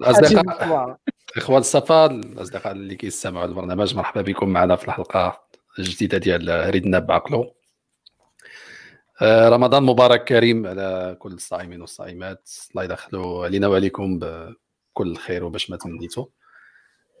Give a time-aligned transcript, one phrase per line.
[0.00, 0.96] الاصدقاء
[1.36, 5.40] اخوان الصفا الأصدقاء اللي كيستمعوا البرنامج مرحبا بكم معنا في الحلقة
[5.78, 7.54] الجديدة ديال ريدنا بعقلو
[9.22, 12.50] آه، رمضان مبارك كريم على كل الصائمين والصائمات.
[12.70, 16.26] الله يدخلوا علينا وعليكم بكل خير وباش ما تمنيتوا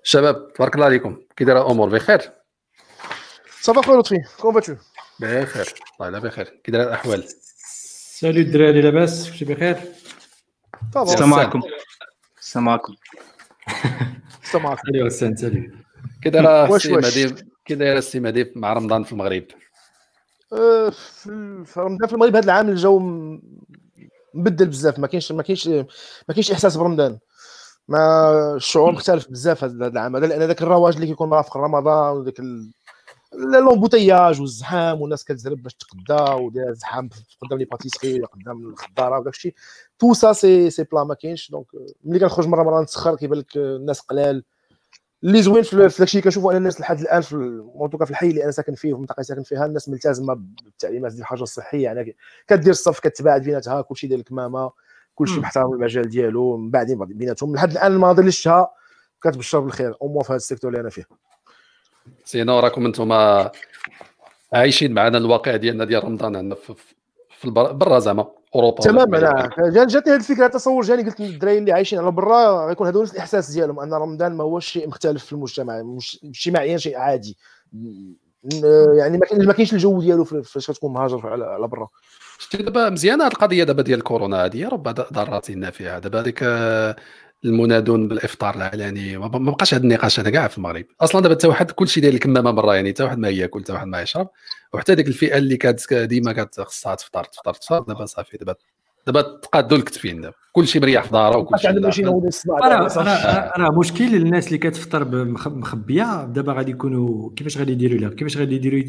[0.02, 1.22] شباب تبارك الله عليكم.
[1.36, 2.20] كي دايرة الأمور بخير؟
[3.60, 4.18] صافا خويا لطفي.
[4.40, 4.74] كون فاتو؟
[5.20, 5.66] بخير.
[6.00, 6.44] الله يلا بخير.
[6.44, 7.24] كي دايرة الأحوال؟
[8.18, 9.76] salut الدراري لاباس كلشي بخير؟
[10.96, 11.60] السلام عليكم.
[12.40, 12.94] السلام عليكم.
[14.42, 14.82] السلام عليكم.
[14.92, 15.70] salut غسان salut
[16.22, 19.44] كي دايره واش السي؟ مديف كي دايره السي مديف مع رمضان في المغرب.
[20.52, 22.98] آه، في رمضان في المغرب هذا العام الجو
[24.34, 24.98] مبدل بزاف.
[24.98, 27.18] ما كاينش ما كاينش ما كاينش إحساس برمضان.
[27.88, 30.16] ما الشعور مختلف بزاف هذا العام.
[30.16, 32.72] هذا لأن ذاك الرواج اللي كيكون مرافق رمضان وذاك ال-
[33.34, 37.08] l'embouteillage والزحام والناس كتزرب باش تقدا وداير زحام
[37.42, 39.54] قدام les pâtisseries قدام الخضارة وداك الشيء.
[39.98, 41.66] تو سا سي سي بلا ما كاينش donc
[42.04, 44.44] ملي كنخرج مرة مرة نتسخر كيبان لك الناس قلال.
[45.24, 48.42] اللي زوين في في داكشي كنشوفوا أن الناس لحد الآن في المنطقة في الحي اللي
[48.42, 51.84] أنا ساكن فيه في المنطقة اللي ساكن فيها الناس ملتزمة بالتعليمات ديال الحجر الصحي.
[51.84, 54.72] يعني كدير الصف كتباعد بيناتها كلشي ديال الكمامة
[55.14, 55.40] كلشي.
[55.40, 56.56] محترم المجال ديالو.
[56.56, 58.70] من بعدين بيناتهم لحد الآن المناظر اللي شفتها
[59.22, 61.04] كتبشر بالخير au moins في هذا ال secteur اللي أنا فيه.
[62.24, 63.12] sinon راكم أنتم
[64.52, 66.74] عايشين معنا الواقع ديالنا ديال رمضان عندنا في
[67.38, 68.82] في البر- برا زعما أوروبا.
[68.82, 69.18] تماما.
[69.74, 73.12] جا- جاتني هذه الفكرة تصور جاني قلت للدراري اللي عايشين على برا غيكون هذا نفس
[73.12, 77.36] الإحساس ديالهم أن رمضان ما هوش شيء مختلف في المجتمع مش اجتماعيا شيء عادي.
[77.72, 78.14] م-
[78.98, 81.88] يعني ما كاين- ما كاينش الجو ديالو فاش كتكون مهاجر على على برا.
[82.38, 85.98] شتي دابا مزيانة هاد القضية دابا ديال كورونا هذه ربما ضراتنا فيها.
[85.98, 86.96] دابا هذيك آه،
[87.44, 89.18] المنادون بالإفطار العلني.
[89.18, 90.84] ما ما بقاش هذا النقاش هذا كاع في المغرب.
[91.00, 93.86] أصلا دابا حتى واحد كلشي داير الكمامه برا يعني حتى واحد ما ياكل حتى واحد
[93.86, 94.28] ما يشرب.
[94.74, 97.78] وحتى ديك الفئة اللي كانت ديما كانت خصها تفطر تفطر تفطر.
[97.82, 98.54] دابا صافي دابا
[99.06, 103.52] دابا تقادوا الكتفين دابا كلشي مريح في داره وكلشي راه.
[103.56, 108.36] راه مشكل الناس اللي كتفطر بمخ- مخبيه دابا غادي يكونوا كيفاش غادي يديروا لها؟ كيفاش
[108.36, 108.82] غادي يديروا؟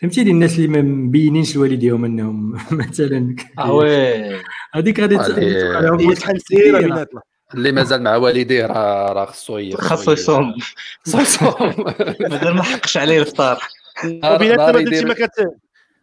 [0.00, 4.40] فهمتيني الناس اللي ما مبينينش الوالديهم أنهم مثلا آه وي.
[4.74, 5.16] هذيك غادي.
[5.18, 6.78] تبقى مشكل شحال كبيرة.
[6.80, 7.20] بيناتنا.
[7.54, 10.54] اللي مازال مع والديه راه راه خصو خاصو يصوم.
[11.06, 11.84] خصو يصوم.
[12.30, 13.58] مازال ما حقش عليه الفطار.
[14.04, 15.30] وبيناتنا ما يدير- ما كت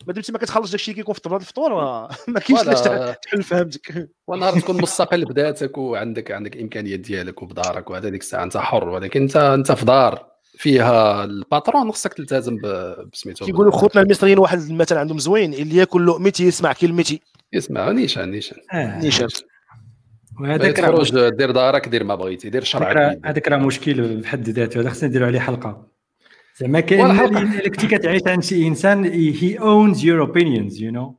[0.07, 1.73] ما دمتي ما كتخلص داكشي اللي كيكون في طبله الفطور
[2.27, 2.81] ما كاينش علاش
[3.25, 4.09] تحل فهمتك.
[4.27, 9.21] ونهار تكون مستقل بذاتك وعندك عندك امكانيات ديالك وبدارك وهذا ديك الساعة أنت حر ولكن
[9.21, 14.97] أنت أنت في دار فيها الباترون خصك تلتزم ب- بسميتو كيقولوا خوتنا المصريين واحد المثل
[14.97, 17.21] عندهم زوين اللي ياكل لقمتي يسمع كلمتي.
[17.55, 18.57] اسمع نيشان نيشان.
[18.73, 18.99] آه.
[18.99, 19.27] نيشان.
[20.39, 24.89] وهذاك راه دير دارك دير ما بغيتي دير شرعك هذاك راه مشكل بحد ذاته هذا
[24.89, 25.87] خصنا نديروا عليه حلقة
[26.57, 31.15] زعما كاين اللي كنتي كتعيش عند شي إنسان he owns your opinions you know.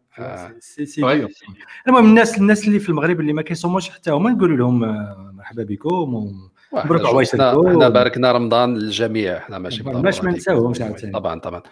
[1.88, 5.62] المهم الناس الناس اللي في المغرب اللي ما كيصوموش حتى هما نقولوا لهم آه، مرحبا
[5.62, 6.32] بكم
[6.72, 7.06] مبروك.
[7.06, 7.68] عواشركم.
[7.68, 11.12] حنا باركنا رمضان للجميع حنا ماشي باش ما ننساوهمش عاوتاني.
[11.12, 11.62] طبعا طبعا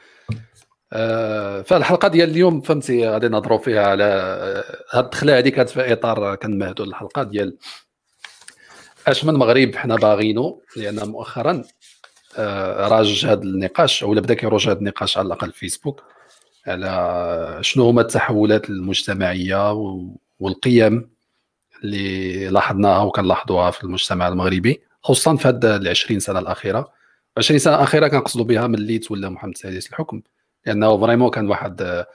[1.64, 6.34] فالحلقة ديال اليوم فهمتي غادي نهضروا فيها على آه، هاد الدخله هذه كانت في إطار
[6.34, 7.56] كنمهدوا الحلقة ديال
[9.06, 11.62] اش من مغرب حنا باغينو لأن مؤخرا
[12.38, 16.02] آه، راج هذا النقاش أو بدا كيروج هذا النقاش على الأقل في فيسبوك
[16.66, 19.72] على شنو هما التحولات المجتمعية
[20.40, 21.10] والقيم
[21.84, 26.92] اللي لاحظناها وكنلاحظوها في المجتمع المغربي خصوصا في هذه ال 20 سنة الأخيرة.
[27.38, 30.22] 20 سنة الأخيرة كنقصدوا بها ملي تولى محمد السادس الحكم.
[30.66, 32.06] لأنه فريمون كان واحد آه،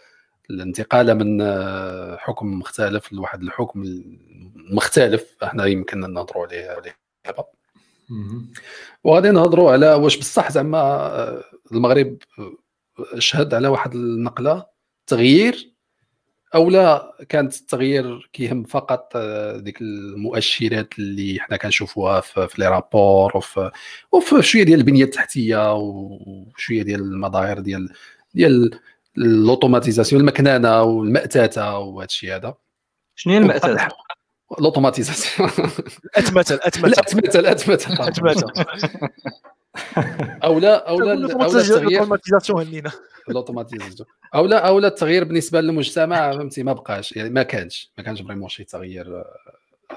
[0.49, 4.03] الانتقال من آه، حكم مختلف لواحد الحكم
[4.55, 7.45] مختلف إحنا يمكن نهضروا عليه دابا.
[9.03, 12.17] وغادي نهضروا على واش بصح زعما آه، المغرب
[13.17, 14.65] شهد على واحد النقلة
[15.07, 15.73] تغيير
[16.55, 19.17] أو لا كانت التغيير كيهم فقط
[19.55, 23.71] ديك المؤشرات اللي حنا كنشوفوها في, في لي رابور وفي
[24.11, 27.89] وفي شوية ديال البنية التحتية وشوية ديال المظاهر ديال
[28.33, 28.79] ديال
[29.17, 32.55] ال automatisation المكننة والأتمتة وهذا الشيء هذا.
[33.15, 33.87] شنو هي المأساة؟
[34.59, 35.49] ال automatisation.
[36.15, 38.65] أتمتة الاتمته الاتمته الاتمته أتمتة.
[40.43, 41.83] أو لا أو لا أو لا التغيير.
[41.87, 42.91] ال automatisation هنينا.
[43.29, 44.07] ال automatisation.
[44.35, 47.11] أو لا أو لا التغيير بالنسبة للمجتمع فهمتي ما بقاش.
[47.15, 49.25] يعني ما كانش ما كانش vraiment شي تغيير آه،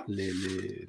[0.08, 0.86] اللي اللي-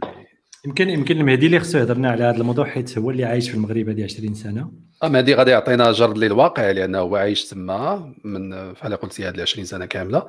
[0.65, 3.89] يمكن يمكن المهدي اللي خصو يهضرنا على هذا الموضوع حيت هو اللي عايش في المغرب
[3.89, 4.71] هذه 20 سنة.
[5.03, 9.65] اما هذه غادي يعطينا جرد للواقع لأنه هو عايش تما من بحال قلتي هذه 20
[9.65, 10.27] سنة كاملة.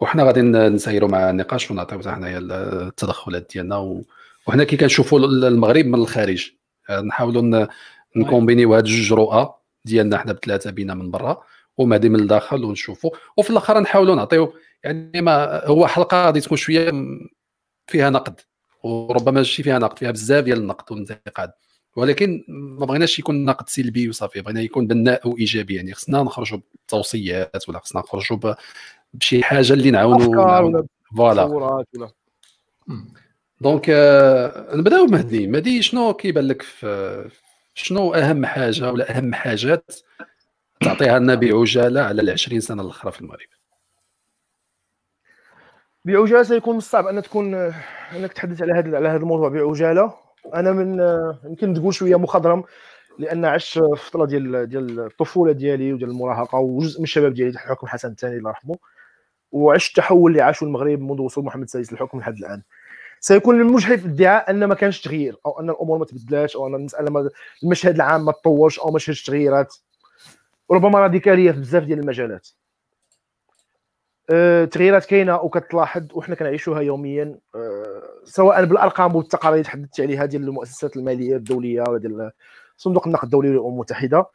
[0.00, 3.76] وحنا غادي نسيروا مع النقاش ونعطيو حتى حنايا التدخلات ديالنا.
[3.76, 4.04] و...
[4.46, 6.50] وحنا كي كنشوفوا المغرب من الخارج.
[6.90, 7.66] آه، نحاولوا ن-
[8.16, 11.42] نكومبينيو هاد جوج رؤى ديالنا حنا بثلاثه بينا من برا
[11.76, 14.52] ومهدي من الداخل ونشوفوا وفي الأخر نحاولوا نعطيو
[14.84, 16.92] يعني ما هو حلقة غادي تكون شوية
[17.86, 18.40] فيها نقد.
[18.82, 21.52] وربما ماشي فيها نقد فيها بزاف ديال النقد والانتقاد.
[21.96, 27.68] ولكن ما بغيناش يكون نقد سلبي وصافي بغينا يكون بناء وايجابي يعني خصنا نخرجوا بتوصيات
[27.68, 28.54] ولا خصنا نخرجوا
[29.14, 30.82] بشي حاجة اللي نعاونوا
[31.16, 31.42] voilà.
[33.60, 37.30] donc آه، نبداو مهدي مهدي شنو كيبان لك في
[37.74, 39.92] شنو أهم حاجة ولا أهم حاجات
[40.80, 43.48] تعطيها لنا بعجالة على ال 20 سنة الأخرى في المغرب؟
[46.04, 47.54] بعجاله سيكون من الصعب أن تكون
[48.16, 50.14] أنك تحدث على هذا على هذا الموضوع بعجاله
[50.54, 51.00] أنا من
[51.44, 52.64] يمكن تقول شوية مخضرم
[53.18, 57.86] لأن عشت فتره ديال ديال الطفولة ديالي وديال المراهقة وجزء من الشباب ديالي تحت حكم
[57.86, 58.76] حسن الثاني الله يرحمه.
[59.52, 62.62] وعشت التحول اللي عاشه المغرب منذ وصول محمد السادس للحكم لحد الآن.
[63.20, 66.74] سيكون من المجحف الادعاء أن ما كانش تغيير أو أن الأمور ما تبدلاش أو أن
[66.74, 67.30] المسألة
[67.64, 69.74] المشهد العام ما تطورش أو ما شهدش تغييرات.
[70.70, 72.48] ربما راديكالية في بزاف ديال المجالات.
[74.70, 77.38] تغييرات كاينة وكتلاحظ وحنا كنعيشوها يوميا.
[77.54, 82.30] آه، سواء بالأرقام والتقارير تحدثت عليها ديال المؤسسات المالية الدولية ولا ديال
[82.76, 84.26] صندوق النقد الدولي للأمم المتحدة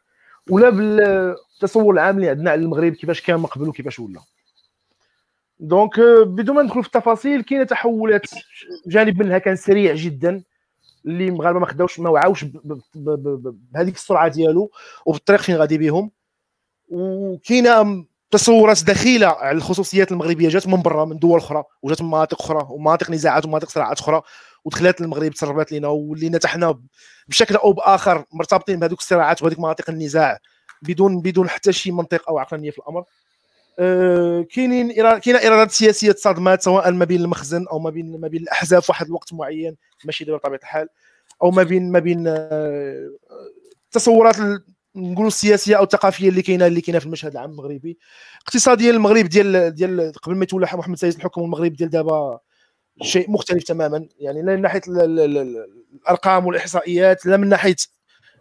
[0.50, 4.20] ولا بالتصور العام اللي عندنا على المغرب كيفاش كان من قبل وكيفاش ولا.
[5.60, 8.30] دونك آه، بدون ما ندخل في التفاصيل كاينة تحولات
[8.86, 10.42] جانب منها كان سريع جدا
[11.06, 12.44] اللي المغاربه ما خداوش ما وعاوش
[12.94, 14.70] بهذيك السرعة ديالو
[15.06, 16.10] وبالطريق فين غادي بهم
[16.88, 22.42] وكاينة تصورات دخيله على الخصوصيات المغربية جات من برا من دول أخرى وجات من مناطق
[22.42, 24.22] أخرى ومناطق نزاعات ومناطق صراعات أخرى
[24.64, 26.80] ودخلات للمغرب تسربات لنا ولينا حتى حنا
[27.28, 30.38] بشكل أو بآخر مرتبطين بهذوك الصراعات وهذيك مناطق النزاع
[30.82, 33.04] بدون بدون حتى شي منطق أو عقلانية في الأمر.
[33.78, 38.42] آه، كاينين كاينة إرادات سياسية تصادمات سواء ما بين المخزن أو ما بين ما بين
[38.42, 40.88] الأحزاب في واحد الوقت معين ماشي دابا بطبيعة الحال
[41.42, 42.24] أو ما بين ما بين
[43.86, 44.64] التصورات ال-
[44.98, 47.98] نقولوا السياسية أو الثقافية اللي كاينة اللي كاينة في المشهد العام المغربي.
[48.42, 52.38] اقتصاديا المغرب ديال ديال قبل ما يتولى محمد السادس الحكم المغرب ديال دابا
[53.02, 54.08] شيء مختلف تماما.
[54.20, 55.66] يعني لا من ناحية ال- ال- ال-
[56.02, 57.76] الأرقام والإحصائيات لا من ناحية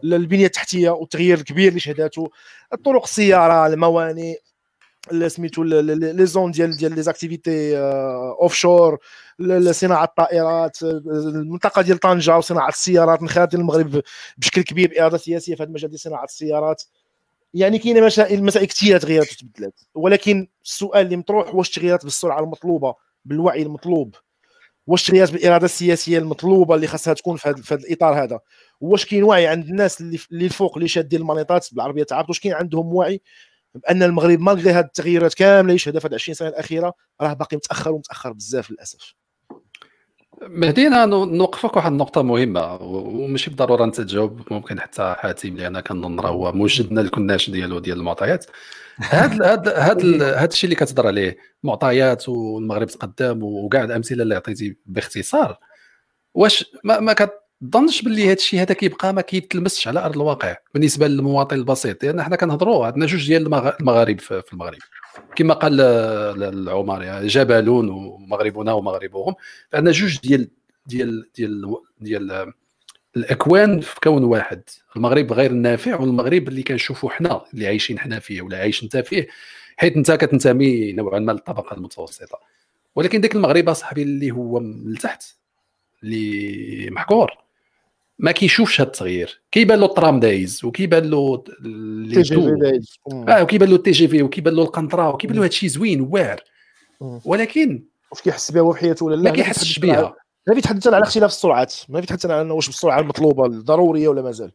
[0.03, 2.29] البنية التحتية والتغيير الكبير اللي شهدته
[2.73, 4.35] الطرق السيارة الموانئ
[5.11, 7.77] ال- سميتو les zones ديال ديال les activités
[8.41, 8.97] offshore
[9.71, 14.01] صناعه الطائرات المنطقة ديال طنجه وصناعه السيارات انخراط ديال المغرب
[14.37, 16.83] بشكل كبير بارادة سياسيه في هذا المجال ديال صناعه السيارات
[17.53, 22.95] يعني كاينة مسائل مسائل كثيره تغيرت وتبدلات ولكن السؤال اللي مطروح واش تغيرات بالسرعه المطلوبه
[23.25, 24.15] بالوعي المطلوب
[24.87, 28.39] واش تغيرات بالاراده السياسيه المطلوبه اللي خاصها تكون في هذا, الاطار هذا
[28.81, 32.53] واش كاين وعي عند الناس اللي اللي الفوق اللي شادين المانيطات بالعربيه تعرف واش كاين
[32.53, 33.21] عندهم وعي
[33.77, 37.57] بأن المغرب مالغري هذه التغييرات كاملة اللي يشهدها في هذه 20 سنة الأخيرة راه باقي
[37.57, 39.13] متأخر ومتأخر بزاف للأسف.
[40.41, 45.57] مهدي أنا نو- نوقفك واحد النقطة مهمة و- وماشي بالضرورة أنت تجاوب ممكن حتى حاتم
[45.57, 48.45] لأن كنظن راه هو موجدنا الكناش ديالو ديال المعطيات.
[48.99, 54.77] هاد هاد هاد هاد الشيء اللي كتهضر عليه معطيات والمغرب تقدم وكاع الامثله اللي عطيتي
[54.85, 55.57] باختصار
[56.33, 57.13] واش ما, ما
[57.61, 62.23] كتظنش باللي هاد الشيء هذا كيبقى ما كيتلمسش على أرض الواقع بالنسبة للمواطن البسيط لأن
[62.23, 64.77] حنا كنهضروا عندنا جوج ديال المغ- المغارب في المغرب.
[65.35, 65.81] كما قال
[66.43, 69.35] العمر يعني جبلون ومغربنا ومغربهم
[69.71, 70.47] فعندنا جوج ديال
[70.85, 72.53] ديال ديال ديال
[73.17, 74.61] الأكوان في كون واحد.
[74.95, 79.27] المغرب غير النافع والمغرب اللي كنشوفوا حنا اللي عايشين حنا فيه ولا عايش أنت فيه
[79.77, 82.39] حيت أنت كتنتمي نوعا ما للطبقة المتوسطة.
[82.95, 85.23] ولكن ديك المغرب أصاحبي اللي هو من التحت
[86.03, 87.46] اللي محكور.
[88.19, 89.41] ما كيشوفش هذا التغيير.
[89.51, 92.99] كيبان له ال tram دايز وكيبان له ال TGV دو- دايز.
[93.29, 96.43] آه وكيبان له ال TGV وكيبان له القنطرة وكيبان له هذا الشيء زوين واعر.
[97.25, 100.15] ولكن واش كيحس بها هو في حياته ولا لا؟ ما كيحسش بها.
[100.47, 101.73] هنا كيتحدث على اختلاف السرعات.
[101.89, 104.51] ما كيتحدث على واش بالسرعه المطلوبة الضرورية ولا مازال.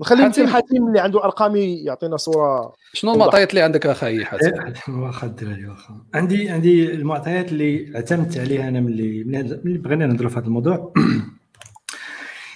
[0.00, 0.40] نخلي حاتم.
[0.40, 4.52] يمكن حاتم اللي عنده أرقام يعطينا صورة شنو المعطيات اللي عندك أخي حاتم؟
[4.88, 6.02] واخا الدراري واخا.
[6.14, 10.92] عندي عندي المعطيات اللي اعتمدت عليها أنا ملي ملي ملي بغينا نهضروا في هذا الموضوع.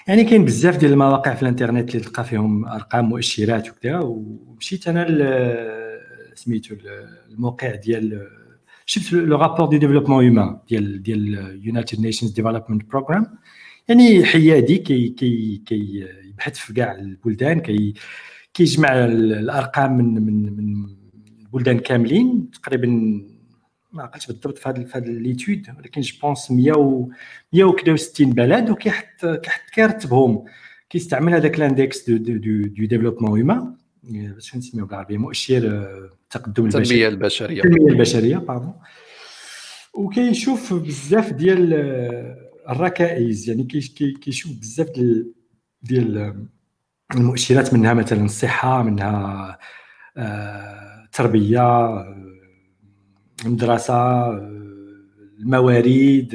[0.08, 5.06] يعني كاين بزاف ديال المواقع في الانترنت اللي تلقى فيهم أرقام مؤشرات وكذا ومشيت أنا
[6.34, 6.74] سميتو
[7.30, 8.28] الموقع ديال
[8.86, 13.26] شفت le rapport de développement humain ديال ديال United Nations Development Programme
[13.88, 17.94] يعني حيادي كي كي كي يبحث في كاع البلدان كي
[18.54, 20.86] كيجمع ال- الأرقام من من من
[21.46, 23.20] البلدان كاملين تقريبا
[23.92, 27.08] ما عقلتش بالضبط في هذا في هذا l'étude ولكن je pense 100 و
[27.52, 30.44] 160 بلد وكيحط كيحط كيرتبهم
[30.90, 33.74] كيستعمل هذاك ال index de de de, développement humain
[34.04, 37.64] باش نسميو بالعربية مؤشر آه، التقدم البشري التنمية البشرية.
[37.64, 38.74] التنمية البشرية pardon
[39.94, 45.32] وكيشوف بزاف ديال آه، الركائز يعني كيش- كي- كيشوف بزاف ديال
[45.82, 46.36] ديال آه،
[47.14, 49.58] المؤشرات منها مثلا الصحة منها
[50.16, 52.21] آه، التربيه آه،
[53.44, 54.62] المدرسة آه،
[55.38, 56.28] الموارد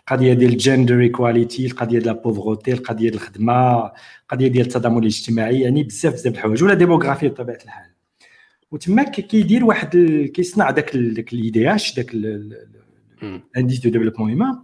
[0.00, 4.98] القضية ديال ال gender equality القضية ديال la pauvreté القضية ديال الخدمة القضية ديال التضامن
[4.98, 7.90] الاجتماعي يعني بزاف بزاف الحوايج و la démographie بطبيعة الحال.
[8.70, 9.96] وتما كيدير واحد
[10.34, 14.58] كيصنع داك داك ال IDH داك ال indice de développement humain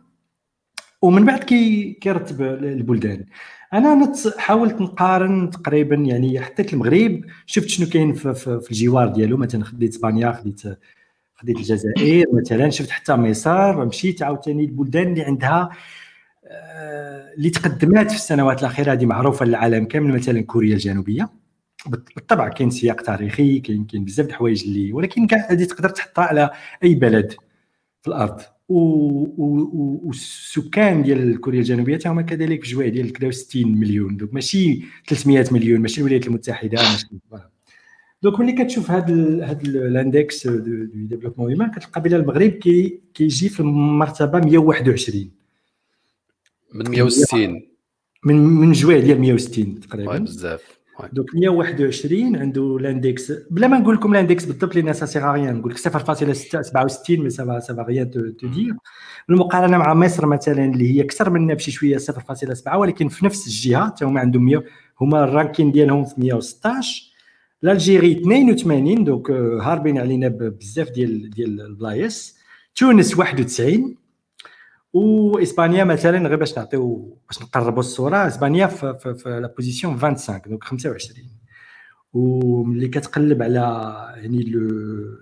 [1.02, 3.24] ومن بعد كي كيرتب البلدان.
[3.72, 9.36] أنا حاولت نقارن تقريبا يعني حطيت المغرب شفت شنو كاين في, في, في الجوار ديالو.
[9.36, 10.62] مثلا خديت اسبانيا خديت
[11.36, 15.70] خديت الجزائر مثلا شفت حتى مصر مشيت عاوتاني البلدان اللي عندها
[16.48, 21.28] آه، اللي تقدمات في السنوات الأخيرة هذه معروفة للعالم كامل مثلا كوريا الجنوبية.
[21.86, 26.50] بالطبع كاين سياق تاريخي كاين كاين بزاف الحوايج اللي ولكن كاع هذه تقدر تحطها على
[26.84, 27.32] أي بلد
[28.02, 28.40] في الأرض.
[30.04, 34.16] والسكان ديال كوريا الجنوبية هما كذلك بجوج ديال 60 مليون.
[34.16, 37.06] donc ماشي 300 مليون ماشي الولايات المتحدة ماشي
[38.26, 43.48] donc ملي كتشوف هذا هذا ال index de développement humain كتلقى بلا المغرب كي كيجي
[43.48, 45.30] في المرتبة 121
[46.74, 47.62] من 160
[48.24, 50.18] من من جوج ديال 160 تقريبا.
[50.18, 50.76] بزاف.
[51.12, 55.56] donc 121 عنده l'index بلا ما نقول لكم l'index بالضبط لأن ça sert à rien
[55.56, 58.74] نقول لك 0.67 mais ça va ça va rien te dire
[59.28, 63.86] بالمقارنه مع مصر مثلا اللي هي أكثر منا بشي شوية 0.7 ولكن في نفس الجهة
[63.86, 64.62] حتى هما عندهم 100
[65.00, 67.15] هما ال ranking ديالهم في 116
[67.64, 72.36] l'Algérie 82 donc هاربين علينا بزاف ديال ديال البلايص
[72.74, 73.96] تونس 91
[74.92, 80.40] واسبانيا مثلا غير باش نعطيو باش نقربوا الصورة اسبانيا في, في, في la position 25
[80.46, 81.28] donc 25
[82.12, 83.60] وملي كتقلب على
[84.16, 84.60] يعني لو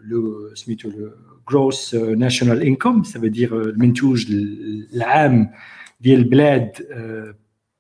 [0.05, 1.13] لو سميتو le
[1.51, 4.27] Gross National Income ça veut dire المنتوج
[4.95, 5.51] العام
[6.01, 6.73] ديال البلاد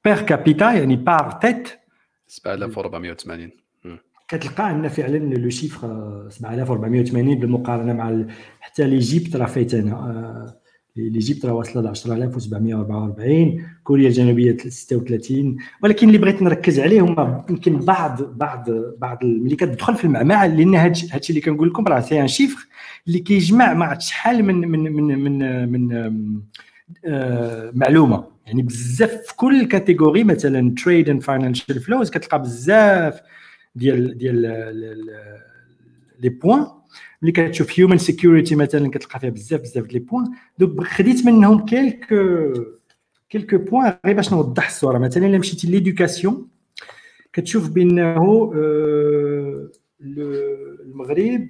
[0.04, 1.68] per capita يعني par tête
[2.26, 3.63] 7480
[4.28, 8.24] كتلقى أن فعلا le chiffre 7480 بالمقارنة مع
[8.60, 10.54] حتى l'Égypte راه فايتانا
[10.96, 17.78] l'Égypte راه واصلة ل 10744 كوريا الجنوبية 36 ولكن اللي بغيت نركز عليه هما يمكن
[17.78, 22.20] بعض بعض بعض ملي كتدخل في المعمعة لأن هذا الشيء اللي كنقول لكم راه c'est
[22.20, 22.66] un chiffre
[23.06, 25.92] اللي كيجمع مع شحال من من من من, من
[27.04, 28.24] آه معلومة.
[28.46, 33.20] يعني بزاف في كل catégorie مثلا trade and financial flows كتلقى بزاف
[33.74, 34.40] ديال ديال
[36.20, 36.66] les points
[37.22, 40.24] ملي كتشوف human security مثلا كتلقى فيها بزاف بزاف les points
[40.58, 42.52] donc خديت منهم quelques
[43.30, 46.48] quelques points غير باش نوضح الصورة مثلا إلا مشيتي l'éducation
[47.32, 51.48] كتشوف بأنه آه، المغرب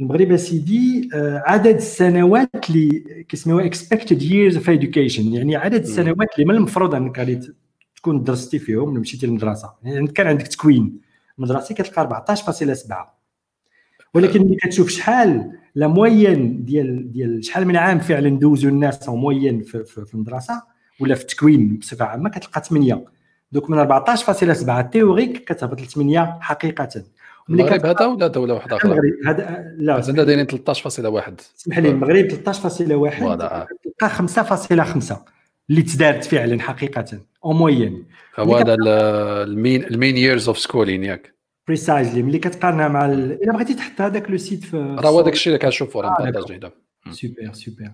[0.00, 6.44] المغرب سيدي آه، عدد السنوات اللي كيسميوها expected years of education يعني عدد السنوات اللي
[6.48, 7.52] من المفروض انك غادي
[8.00, 11.00] تكون درستي فيهم مشيتي للمدرسة؟ يعني كان عندك تكوين.
[11.38, 12.94] مدرسي كتلقى 14.7
[14.14, 19.16] ولكن ملي كتشوف شحال la moyenne ديال ديال شحال من عام فعلا دوزو الناس en
[19.16, 20.62] moyenne في, في, في المدرسة
[21.00, 23.04] ولا في التكوين بصفة عامة كتلقى 8
[23.52, 26.88] donc من 14.7 théorique كتهبط ل 8 حقيقه
[27.50, 29.94] المغرب هذا ولا دولة واحدة أخرى؟ المغرب هذا لا.
[29.94, 30.52] عندنا دايرين 13.1
[31.58, 32.38] اسمح لي المغرب 13.1
[33.98, 35.14] تلقى 5.5
[35.70, 37.20] اللي تدارت فعلا حقيقه.
[37.44, 38.04] en moyenne
[38.38, 41.34] هو هذا ال mean ال mean years of schooling ياك
[41.66, 43.42] precisely ملي كتقارنها مع ال...
[43.42, 46.60] الا بغيتي تحط هذاك le site في راه هو داك الشيء اللي كنشوفو راه مبارطاجي
[47.10, 47.90] super super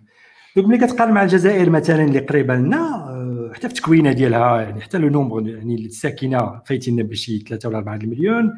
[0.56, 3.06] donc ملي كتقارن مع الجزائر مثلا اللي قريبه لنا
[3.54, 7.94] حتى في التكوينه ديالها يعني حتى le nombre يعني الساكنه فايتين بشي 3 ولا 4
[7.96, 8.52] المليون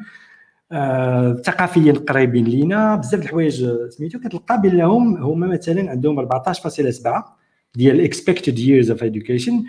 [0.71, 7.39] آه، ثقافيا قريبين لينا بزاف الحوايج سميتو كتلقى بانهم هما مثلا عندهم 14.7
[7.75, 9.63] ديال expected years of education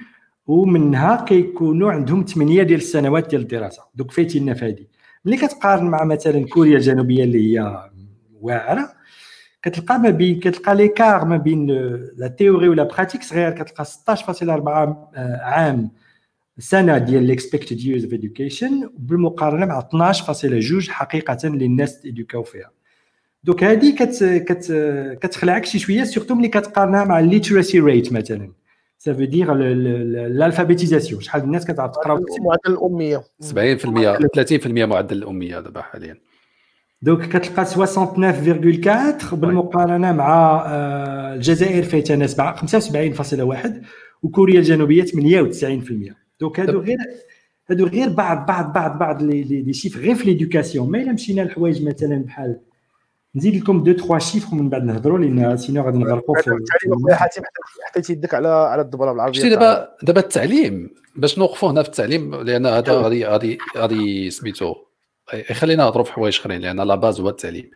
[0.51, 3.83] ومنها كيكونوا عندهم 8 ديال السنوات ديال الدراسة.
[3.95, 4.87] donc فايتين في
[5.25, 7.91] ملي كتقارن مع مثلا كوريا الجنوبية اللي هي
[8.41, 8.93] واعرة
[9.63, 11.67] كتلقى ما بين كتلقى l'écart ما بين
[12.17, 13.51] la théorie و la pratique صغير.
[13.51, 15.91] كتلقى 16.4 عام
[16.59, 22.71] سنة ديال ال expected years of education بالمقارنه مع 12.2 حقيقه اللي الناس تيدوكاو فيها.
[23.45, 24.73] donc هذه كت كت
[25.23, 28.60] كتخلعك شي شوية surtout ملي كتقارنها مع ال literacy rate مثلا.
[29.03, 33.23] ça veut dire ال alphabétisation شحال الناس كتعرف تقرأ معدل الأمية.
[33.41, 35.61] 70% 30% معدل الأمية.
[35.61, 36.17] دابا حاليا.
[37.03, 40.65] donc كتلقى 69.4 بالمقارنة مع
[41.35, 42.27] الجزائر فايتها
[42.57, 43.71] 75.1
[44.23, 46.99] وكوريا الجنوبية 98% donc هادو غير
[47.71, 52.25] هادو غير بعض بعض بعض بعض les chiffres في l'éducation ما إلا مشينا لحوايج مثلا
[52.25, 52.61] بحال
[53.35, 57.43] نزيد لكم deux trois chiffres من بعد نهضروا لأن sinon غادي نغرقوا في حاتم
[57.91, 62.35] حطيتي يدك على على الضبره بالعربية شتي دابا دابا التعليم باش نوقفوا هنا في التعليم
[62.35, 64.75] لأن هذا غادي غادي غادي سميتو
[65.35, 67.71] يخلينا نهضروا في حوايج أخرين لأن la base هو التعليم.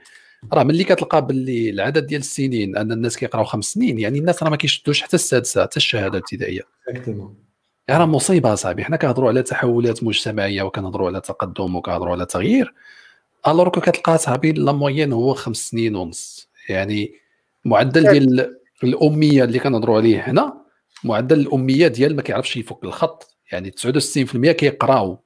[0.53, 4.51] راه ملي كتلقى باللي العدد ديال السنين أن الناس كيقراو خمس سنين يعني الناس راه
[4.51, 6.63] ما كيشدوش حتى السادسة حتى الشهادة الابتدائية.
[7.89, 8.85] يعني راه مصيبة صاحبي.
[8.85, 12.75] حنا كنهضروا على تحولات مجتمعية وكنهضروا على تقدم وكنهضروا على تغيير.
[13.49, 16.49] alors كتلقى صاحبي la moyenne هو خمس سنين ونص.
[16.69, 17.13] يعني
[17.65, 20.65] معدل ديال الأمية اللي كنهضروا عليه هنا
[21.05, 23.37] معدل الأمية ديال ما كيعرفش يفك الخط.
[23.53, 25.25] يعني 69% كيقراو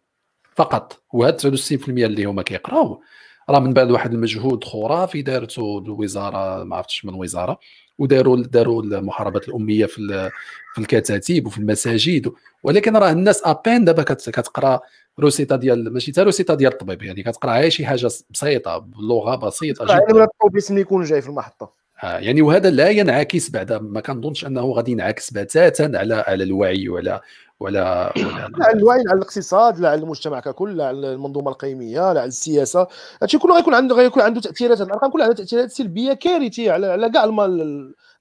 [0.56, 3.02] فقط وهاد 69% اللي هما كيقراو
[3.50, 7.58] راه من بعد واحد المجهود خرافي دارته الوزارة ما عرفتش من وزارة
[7.98, 10.30] وداروا داروا محاربه الأمية في
[10.74, 12.32] في الكتاتيب وفي المساجد.
[12.62, 14.80] ولكن راه الناس ابين دابا كتقرا
[15.20, 19.84] روسيتا ديال ماشي حتى روسيتا ديال الطبيب يعني كتقرا غير شي حاجة بسيطة بلغة بسيطة
[19.84, 20.24] جدا.
[20.24, 21.72] الطوبيس يكون جاي في المحطة.
[22.04, 26.88] آه يعني وهذا لا ينعكس بعد ما كنظنش أنه غادي ينعكس بتاتا على على الوعي
[26.88, 27.22] ولا
[27.60, 32.12] ولا ولا لا على الوعي على الاقتصاد لا على المجتمع ككل لا على المنظومة القيمية
[32.12, 32.86] لا على السياسة.
[33.22, 37.10] هادشي كله غيكون عنده غيكون عنده تأثيرات الارقام كلها عندها تأثيرات سلبية كارثية على على
[37.10, 37.24] كاع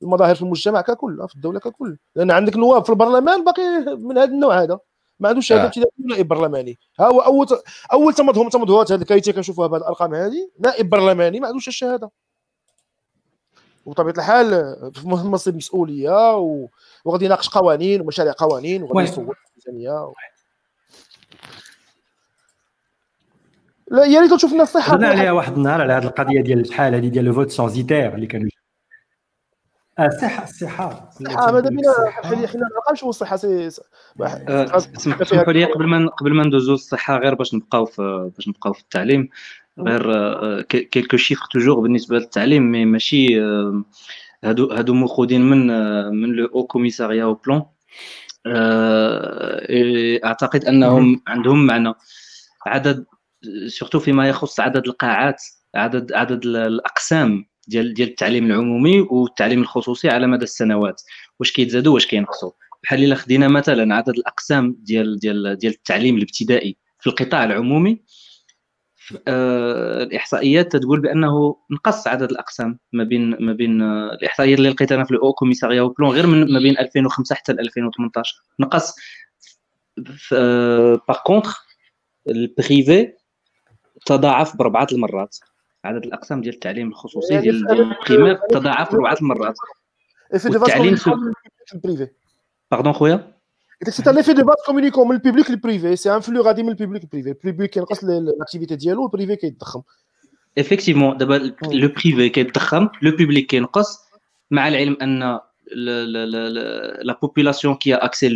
[0.03, 1.97] المظاهر في المجتمع ككل في الدولة ككل.
[2.15, 4.79] لأن عندك نواب في البرلمان باقي من هذا النوع هذا.
[5.19, 6.07] ما عندوش شهاده ابتدائيه آه.
[6.09, 6.79] نائب برلماني.
[6.99, 7.47] ها هو أول
[7.93, 10.49] أول تمضهم تمضهات هذه كايتي كنشوفوها بهذه الأرقام هذه.
[10.59, 12.11] نائب برلماني ما عندوش الشهادة.
[13.85, 14.49] وبطبيعة الحال
[14.93, 16.67] في منصب مسؤولية و...
[17.05, 20.13] وغادي يناقش قوانين ومشاريع قوانين وغادي يصوت الميزانية و...
[23.91, 26.95] لا يا ريت تشوف لنا الصحه هضرنا عليها واحد النهار على هذه القضية ديال شحال
[26.95, 28.49] هذه ديال le vote censitaire اللي كانوا
[29.99, 31.09] الصحه الصحة.
[31.21, 31.93] الصحة ماذا بينا؟
[32.23, 33.69] حنا ما نبقاوش الصحة c'est
[34.97, 38.81] اسمحوا لي قبل ما قبل ما ندوزو الصحه غير باش نبقاو في باش نبقاو في
[38.81, 39.29] التعليم
[39.79, 43.41] غير quelques chiffres toujours بالنسبة للتعليم mais ماشي
[44.43, 45.67] هادو هادو مخودين من
[46.13, 47.65] من le haut commissariat au plan
[50.25, 51.93] أعتقد أنهم عندهم معنى.
[52.65, 53.05] عدد
[53.67, 55.43] surtout فيما يخص عدد القاعات
[55.75, 61.01] عدد عدد الأقسام ديال ديال التعليم العمومي والتعليم الخصوصي على مدى السنوات.
[61.39, 62.51] واش كيتزادوا واش كينقصوا؟
[62.83, 68.01] بحال إلا خدينا مثلا عدد الأقسام ديال ديال ديال التعليم الابتدائي في القطاع العمومي
[69.27, 75.03] آه الإحصائيات تقول بأنه نقص عدد الأقسام ما بين ما بين آه الإحصائيات اللي لقيتها
[75.03, 78.95] في ال haut commissariat au plan غير من ما بين 2005 حتى 2018 نقص
[81.07, 81.49] par contre
[82.27, 83.13] ال privé
[84.05, 85.37] تضاعف باربعه المرات.
[85.87, 89.55] عدد الأقسام ديال التعليم الخصوصي يعني ديال ال primaire تضاعف اربعه المرات
[90.45, 91.13] والتعليم في
[91.73, 92.07] ال privé
[92.71, 93.37] pardon خويا؟
[93.89, 96.63] c'est un effet de vases communicants من ال public لل privé c'est un flux غادي
[96.63, 99.81] من ال public لل privé ال public كينقص l'activité ديالو وال privé كيتضخم
[100.57, 103.99] effectivement دابا le privé كيتضخم le public كينقص
[104.51, 105.39] مع العلم ان
[107.01, 108.27] la population qui accède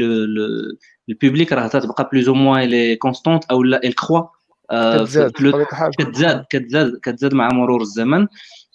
[1.10, 4.24] ال public راه تتبقى plus ou moins elle est constante أو لا elle croît
[4.72, 5.32] كتزاد
[6.00, 8.28] كتزاد كتزاد كتزاد مع مرور الزمن.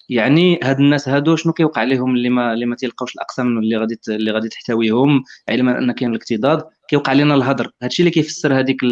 [0.09, 3.99] يعني هاد الناس هادو شنو كيوقع لهم اللي ما اللي ما تيلقاوش الأقسام اللي غادي
[4.09, 7.71] اللي غادي تحتويهم؟ علما أن كاين الاكتضاد كيوقع لنا الهدر.
[7.83, 8.85] هادشي اللي كيفسر هذيك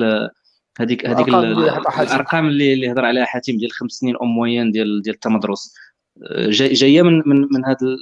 [0.80, 5.14] هذيك هذيك الأرقام اللي اللي هضر عليها حاتم ديال خمس سنين en moyenne ديال ديال
[5.14, 5.74] التمدرس.
[6.50, 7.96] جاية من من من هذا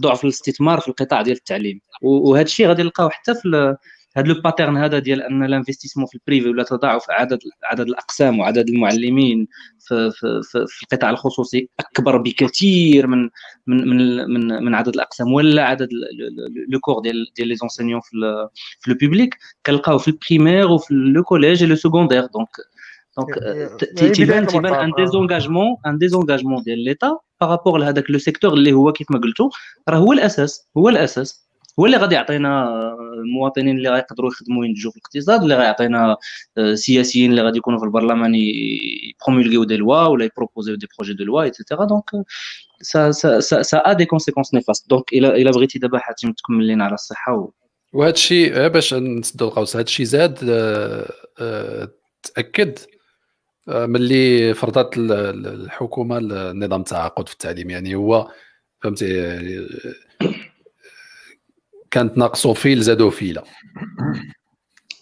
[0.00, 1.80] ضعف الاستثمار في القطاع ديال التعليم.
[2.02, 3.76] وهذا الشيء غادي نلقاوه حتى في
[4.16, 7.88] هذا le pattern هذا ديال أن ال investissement في ال privé ولا تضاعف عدد عدد
[7.88, 9.48] الأقسام وعدد المعلمين
[9.80, 13.30] في, في, في, في القطاع الخصوصي أكبر بكثير من
[13.66, 15.88] من من من, من عدد الأقسام ولا عدد
[16.68, 18.10] le corps ديال ديال les enseignants في
[18.80, 22.48] في le public كنلقاو في ال primaire وفي le collège le secondaire donc
[23.18, 23.34] donc
[24.14, 28.92] تيبان تيبان un désengagement un désengagement ديال l'état par rapport لهذاك le secteur اللي هو
[28.92, 29.50] كيف ما قلتوا
[29.88, 31.44] راه هو الاساس هو الأساس.
[31.80, 32.70] هو اللي غادي يعطينا
[33.24, 36.16] المواطنين اللي غيقدروا يخدموا ينتجوا في الاقتصاد اللي غيعطينا
[36.58, 41.24] آه، سياسيين اللي غادي يكونوا في البرلمان يبرومولغيو des lois ولا يبروبوزيو des projets de
[41.24, 42.10] loi et cetera donc ça ça ça
[42.80, 47.32] ça a des conséquences néfastes donc إلى إلى بغيتي دابا حاتم تكمل لنا على الصحه
[47.34, 47.50] و...
[47.92, 51.88] وهذا الشيء باش نسدوا القوس هذا الشيء زاد آه، آه،
[52.22, 52.78] تأكد
[53.68, 57.70] ملي فرضت الحكومة النظام التعاقد في التعليم.
[57.70, 58.30] يعني هو
[58.82, 59.06] فهمتي
[61.94, 63.42] كانت ناقصو فيل زادو فيلة.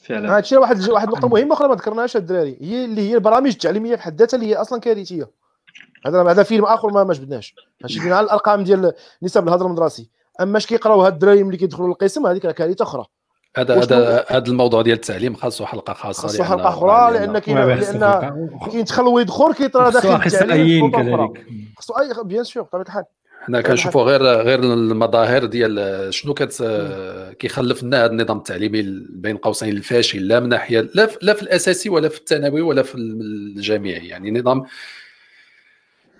[0.02, 0.36] فعلا.
[0.36, 4.02] هادشي واحد واحد النقطة مهمة أخرى ما ذكرناهاش الدراري هي اللي هي البرامج التعليمية في
[4.02, 5.30] حد ذاتها اللي هي أصلا كارثيه
[6.06, 10.08] هذا هذا فيلم آخر ما ما جبدناش ماشي على الأرقام ديال نسب الهضر المدرسي
[10.40, 13.04] أما اش كيقراو هاد الدراري ملي كيدخلوا للقسم هذيك كارثة أخرى.
[13.56, 16.22] هذا هذا هذا الموضوع ديال التعليم خاصو حلقة خاصة.
[16.22, 18.00] خاصو حلقة أخرى لأن كاين لأن
[18.70, 21.46] كاين تخلوي يدخل كيطرا داخل التعليم كذلك.
[21.76, 23.04] خاصو et bien sûr بطبيعة الحال.
[23.42, 26.62] حنا كنشوفوا غير غير المظاهر ديال شنو كت
[27.38, 31.42] كيخلف لنا هذا النظام التعليمي بين قوسين الفاشل لا من ناحيه لا في, لا في
[31.42, 34.08] الأساسي ولا في الثانوي ولا في الجامعي.
[34.08, 34.64] يعني نظام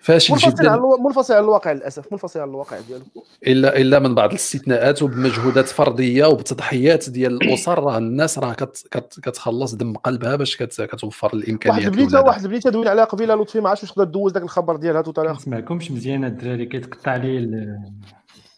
[0.02, 0.70] فاشل منفصل جدا.
[0.70, 3.04] عن منفصل عن الواقع للأسف منفصل عن الواقع ديالو.
[3.46, 9.20] الا إلا من بعض الاستثناءات وبمجهودات فردية وبتضحيات ديال الأسر راه الناس راه كت كت
[9.22, 12.28] كتخلص دم قلبها باش كت كتوفر واحد الامكانيات البنيته للولادة.
[12.28, 15.10] واحد البنيتة دوينا عليها قبيلة لطفي ما عرفتش واش تقدر دوز داك الخبر ديالها تو
[15.10, 17.78] ما تاريخ نسمعكمش مزيان الدراري كيتقطع لي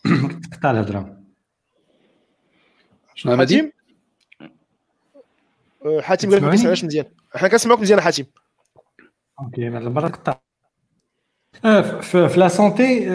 [0.43, 1.21] كتقطع الهضرة.
[3.15, 3.71] شنو حاتم؟
[5.87, 7.05] أه، حاتم قال لك ما؟ كنسمعوش مزيان.
[7.35, 8.25] حنا كنسمعوك مزيان حاتم.
[9.41, 10.44] OK المره تقطع
[11.65, 13.09] آه، في في la santé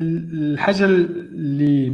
[0.00, 1.92] الحاجة اللي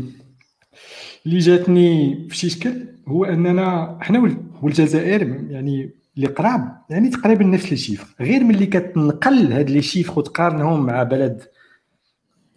[1.27, 7.45] اللي جاتني في شي شكل هو أننا حنا وال- والجزائر يعني اللي قراب يعني تقريبا
[7.45, 8.07] نفس les chiffres.
[8.21, 11.43] غير ملي كتنقل هاد les chiffres وتقارنهم مع بلد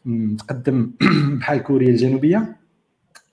[0.06, 0.92] متقدم
[1.40, 2.56] بحال كوريا الجنوبية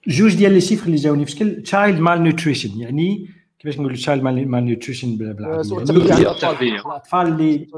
[0.09, 3.29] جوج ديال les chiffres اللي جاوني في شكل child malnutrition يعني
[3.61, 6.19] كيفاش نقولوا child malnutrition بالعربيه سوء التغذيه.
[6.19, 7.69] الأطفال الأطفال اللي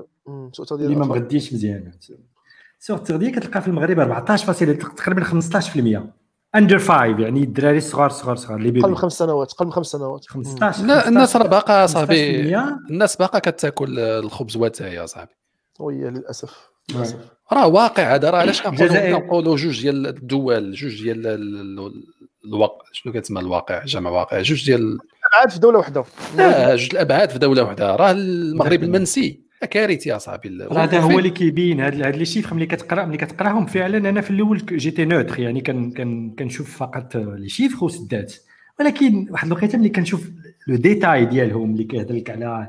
[0.53, 1.07] سوء اللي ما.
[1.07, 1.93] مغديش مزيان.
[2.79, 6.01] سوء التغذية كتلقى في المغرب 14 فاصلة تقريبا 15%
[6.55, 10.25] under 5 يعني الدراري الصغار صغار صغار اللي قبل خمس سنوات قبل خمس سنوات.
[10.29, 12.57] 15 لا الناس راه باقا 15% صاحبي
[12.91, 15.31] الناس باقا كتاكل الخبز واتاي صاحبي.
[15.81, 16.69] oui للأسف
[17.53, 22.05] راه واقع هذا راه علاش كنقولوا جوج ديال الدول جوج ديال ال- ال-
[22.45, 24.43] الواقع شنو كتسمى الواقع؟ جمع واقع.
[24.43, 24.99] جوج ديال
[25.33, 26.05] عاد في دولة واحدة
[26.37, 29.41] لا جوج الأبعاد في دولة واحدة راه المغرب المنسي.
[29.71, 30.49] كارثي يا صاحبي.
[30.49, 31.81] راه هذا هو اللي كيبين.
[31.81, 35.61] هاد هاد les chiffres ملي كتقرا ملي كتقراهم فعلا أنا في الأول j'étais neutre يعني
[35.61, 38.35] كان كان كنشوف فقط les chiffres وسدات.
[38.81, 40.31] ولكن واحد الوقيته ملي كنشوف
[40.67, 42.69] le détail ديالهم اللي كيهضر لك على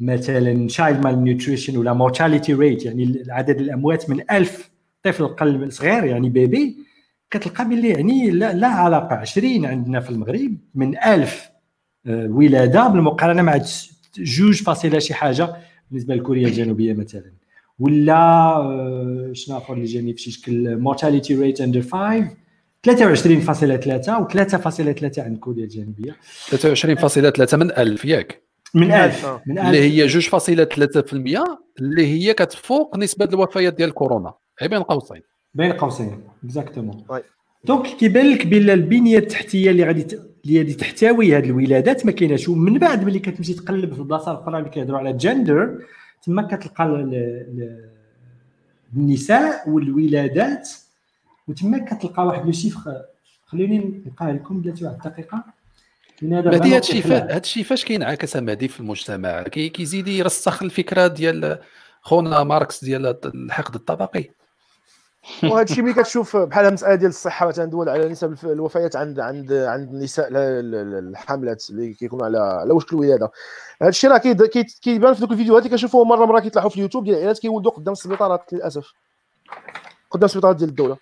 [0.00, 4.70] مثلا child malnutrition ولا mortality rate يعني عدد الأموات من ألف
[5.02, 6.76] طفل قلب صغير يعني bébé
[7.30, 9.16] كتلقى باللي يعني لا, لا علاقة.
[9.16, 11.51] 20 عندنا في المغرب من ألف آه،
[12.06, 13.60] ولادة بالمقارنة مع
[14.18, 15.56] جوج فاصلة شي حاجة
[15.90, 17.32] بالنسبة لكوريا الجنوبية مثلا.
[17.78, 18.14] ولا
[18.56, 22.28] آه، شنو آخر اللي جاني في شي شكل؟ mortality rate under 5
[22.82, 26.16] 23.3 و 3.3 عند كوريا الجنوبية.
[26.50, 28.42] 23.3 من 1000 ياك؟
[28.74, 33.90] من من 1000 ألف، من اللي 1000 هي 2.3% اللي هي كتفوق نسبة الوفيات ديال
[33.90, 34.34] كورونا.
[34.60, 35.22] هي بين قوسين.
[35.54, 37.04] بين قوسين exactement.
[37.64, 40.06] donc كيبان لك بان البنية التحتية اللي غادي
[40.44, 42.48] اللي غادي تحتوي هذه الولادات ما كايناش.
[42.48, 45.78] ومن بعد ملي كتمشي تقلب في البلاصة الأخرى اللي كيهضروا على جندر
[46.26, 47.88] تما كتلقى ال- ال-
[48.96, 50.68] النساء والولادات.
[51.48, 53.02] وتما كتلقى واحد le chiffre
[53.46, 55.44] خليني نلقاه لكم بلاتي واحد الدقيقة.
[56.22, 57.16] مهدي هذا الشيء كيخلع.
[57.16, 59.42] هذا الشيء فاش كينعكس مهدي في المجتمع.
[59.42, 61.58] كي- كيزيد يرسخ الفكرة ديال
[62.02, 64.24] خونا ماركس ديال الحقد الطبقي.
[65.44, 69.52] وهذا الشيء ملي كتشوف بحال المساله ديال الصحة مثلا دول على نسب الوفيات عند عند
[69.52, 73.30] عند النساء ال- ال- الحاملات اللي كيكونوا على على وشك الولادة.
[73.82, 74.18] هذا الشيء راه
[74.82, 77.92] كيبان في دوك الفيديوهات اللي كنشوفوهم مره مرة كيطلعوا في اليوتيوب ديال العائلات كيولدوا قدام
[77.92, 78.92] السبيطارات للأسف.
[80.10, 80.96] قدام السبيطارات ديال الدولة.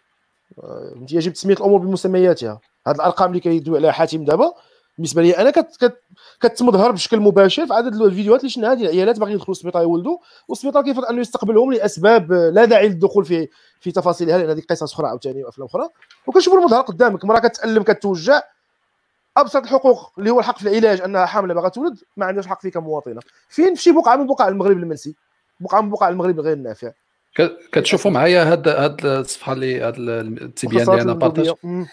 [0.62, 2.61] آه، جبت تسمية الأمور بمسمياتها.
[2.87, 4.52] هذه الأرقام اللي كيدوي عليها حاتم دابا
[4.98, 6.00] بالنسبة لي أنا كت كت
[6.40, 10.18] كتمظهر بشكل مباشر في عدد الفيديوهات اللي شفناها ديال العيالات باغيين يدخلوا السبيطار يولدوا.
[10.48, 13.48] والسبيطار كيفرض أنه يستقبلهم لأسباب لا داعي للدخول في
[13.81, 15.88] في تفاصيلها لأن هذه قصص أخرى عاوتاني وأفلام أخرى.
[16.26, 17.24] وكنشوفوا المظهر قدامك.
[17.24, 18.42] مراه كتألم كتوجع.
[19.37, 22.70] أبسط الحقوق اللي هو الحق في العلاج أنها حاملة باغا تولد ما عندهاش حق فيه
[22.70, 23.20] كمواطنة.
[23.48, 25.16] فين؟ في شي بقعة من بقاع المغرب المنسي.
[25.61, 26.92] بقعة من بقاع المغرب غير النافع.
[27.72, 31.52] كتشوفوا معايا هاد هاد الصفحة اللي هاد التبيان اللي أنا بارطاج.
[31.64, 31.86] مم.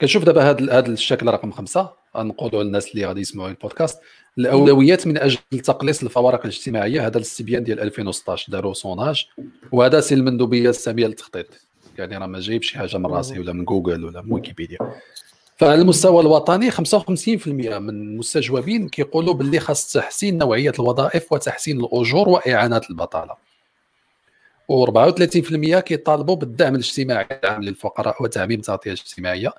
[0.00, 1.90] كنشوف دابا هاد هاد الشكل رقم خمسة.
[2.16, 4.00] غنقولوا للناس اللي غادي يسمعوا البودكاست.
[4.38, 7.06] الأولويات من أجل تقليص الفوارق الاجتماعية.
[7.06, 9.26] هذا الاستبيان ديال 2016 داروا sondage.
[9.72, 11.46] وهذا c'est المندوبية الساميه للتخطيط
[11.98, 14.78] يعني راه ما جايب شي حاجة من راسي ولا من جوجل ولا من ويكيبيديا.
[15.56, 22.80] فعلى المستوى الوطني 55% من المستجوبين كيقولوا باللي خاص تحسين نوعية الوظائف وتحسين الأجور وإعانة
[22.90, 23.49] البطالة.
[24.70, 29.52] و34% كيطالبوا بالدعم الاجتماعي العام للفقراء وتعميم التغطية الاجتماعية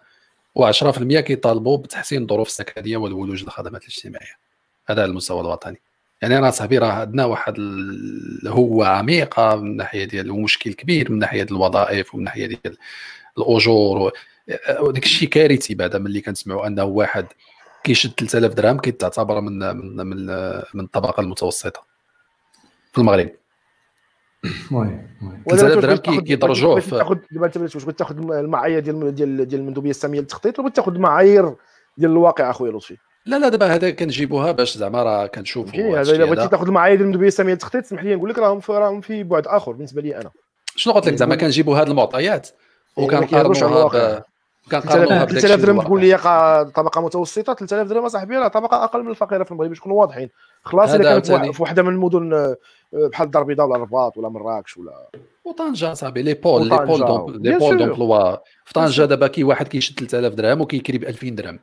[0.60, 4.38] و10% كيطالبوا بتحسين الظروف السكنية والولوج للخدمات الاجتماعية.
[4.88, 5.82] هذا على المستوى الوطني.
[6.22, 11.44] يعني أنا صاحبي راه عندنا واحد الهوه عميقه من ناحية ديال ومشكل كبير من ناحية
[11.52, 12.78] الوظائف ومن ناحية ديال
[13.38, 14.12] الأجور
[14.80, 17.26] وداك الشيء كارثي بعدا ملي كنسمعوا أنه واحد
[17.84, 20.26] كيشد 3000 درهم كيتعتبر من من,
[20.74, 21.84] من الطبقة المتوسطة
[22.92, 23.41] في المغرب.
[24.72, 24.88] oui
[25.22, 25.44] oui.
[25.50, 29.90] 3000 واش درهم كيدرجوه تاخذ دابا انت واش بغيت تاخذ المعايير ديال ديال ديال المندوبية
[29.90, 31.56] السامية للتخطيط ولا بغيت تاخذ المعايير
[31.98, 32.98] ديال الواقع أخويا لطفي.
[33.26, 36.48] لا لا دابا هذا كنجيبوها باش زعما راه كنشوفوا هذا إلا بغيتي.
[36.48, 39.48] تاخذ المعايير ديال المندوبية السامية للتخطيط اسمح لي نقول لك راهم في راهم في بعد
[39.48, 40.32] آخر بالنسبة لي أنا.
[40.76, 42.50] شنو قلت لك؟ زعما كنجيبوا هذه المعطيات
[42.98, 44.24] إيه، وكنقارنوها
[44.72, 46.18] كنقارنوها 3000 درهم تقول لي
[46.76, 50.30] طبقة متوسطة 3000 درهم أصاحبي راه طبقة أقل من الفقيرة في المغرب باش نكونوا واضحين.
[50.64, 52.56] خلاص إلا كانت في واحدة من المدن
[52.94, 55.10] بحال الدار البيضاء ولا الرباط ولا مراكش ولا
[55.46, 57.00] وطنجة صاحبي لي بول لي بول
[57.42, 61.60] لي بول دومبلوا في طنجه دابا كي واحد كيشد 3000 درهم وكيكري ب 2000 درهم.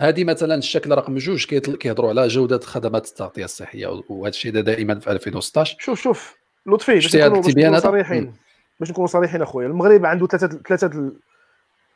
[0.00, 5.10] هذه مثلا الشكل رقم جوج كيهضروا على جودة خدمات التغطية الصحية وهذا الشيء دائما في
[5.10, 8.34] 2016 شوف شوف لطفي باش نكونوا صريحين.
[8.80, 11.12] باش نكونوا صريحين أخويا المغرب عنده ثلاثة ثلاثة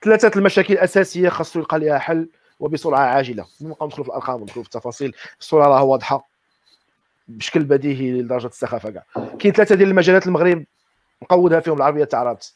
[0.02, 2.28] ثلاثة المشاكل الأساسية خاصو يلقى لها حل
[2.60, 3.46] وبسرعة عاجلة.
[3.60, 5.14] نبقاو ندخلوا في الأرقام وندخلوا في التفاصيل.
[5.40, 6.28] الصورة راه واضحة.
[7.28, 9.04] بشكل بديهي لدرجة السخافة كاع.
[9.38, 10.64] كاين ثلاثة ديال المجالات المغرب
[11.22, 12.54] نقودها فيهم العربية تعرضت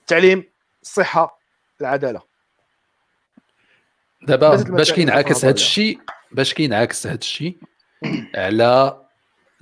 [0.00, 0.44] التعليم
[0.82, 1.38] الصحة
[1.80, 2.22] العدالة.
[4.22, 5.98] دابا باش كينعكس هذا الشيء
[6.32, 7.56] باش كينعكس هذا الشيء
[8.34, 9.00] على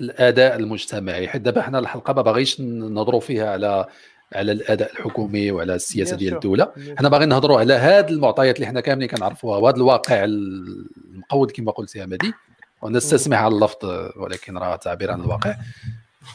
[0.00, 1.28] الأداء المجتمعي.
[1.28, 3.86] حيت دابا حنا الحلقة ما باغيش نهضروا فيها على
[4.34, 6.72] على الأداء الحكومي وعلى السياسة ديال الدولة.
[6.98, 11.96] حنا باغيين نهضروا على هذه المعطيات اللي حنا كاملين كنعرفوها وهذا الواقع المقود كما قلت
[11.96, 12.32] يا مدي
[12.82, 13.84] ونستسمح على اللفظ
[14.16, 15.54] ولكن راه تعبير عن الواقع.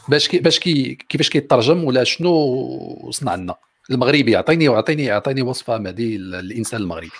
[0.08, 3.54] باش كي باش كي كيفاش كيترجم ولا شنو صنع لنا؟
[3.90, 7.10] المغربي اعطيني اعطيني اعطيني وصفة مهدي الإنسان المغربي.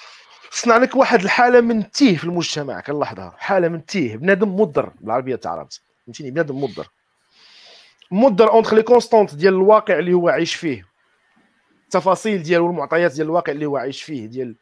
[0.51, 3.35] صنع لك واحد الحالة من التيه في المجتمع كنلاحظها.
[3.39, 6.87] حالة من التيه بنادم مضر بالعربية تعرفت فهمتيني؟ بنادم مضر.
[8.11, 10.87] مضر اونتر لي كونستونت ديال الواقع اللي هو عايش فيه.
[11.85, 14.57] التفاصيل ديالو والمعطيات ديال الواقع اللي هو عايش فيه ديال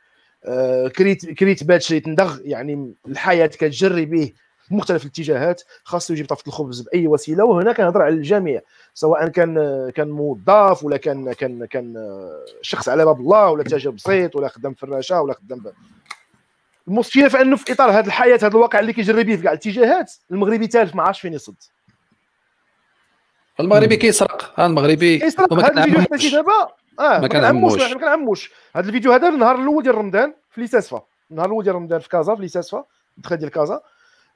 [0.44, 4.32] آه كريت كريت بات شريت ندغ يعني الحياة كتجري به.
[4.68, 8.60] في مختلف الاتجاهات خاصو يجيب طفله الخبز بأي وسيلة وهنا كنهضر على الجميع
[8.94, 9.54] سواء كان
[9.94, 11.94] كان موظف ولا كان كان كان
[12.62, 15.62] شخص على باب الله ولا تاجر بسيط ولا خدام فراشه ولا خدام
[16.88, 20.12] المشكلة في أنه في إطار هذه الحياة هذا الواقع اللي كيجري به في كاع الاتجاهات
[20.30, 21.54] المغربي تالف ما عارفش فين يصد.
[23.60, 25.52] المغربي كيسرق المغربي كيسرق.
[25.52, 26.68] هذا الفيديو حتى دابا؟
[27.00, 27.82] آه ما كنعموش.
[27.82, 28.52] ما كنعموش.
[28.76, 32.34] هذا الفيديو هذا النهار الأول ديال رمضان في ليساسفا النهار الأول ديال رمضان في كازا
[32.34, 32.84] في ليساسفا
[33.16, 33.80] الدخل ديال كازا.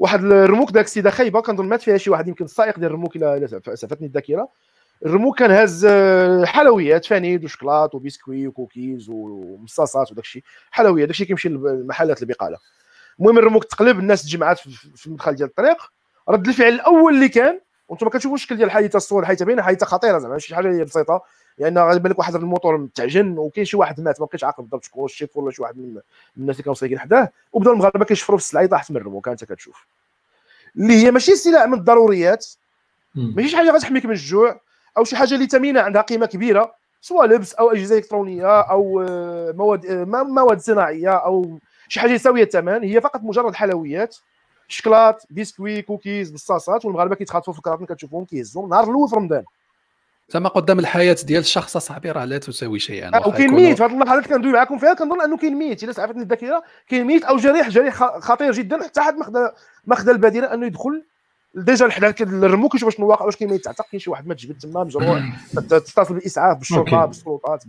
[0.01, 3.61] واحد الرموك داك السيده خايبه كنظن مات فيها شي واحد يمكن السائق ديال الرموك إلى
[3.75, 4.49] سفتني الذاكرة.
[5.07, 10.43] الرموك كان هاز آه، حلويات فانيد وشكلاط و biscuits و cookies ومصاصات وداك الشيء.
[10.71, 12.59] حلويات داك الشيء كيمشي للمحلات البقالة.
[13.21, 15.77] المهم الرموك تقلب الناس تجمعات في المدخل ديال الطريق.
[16.29, 20.19] رد الفعل الأول اللي كان وأنتم كتشوفوا الشكل ديال الحادثة الصور الحادثه باينه حادثة خطيرة
[20.19, 21.23] زعما ماشي حاجة بسيطة.
[21.59, 24.85] لأن يعني غالبا لك واحد الموتور متعجن وكاين شي واحد مات ما بقيتش عاقل بالضبط
[24.85, 26.01] شكون الشيف ولا شي واحد من
[26.37, 29.87] الناس اللي كانوا سايقين حداه وبداو المغاربة كيشفروا في السلعه طاحت من الرموك انت كتشوف.
[30.77, 32.47] اللي هي ماشي سلع من الضروريات
[33.15, 34.61] ماشي شي حاجة غتحميك من الجوع
[34.99, 39.53] أو شي حاجة اللي ثمينه عندها قيمة كبيرة سواء لبس أو أجهزة إلكترونية أو آه،
[39.53, 41.59] مواد آه، مواد صناعية أو
[41.89, 44.17] شي حاجة يساويه الثمن هي فقط مجرد حلويات
[44.69, 49.45] شكلاط biscuits cookies مصاصات والمغاربة كيتخاطفوا في الكراتين كتشوفهم كيهزوا نهار الأول في رمضان.
[50.33, 53.93] زعما قدام الحياة ديال الشخص صاحبي راه لا تساوي شيئا آه وكاين ميت في هذه
[53.93, 55.85] اللحظات اللي كندوي معكم فيها كنظن أنه كاين ميت.
[55.85, 59.15] إلا سعفتني الذاكرة كاين ميت أو جريح جريح خطير جدا حتى حد
[59.87, 61.05] ما خدا المبادرة أنه يدخل
[61.55, 63.65] déjà لحدا الرموك كيشوف شنو واقع واش كاين ميت.
[63.65, 65.23] تعتق كاين شي واحد مات جبد تما مجروح
[65.55, 67.65] تتصل بالإسعاف بالشرطة بالسلطات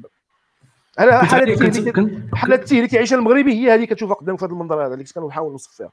[1.00, 1.60] أنا حالات
[2.36, 5.52] حالات اللي كيعيشها المغربي هي هذه كتشوفها قدام في هذا المنظر هذا اللي كنت كنحاول
[5.52, 5.92] نوصف فيها.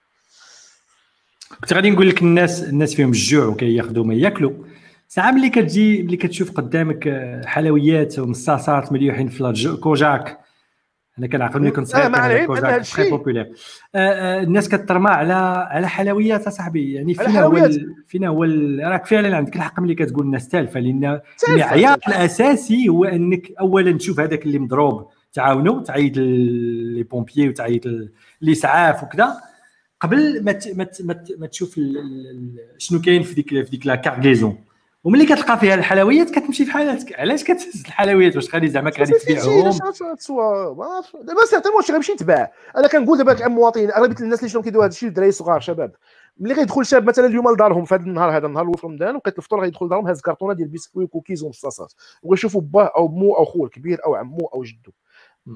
[1.61, 4.53] كنت غادي نقول لك الناس الناس فيهم الجوع وكياخذوا ما ياكلوا
[5.11, 7.09] ساعة ملي كتجي ملي كتشوف قدامك
[7.45, 10.39] حلويات ومصاصات مليوحين في كوجاك.
[11.19, 13.11] أنا كنعقل ملي كنت صغير مع العلم ان هذا الشيء.
[13.11, 13.53] populaire
[13.95, 15.33] الناس كترمى على
[15.71, 16.93] على حلويات أصاحبي.
[16.93, 17.69] يعني فينا هو
[18.07, 18.45] فينا هو
[18.81, 24.21] راك فعلا عندك الحق ملي كتقول الناس تالفة لأن المعيار الأساسي هو إنك اولا تشوف
[24.21, 28.11] هذاك اللي مضروب تعاونوا تعيط ل les pompiers وتعيط
[28.43, 29.37] الاسعاف وكذا.
[30.01, 30.87] قبل ما ما
[31.39, 31.81] ما تشوف
[32.79, 34.59] شنو كاين في ديك في ديك la cargaison
[35.09, 37.21] وملي كتلقى فيها الحلويات كتمشي في حالاتك.
[37.21, 39.71] علاش كتهز الحلويات؟ واش غادي زعما غادي تبيعهم؟
[41.23, 44.93] دابا certainement واش غيمشي يتباع أنا كنقول دابا المواطنين اغلبية الناس اللي شنو كيديروا هذا
[44.93, 45.93] الشيء الدراري الصغار شباب.
[46.39, 49.61] ملي غيدخل شاب مثلا اليوم لدارهم في هذا النهار هذا النهار في رمضان وقت الفطور
[49.61, 51.93] غيدخل لدارهم هاز كرتونة ديال biscuits و cookies ومصاصات.
[52.23, 54.91] وغيشوفوا باه أو مو أو خوه الكبير أو عمو أو جدو.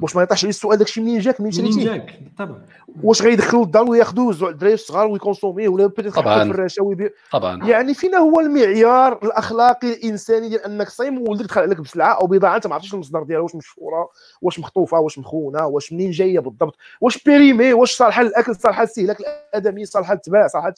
[0.03, 2.55] واش ما يطيحش عليه السؤال داكشي منين جاك منين شريتيه منين جاك؟ بالطبع
[3.03, 6.43] واش غيدخلوا الدار وياخذوه الدراري الصغار ويكونسوميه ولا بيتيت طبعا.
[6.43, 7.65] الفراشه ويبيع؟ طبعا.
[7.67, 12.57] يعني فينا هو المعيار الأخلاقي الإنساني ديال أنك صايم وولدك دخل عليك بسلعة أو بضاعة
[12.57, 14.09] أنت ما عرفتش المصدر ديالها واش مشفوره
[14.43, 19.17] واش مخطوفة واش مخونة واش منين جاية بالضبط واش بيريمي واش صالحة للأكل صالحة للاستهلاك
[19.21, 20.75] الادمي صالحة للتباع صالحة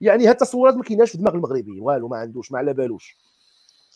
[0.00, 3.16] يعني هاد التصورات ما كايناش في دماغ المغربي والو ما عندوش ما على بالوش.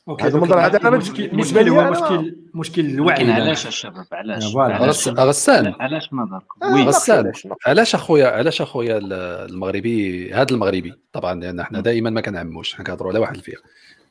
[0.09, 3.33] أوكي هذا المنظر هذا المشكل هو مشكل مشكل الوعي.
[3.33, 6.83] علاش الشباب علاش؟ غسان علاش؟ نظركم oui.
[6.83, 7.33] غسان
[7.67, 13.11] علاش أخويا علاش أخويا المغربي هذا المغربي؟ طبعا لأن إحنا دائما ما كنعموش حنا كنهضروا
[13.11, 13.59] على واحد الفئة.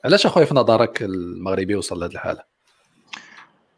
[0.06, 2.44] علاش أخويا في نظرك المغربي وصل لهذه الحالة؟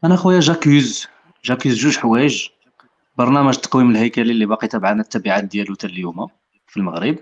[0.03, 1.07] أنا أخويا j'accuse
[1.43, 2.47] j'accuse جوج حوايج.
[3.17, 6.27] برنامج التقويم الهيكلي اللي باقي تابعنا التبعات ديالو حتى اليوم
[6.67, 7.15] في المغرب.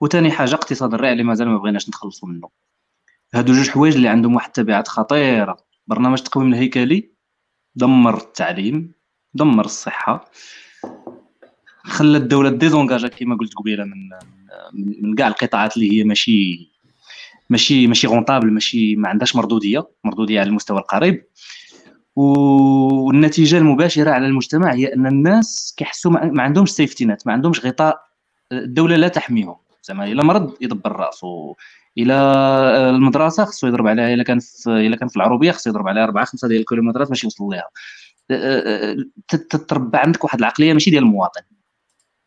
[0.00, 2.48] وثاني حاجة اقتصاد الريع اللي مازال ما بغيناش نتخلصوا منه.
[3.34, 5.56] هادو جوج حوايج اللي عندهم واحد التبعات خطيرة.
[5.86, 7.10] برنامج التقويم الهيكلي
[7.74, 8.92] دمر التعليم
[9.34, 10.30] دمر الصحة.
[11.84, 14.10] خلى الدولة désengagea كما قلت قبيلة من
[15.02, 16.70] من كاع القطاعات اللي هي ماشي
[17.50, 19.88] ماشي ماشي rentable ماشي ما عندهاش مردودية.
[20.04, 21.24] مردودية على المستوى القريب.
[22.16, 28.00] والنتيجة المباشرة على المجتمع هي أن الناس كيحسوا ما عندهمش safety net ما عندهمش غطاء.
[28.52, 29.56] الدولة لا تحميهم.
[29.82, 31.54] زعما إلا مرض يدبر راسو
[31.98, 32.14] إلى
[32.90, 36.24] المدرسة خصو يضرب عليها إلا كان في إلا كان في العروبية خصو يضرب عليها 4
[36.24, 37.68] 5 ديال الكيلومترات باش يوصل ليها.
[39.28, 41.40] تتربى عندك واحد العقلية ماشي ديال المواطن.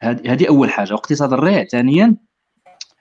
[0.02, 0.94] هذه أول حاجة.
[0.94, 2.16] واقتصاد الريع ثانيا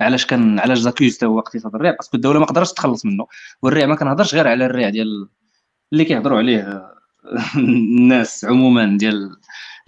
[0.00, 3.26] علاش كان علاش j'accuse هو اقتصاد الريع؟ parce que الدولة ما قدرتش تخلص منه
[3.62, 5.29] والريع ما كنهضرش غير على الريع ديال
[5.92, 6.90] اللي كيهضروا عليه
[7.57, 9.37] الناس عموما ديال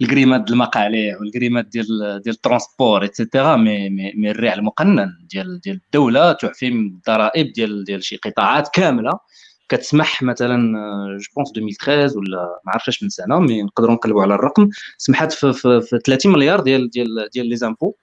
[0.01, 1.87] الكريمات المقاليع والكريمات ديال
[2.23, 6.67] ديال ال transport et cetera mais mais, mais الريع المقنن ديال ديال الدولة تعفي من
[6.67, 9.19] الضرائب ديال ديال شي قطاعات كاملة.
[9.69, 10.57] كتسمح مثلا
[11.17, 14.69] je pense 2013 ولا ما عرفتش من سنة mais نقدروا نقلبوا على الرقم.
[14.97, 17.93] سمحت في, في, في 30 مليار ديال ديال ديال les impôts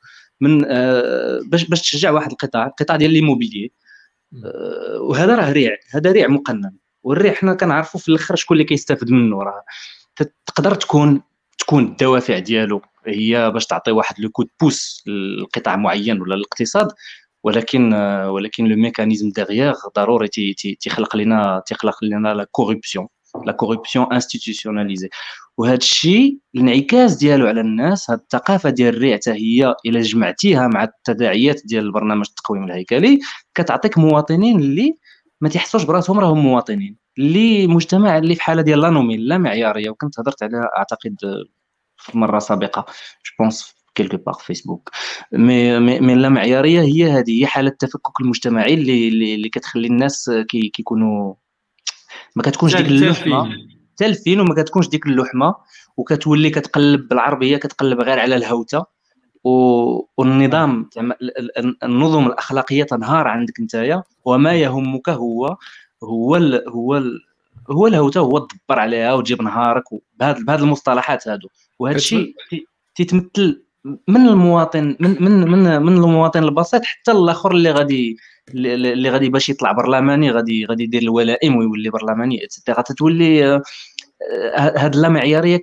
[0.40, 3.72] من آه باش باش تشجع واحد القطاع القطاع ديال l'immobilier
[4.44, 6.72] آه وهذا راه ريع هذا ريع مقنن.
[7.02, 9.64] والريع حنا كنعرفوا في الأخر شكون اللي كيستافد منه راه.
[10.46, 11.22] تقدر تكون
[11.58, 15.04] تكون الدوافع ديالو هي باش تعطي واحد le coup de pouce
[15.42, 16.88] لقطاع معين ولا الاقتصاد
[17.44, 17.94] ولكن
[18.28, 20.28] ولكن le mécanisme derrière ضروري
[20.80, 23.08] تيخلق لنا تيخلق لنا la corruption
[23.44, 25.08] la corruption institutionnalisée
[25.58, 31.62] وهذا الشيء الانعكاس ديالو على الناس هذه الثقافة ديال الريع هي إلا جمعتيها مع التداعيات
[31.64, 33.18] ديال البرنامج التقويم الهيكلي
[33.54, 34.94] كتعطيك مواطنين اللي
[35.40, 36.96] ما تيحسوش براسهم راهم مواطنين.
[37.18, 41.16] اللي مجتمع اللي في حالة ديال l'anomie لا معيارية وكنت هضرت عليها أعتقد
[41.96, 42.86] في مرة سابقة
[43.26, 44.90] je pense quelque part فيسبوك
[45.32, 50.68] mais mais لا معيارية هي هذه هي حالة التفكك المجتمعي اللي اللي كتخلي الناس كي
[50.68, 51.34] كيكونوا
[52.36, 53.48] ما كتكونش ديك اللحمة.
[53.96, 55.54] تالفين وما كتكونش ديك اللحمة
[55.96, 58.95] وكتولي كتقلب بالعربية كتقلب غير على الهمزة.
[60.16, 60.90] والنظام
[61.82, 65.56] النظم الأخلاقية تنهار عندك نتايا وما يهمك هو
[66.04, 67.20] هو ال هو ال
[67.70, 69.84] هو الهوتة هو تدبر عليها وتجيب نهارك
[70.20, 71.48] بهذه بهذه المصطلحات هادو.
[71.78, 72.34] وهذا الشيء
[72.94, 78.16] تيتمثل من المواطن من من من من المواطن البسيط حتى الآخر اللي غادي
[78.54, 83.60] اللي غادي باش يطلع برلماني غادي غادي يدير الولائم ويولي برلماني اتسيتيرا تتولي
[84.54, 85.60] هاد اللامعياريه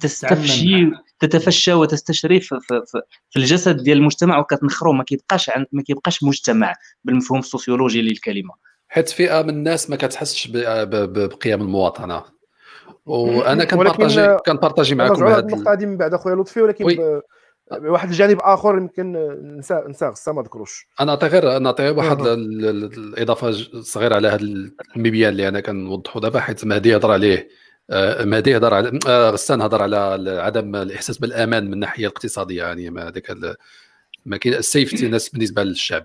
[0.00, 2.82] تستفشي تتفشى وتستشري في, في,
[3.30, 4.92] في الجسد ديال المجتمع وكتنخرو.
[4.92, 8.54] ما كيبقاش ما كيبقاش مجتمع بالمفهوم السوسيولوجي للكلمة.
[8.88, 12.22] حيت فئه من الناس ما كتحسش بقيم المواطنة.
[13.06, 17.20] وأنا كنبارطاجي كنبارطاجي معكم هذه النقطة هذه من بعد أخويا لطفي ولكن.
[17.70, 19.12] واحد الجانب آخر يمكن
[19.58, 24.42] نسى نسى غصه ما ذكروش أنا نعطي غير نعطي واحد الإضافة صغيرة على هذا
[24.96, 27.48] المبيان اللي أنا كنوضحوا دابا حيت مهدي هضر عليه.
[27.90, 32.90] آه، مهدي هضر على آه، غسان هضر على عدم الإحساس بالأمان من الناحية الاقتصادية يعني
[32.90, 33.36] ما هذاك
[34.26, 36.04] ما كاين السيفتي ناس بالنسبة للشعب.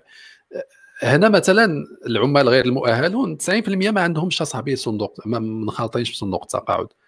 [1.02, 6.86] هنا مثلا العمال غير المؤهلون 90% ما عندهمش اصاحبي صندوق ما منخالطينش في صندوق التقاعد.
[6.86, 7.05] آه،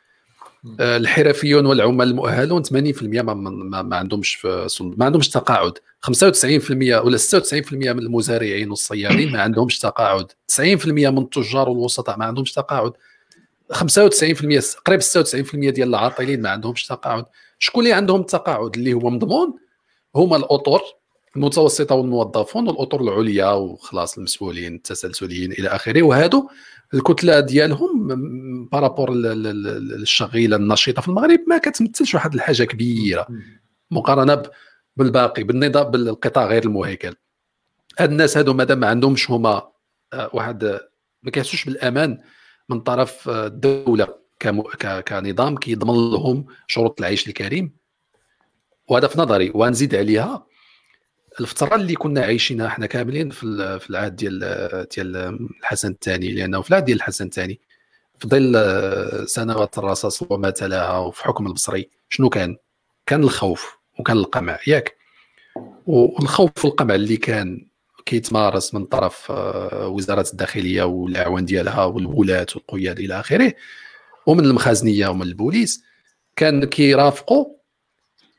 [0.80, 2.70] الحرفيون والعمال المؤهلون 80%
[3.02, 5.72] ما, ما, ما عندهمش في ما عندهمش تقاعد.
[6.06, 6.10] 95%
[6.70, 10.32] ولا 96% من المزارعين والصيادين ما عندهمش تقاعد.
[10.52, 12.92] 90% من التجار والوسطاء ما عندهمش تقاعد.
[13.72, 17.24] 95% قريب 96% ديال العاطلين ما عندهمش تقاعد.
[17.58, 19.54] شكون اللي عندهم التقاعد؟ اللي هو مضمون.
[20.16, 20.80] هما الأطر
[21.36, 26.02] المتوسطة والموظفون والاطر العليا وخلاص المسؤولين التسلسليين إلى آخره.
[26.02, 26.48] وهادو
[26.94, 28.08] الكتلة ديالهم
[28.72, 33.26] بارابور للشغيلة النشيطة في المغرب ما كتمثلش واحد الحاجة كبيرة.
[33.90, 34.42] مقارنة
[34.96, 37.14] بالباقي بالنظام بالقطاع غير المهيكل.
[37.98, 39.68] هاد الناس هادو مادام ما عندهمش هما
[40.12, 40.78] آه، واحد
[41.22, 42.18] ما كيحسوش بالأمان
[42.68, 44.08] من طرف آه، الدولة
[45.08, 47.76] كنظام كيضمن لهم شروط العيش الكريم.
[48.88, 50.46] وهذا في نظري ونزيد عليها
[51.40, 54.38] الفترة اللي كنا عايشينها إحنا كاملين في في العهد ديال
[54.96, 55.16] ديال
[55.60, 57.60] الحسن الثاني لأنه في العهد ديال الحسن الثاني
[58.18, 62.56] في ظل سنوات الرصاص وما تلاها وفي حكم البصري شنو كان؟
[63.06, 64.96] كان الخوف وكان القمع ياك
[65.86, 67.68] والخوف والقمع اللي كان
[68.06, 73.52] كيتمارس من طرف آه، وزارة الداخلية والأعوان ديالها والولاة والقياد إلى آخره
[74.26, 75.84] ومن المخازنية ومن البوليس
[76.36, 77.57] كان كيرافقوا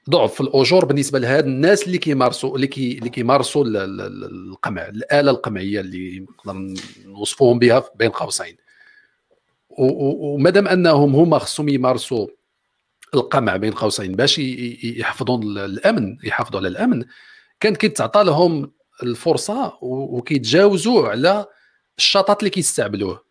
[0.10, 5.80] ضعف في الأجور بالنسبة لهاد الناس اللي كيمارسوا اللي كي اللي كيمارسوا القمع الآلة القمعية
[5.80, 8.58] اللي نقدر نوصفوهم بها بين قوسين.
[9.70, 12.28] ومادام أنهم هما خصهم يمارسوا
[13.14, 17.06] القمع بين قوسين باش يحفظوا الأمن يحافظوا على الأمن
[17.60, 18.72] كانت كيتعطى لهم
[19.04, 21.46] الفرصة وكيتجاوزوا على
[21.98, 23.30] الشطط اللي كيستعملوه.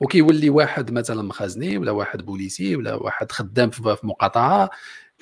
[0.00, 4.70] وكيولي واحد مثلا مخازني ولا واحد بوليسي ولا واحد خدام في مقاطعة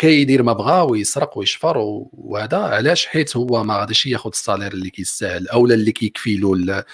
[0.01, 1.75] كيدير ما بغا ويسرق ويشفر
[2.13, 6.85] وهذا علاش؟ حيت هو ما غاديش ياخذ الصالير اللي كيستاهل اولا اللي كيكفي له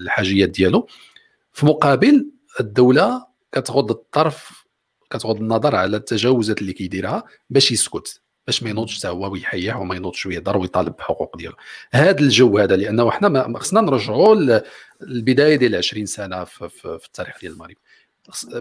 [0.00, 0.88] الحاجيات ديالو.
[1.52, 2.30] في مقابل
[2.60, 4.64] الدولة كتغض الطرف
[5.10, 9.96] كتغض النظر على التجاوزات اللي كيديرها باش يسكت باش ما ينوضش حتى هو ويحيح وما
[9.96, 11.56] ينوضش ويهضر ويطالب بحقوق ديالو.
[11.92, 14.34] هذا الجو هذا لأنه حنا خصنا نرجعوا
[15.00, 17.76] للبدايه ديال 20 سنة في, في, في التاريخ ديال المغرب.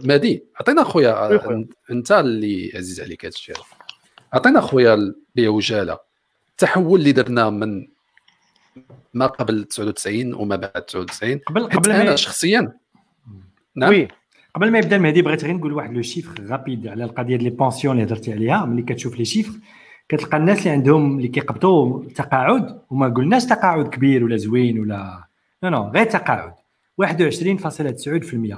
[0.03, 1.39] مادي عطينا خويا
[1.91, 3.55] أنت اللي عزيز عليك هذا الشيء.
[4.34, 5.97] عطينا خويا بعجاله
[6.51, 7.88] التحول اللي درنا من
[9.13, 12.74] ما قبل 99 وما بعد 99 قبل قبل أنا شخصيا.
[13.76, 13.89] نعم.
[13.89, 14.08] oui
[14.55, 17.50] قبل ما يبدأ المهدي بغيت غير نقول واحد le chiffre rapide على القضية ديال les
[17.50, 18.65] pensions اللي هضرتي عليها.
[18.65, 19.60] ملي كتشوف les chiffres
[20.09, 25.28] كتلقى الناس اللي عندهم اللي كيقبضوا تقاعد وما قلناش تقاعد كبير ولا زوين ولا
[25.64, 26.53] non non غير تقاعد.
[27.02, 27.06] 21.9%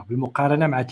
[0.10, 0.88] بالمقارنة مع 63.6%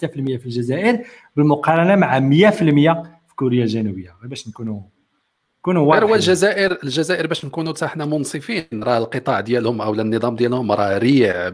[0.00, 1.04] في الجزائر
[1.36, 3.02] بالمقارنة مع 100% في
[3.36, 4.16] كوريا الجنوبية.
[4.24, 4.80] باش نكونوا
[5.58, 6.08] نكونوا واضحين.
[6.08, 10.98] هو الجزائر الجزائر باش نكونوا حتى حنا منصفين راه القطاع ديالهم أو النظام ديالهم راه
[10.98, 11.48] ريع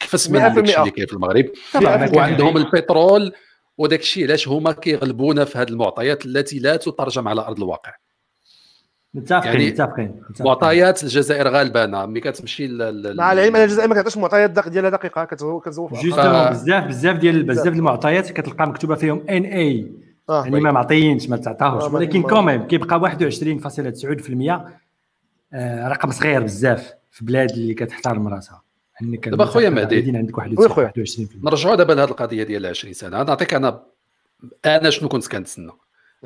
[0.00, 1.46] كفص من داك الشيء اللي كاين في المغرب.
[2.16, 3.32] وعندهم البترول
[3.78, 7.92] وداك الشيء علاش هما كيغلبونا في هذه المعطيات التي لا تترجم على أرض الواقع؟
[9.14, 12.68] متفقين يعني متفقين معطيات الجزائر غالبانه ملي كتمشي
[13.14, 15.68] مع العلم أن الجزائر ما كتعطيش معطيات ديالها دقيقه كتزوق.
[15.68, 17.66] justement بزاف بزاف ديال بزاف.
[17.66, 19.92] المعطيات كتلقى مكتوبة فيهم ان اي
[20.28, 20.44] آه.
[20.44, 21.82] يعني ما معطيينش ما تعطاهوش.
[21.82, 24.52] آه ولكن quand même كيبقى 21.9%
[25.52, 28.62] آه رقم صغير بزاف في بلاد اللي كتحترم راسها.
[29.02, 30.16] انك دابا خويا مهدي.
[30.16, 30.44] عندك 21%
[31.42, 33.22] نرجعوا دابا لهذه القضية ديال 20 سنة.
[33.22, 33.82] نعطيك أنا
[34.66, 35.72] أنا شنو كنت كنتسنى.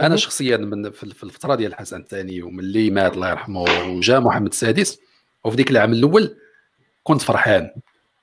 [0.01, 4.99] أنا شخصيا من في الفترة ديال الحسن الثاني وملي مات الله يرحمه وجا محمد السادس
[5.45, 6.37] وفي ديك العام الأول
[7.03, 7.71] كنت فرحان.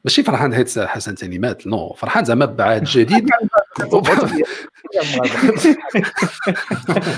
[0.06, 3.30] ماشي فرحان حيت حسن الثاني مات non فرحان زعما بعهد جديد.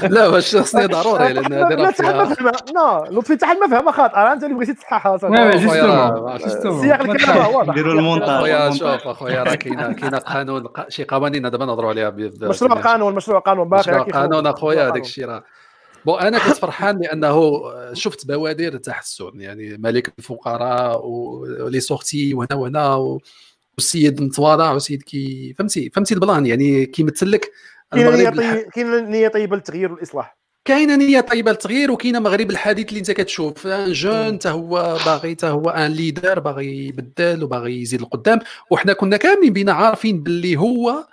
[0.09, 4.55] لا واش الشخصيه ضروري لأن هذه راه فيها non لطفي تاع المفهمه خاطئه أنت اللي
[4.55, 5.15] بغيتي تصححها
[6.45, 8.29] السياق الكلام واضح نديروا المونتاج.
[8.29, 12.09] أخويا شوف أخويا راه كاينة كاينة قانون شي قوانين دابا نهضروا عليها
[12.41, 15.43] مشروع قانون مشروع قانون باقي مشروع قانون أخويا هذاك الشيء راه.
[16.05, 17.61] bon أنا كنت فرحان لأنه
[17.93, 23.17] شفت بوادر تحسن يعني ملك الفقراء و les sorties وهنا وهنا
[23.77, 27.51] والسيد متواضع وسيد كي فهمتي؟ فهمتي ال plan؟ يعني كيمثل لك
[28.73, 33.67] كاينة نية طيبة للتغيير والاصلاح كاينة نية طيبة للتغيير وكاينة مغرب الحديث اللي انت كتشوف.
[33.67, 38.39] un jeune حتى هو باغي حتى هو un leader باغي يبدل وباغي يزيد القدام.
[38.71, 41.07] وحنا كنا كاملين بينا عارفين باللي هو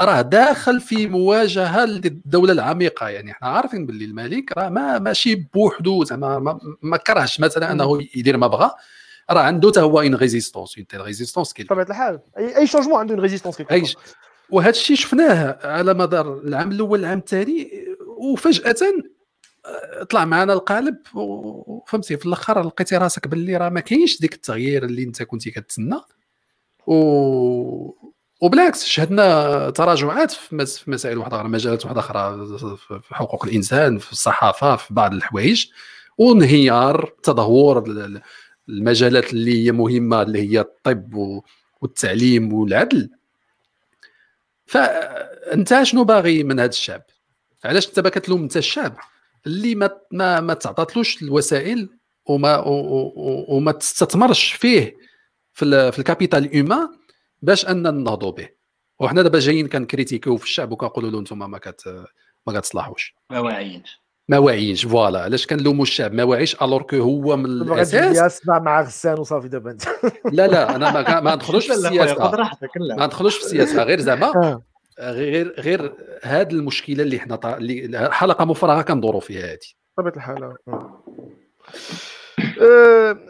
[0.00, 3.08] راه داخل في مواجهة للدولة العميقة.
[3.08, 6.04] يعني إحنا عارفين باللي الملك راه ما ماشي بوحدو.
[6.04, 8.70] زعما ما, ما كرهش مثلا أنه يدير ما بغى.
[9.30, 12.20] راه عنده حتى هو une résistance une résistance بطبيعه الحال.
[12.38, 13.60] اي أي changement عنده une résistance
[14.50, 17.70] وهذا الشيء شفناه على مدار العام الأول العام الثاني
[18.06, 18.76] وفجأة
[19.66, 24.84] آه، طلع معنا القالب وفهمتي في الأخر لقيتي راسك باللي راه ما كاينش ديك التغيير
[24.84, 26.00] اللي أنت كنتي كتسنى.
[26.86, 26.94] و
[28.40, 34.76] وبالعكس شهدنا تراجعات في مسائل واحدة أخرى مجالات واحدة أخرى في حقوق الإنسان في الصحافة
[34.76, 35.66] في بعض الحوايج.
[36.18, 37.84] وانهيار تدهور
[38.70, 41.40] المجالات اللي هي مهمة اللي هي الطب
[41.80, 43.10] والتعليم والعدل.
[44.66, 47.02] فانت شنو باغي من هذا الشعب؟
[47.64, 48.96] علاش أنت كتلوم أنت الشعب
[49.46, 51.88] اللي ما ما, ما تعطاتلوش الوسائل
[52.26, 52.62] وما
[53.48, 54.96] وما تستثمرش فيه
[55.52, 56.88] في, في ال capital humain
[57.42, 58.48] باش أن ننهضوا به.
[58.98, 62.06] وحنا دابا جايين كنكريتيكيو في الشعب وكنقولوا له أنتم ما كت
[62.46, 63.14] ما كتصلحوش.
[63.30, 63.99] ما واعيينش.
[64.30, 65.20] ما واعيينش voilà.
[65.20, 68.40] علاش كنلوموا الشعب؟ ما واعيش alors que هو من الأساس.
[68.46, 69.82] مع غسان وصافي دابا انت.
[70.32, 72.30] لا لا أنا ما, ما ندخلوش في السياسة.
[72.98, 73.82] ما ندخلوش في السياسة.
[73.82, 74.62] غير زعما آه.
[75.00, 79.58] غير غير هذه المشكلة اللي حنا اللي حلقة مفرغة كندوروا فيها هذه
[79.98, 81.04] بطبيعه الحال آه.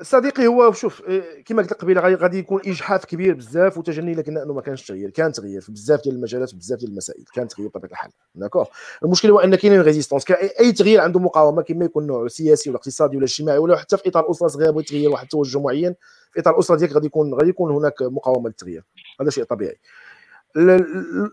[0.02, 4.54] صديقي هو شوف أه كما قلت قبيلة غادي يكون إجحاف كبير بزاف وتجني لكن انه
[4.54, 5.10] ما كانش تغيير.
[5.10, 7.24] كان تغيير في بزاف ديال المجالات وبزاف ديال المسائل.
[7.34, 8.10] كان تغيير بطبيعة الحال.
[8.34, 8.66] d'accord
[9.04, 13.16] المشكل هو أن كاين résistance اي تغيير عنده مقاومة كما يكون نوع سياسي ولا اقتصادي
[13.16, 15.94] ولا اجتماعي ولا حتى في إطار أسرة صغيرة بغيت تغير واحد التوجه معين
[16.32, 18.84] في إطار الاسره ديالك غادي يكون غادي يكون هناك مقاومة للتغيير.
[19.20, 19.78] هذا شيء طبيعي.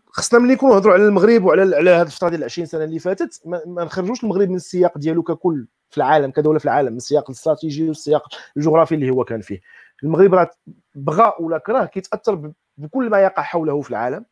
[0.08, 3.42] خصنا ملي نكونوا نهضروا على المغرب وعلى على هذه الفترة ديال 20 سنة اللي فاتت
[3.46, 7.88] ما نخرجوش المغرب من السياق ديالو ككل في العالم كدولة في العالم من السياق الاستراتيجي
[7.88, 9.62] والسياق الجغرافي اللي هو كان فيه.
[10.04, 10.52] المغرب راه
[10.96, 14.26] بغى ولا كره كيتأثر بكل ما يقع حوله في العالم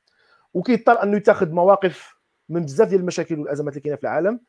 [0.53, 2.15] وكيضطر أنه يتخذ مواقف
[2.49, 4.39] من بزاف ديال المشاكل والأزمات اللي كاينة في العالم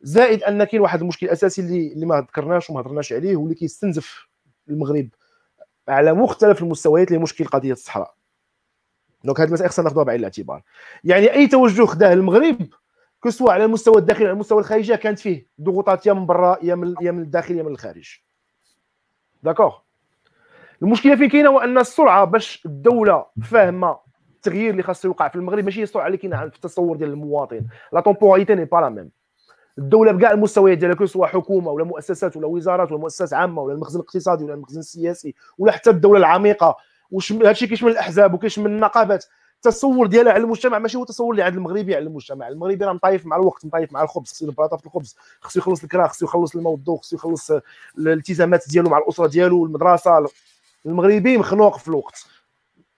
[0.00, 4.28] زائد أن كاين واحد المشكل أساسي اللي اللي ما ذكرناش وما هضرناش عليه واللي كيستنزف
[4.68, 5.08] المغرب
[5.88, 8.14] على مختلف المستويات اللي مشكل قضية الصحراء.
[9.24, 10.62] donc هذه المساله خصنا ناخذها بعين الاعتبار.
[11.04, 12.68] يعني أي توجه خداه المغرب
[13.24, 16.58] que ce soit على المستوى الداخلي على المستوى الخارجي كانت فيه ضغوطات يا من برا
[16.62, 18.18] يا من يا من الداخل يا من الخارج.
[19.42, 19.74] d'accord
[20.82, 23.98] المشكلة فين كاينة؟ هو أن السرعة باش الدولة فاهمة
[24.36, 27.66] التغيير اللي خاصو يوقع في المغرب ماشي هي السرعة اللي كاينة في التصور ديال المواطن.
[27.92, 29.10] la temporalité n'est pas la même
[29.78, 33.62] الدولة بكاع المستويات ديالها que ce soit حكومة ولا مؤسسات ولا وزارات ولا مؤسسات عامة
[33.62, 36.76] ولا المخزن الاقتصادي ولا المخزن السياسي ولا حتى الدولة العميقة
[37.12, 39.24] وش هادشي كيشمل الأحزاب وكيشمل النقابات.
[39.56, 42.48] التصور ديالها على المجتمع ماشي هو التصور اللي عند المغربي على المجتمع.
[42.48, 46.06] المغربي راه مطايف مع الوقت مطايف مع الخبز خصو يبلاطا في الخبز خصو يخلص الكرا
[46.06, 47.50] خصو يخلص الماء والضوء خصو يخلص
[47.98, 50.26] الالتزامات ديالو مع الأسرة ديالو المدرسة
[50.86, 52.26] المغربي مخنوق في الوقت.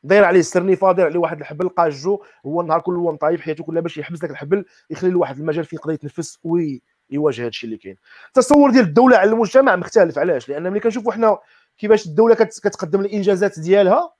[0.02, 3.82] داير عليه السرنيفه داير عليه واحد الحبل قاجو هو النهار كله هو مطايف حياته كلها
[3.82, 7.78] باش يحبس ذاك الحبل يخلي له واحد المجال فين يقدر يتنفس ويواجه هذا الشيء اللي
[7.78, 7.96] كاين.
[8.28, 11.38] التصور ديال الدولة على المجتمع مختلف علاش؟ لأن ملي كنشوفوا حنا
[11.78, 14.12] كيفاش الدولة كتقدم الإنجازات ديالها.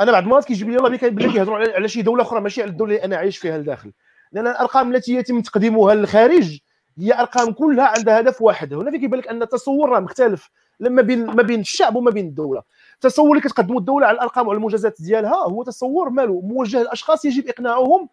[0.00, 2.94] أنا بعض المرات كيجيب لي الله بلي كيهضروا على شي دولة أخرى ماشي على الدولة
[2.94, 3.92] اللي أنا عايش فيها لداخل.
[4.32, 6.58] لأن الأرقام التي يتم تقديمها للخارج
[6.98, 8.74] هي أرقام كلها عندها هدف واحد.
[8.74, 10.50] هنا فين كيبان لك أن التصور راه مختلف
[10.80, 12.62] لما بين ما بين الشعب وما بين الدولة.
[12.94, 17.48] التصور اللي كتقدموا الدولة على الأرقام وعلى المنجزات ديالها هو تصور مالو موجه لاشخاص يجب
[17.48, 18.08] إقناعهم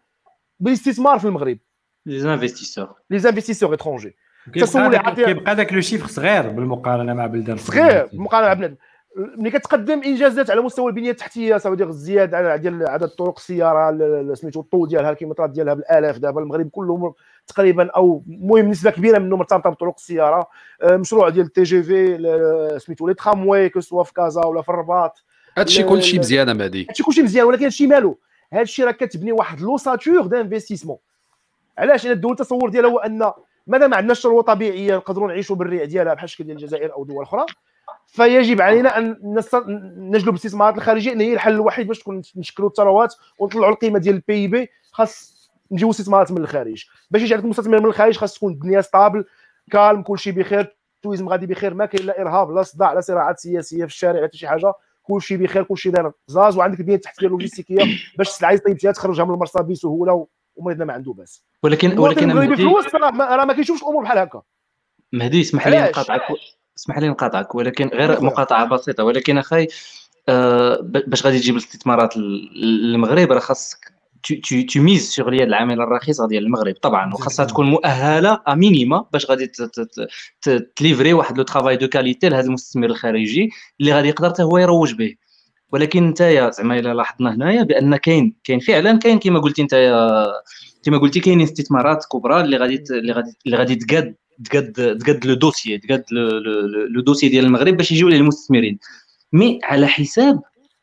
[0.60, 1.58] بالاستثمار في المغرب.
[2.06, 4.16] les investisseurs les investisseurs étrangers
[4.52, 8.76] كيبقى داك le chiffre صغير بالمقارنة مع بلدان صغير بالمقارنه مع بلاد
[9.36, 14.60] ملي كتقدم انجازات على مستوى البنية التحتية سواء ديال الزيادة ديال عدد طرق السيارة سميتو
[14.60, 17.14] الطول ديالها الكيلومترات ديالها بالآلاف دابا المغرب كله
[17.46, 20.48] تقريبا أو المهم نسبة كبيرة منه مرتبطة بطرق السيارة.
[20.82, 24.62] آه، مشروع ديال ال TGV في سميتو les tramways que ce soit في كازا ولا
[24.62, 25.24] في الرباط.
[25.58, 28.18] هادشي كلشي مزيان مهدي هادشي كلشي مزيان ولكن هادشي مالو.
[28.52, 30.98] هادشي راه كتبني واحد le secteur d'investissement
[31.78, 33.32] علاش؟ لأن الدول التصور ديالها هو أن
[33.68, 37.22] مادام ما عندناش ثروه طبيعيه نقدروا نعيشوا بالريع ديالها بحال الشكل ديال الجزائر أو دول
[37.22, 37.46] أخرى؟
[38.06, 39.16] فيجب علينا أن
[39.96, 41.12] نجلب الاستثمارات الخارجية.
[41.12, 44.68] إن هي الحل الوحيد باش تكون نشكلوا الثروات ونطلعوا القيمة ديال ال PIB.
[44.92, 45.38] خاص
[45.70, 46.84] نجيو استثمارات من الخارج.
[47.10, 49.24] باش يجي عندك مستثمر من الخارج خاص تكون الدنيا stable
[49.70, 50.76] calme كلشي بخير.
[50.96, 51.74] ال tourisme غادي بخير.
[51.74, 54.72] ما كاين لا إرهاب لا صداع لا صراعات سياسية في الشارع حتى شي حاجة.
[55.02, 56.12] كلشي بخير كلشي داير.
[56.26, 57.84] زاز وعندك البنيه التحتيه اللوجستيكيه
[58.18, 62.62] باش السلعه طيب تخرجها من المرسى بسهولة ومريضنا ما عنده باس ولكن ولكن المغربي في
[62.62, 64.42] الوسط راه ما كيشوفش الأمور بحال هكا.
[65.12, 66.22] مهدي اسمح لي نقاطعك.
[66.78, 67.54] اسمح لي نقاطعك.
[67.54, 69.04] ولكن غير مقاطعة بسيطة.
[69.04, 69.66] ولكن أخي
[70.28, 73.92] آه باش غادي تجيب الاستثمارات للمغرب راه خاصك
[74.74, 76.74] تميز sur اليد العامله الرخيصه ديال المغرب.
[76.74, 79.52] طبعا وخاصها تكون مؤهلة minima باش غادي
[80.76, 83.50] ت livrer واحد le travail de qualité لهذا المستثمر الخارجي
[83.80, 85.14] اللي غادي يقدر حتى هو يروج به.
[85.72, 89.74] ولكن انت زعما إلا لاحظنا هنايا بأن كاين كاين فعلا كاين كما قلتي انت
[90.84, 94.14] كما قلتي كاين استثمارات كبرى اللي غادي اللي غادي اللي غادي تقاد
[94.44, 96.04] تقاد تقاد le dossier تقاد
[96.90, 98.78] le dossier ديال المغرب باش يجيو للمستثمرين
[99.32, 100.40] mais على حساب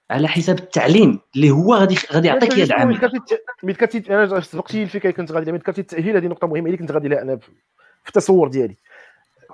[0.09, 3.11] على حساب التعليم اللي هو غادي غادي يعطيك يد عامله
[3.63, 6.91] ملي كنتي أنا سبقتي الفكرة كنت غادي ملي قلتي التاهيل هذه نقطة مهمة اللي كنت
[6.91, 7.37] غادي لها أنا
[8.03, 8.75] في التصور ديالي.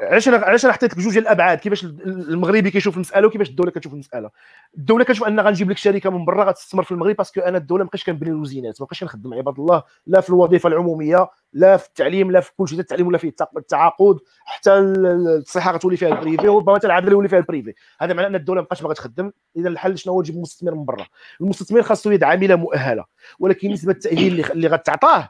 [0.02, 3.94] علاش أنا علاش أنا حطيت لك جوج الأبعاد؟ كيفاش المغربي كيشوف المسألة وكيفاش الدولة كتشوف
[3.94, 4.30] المسألة؟
[4.78, 7.84] الدولة كتشوف ان غنجيب لك شركة من برا غتستثمر في المغرب parce que أنا الدولة
[7.84, 11.88] ما بقيتش كنبني الوزينات ما بقيتش كنخدم عباد الله لا في الوظيفة العمومية لا في
[11.88, 16.48] التعليم لا في كل شيء التعليم ولا فيه التعاقد حتى الصحة غتولي فيها ال privé
[16.48, 19.32] وربما حتى العدل يولي فيها ال privé هذا معناه أن الدولة ما بقاش باغا تخدم.
[19.58, 21.08] إذا الحل شنو؟ هو تجيب مستثمر من برا.
[21.42, 23.06] المستثمر خاصو يد عامله مؤهلة.
[23.40, 25.30] ولكن نسبة التأهيل اللي غتعطاه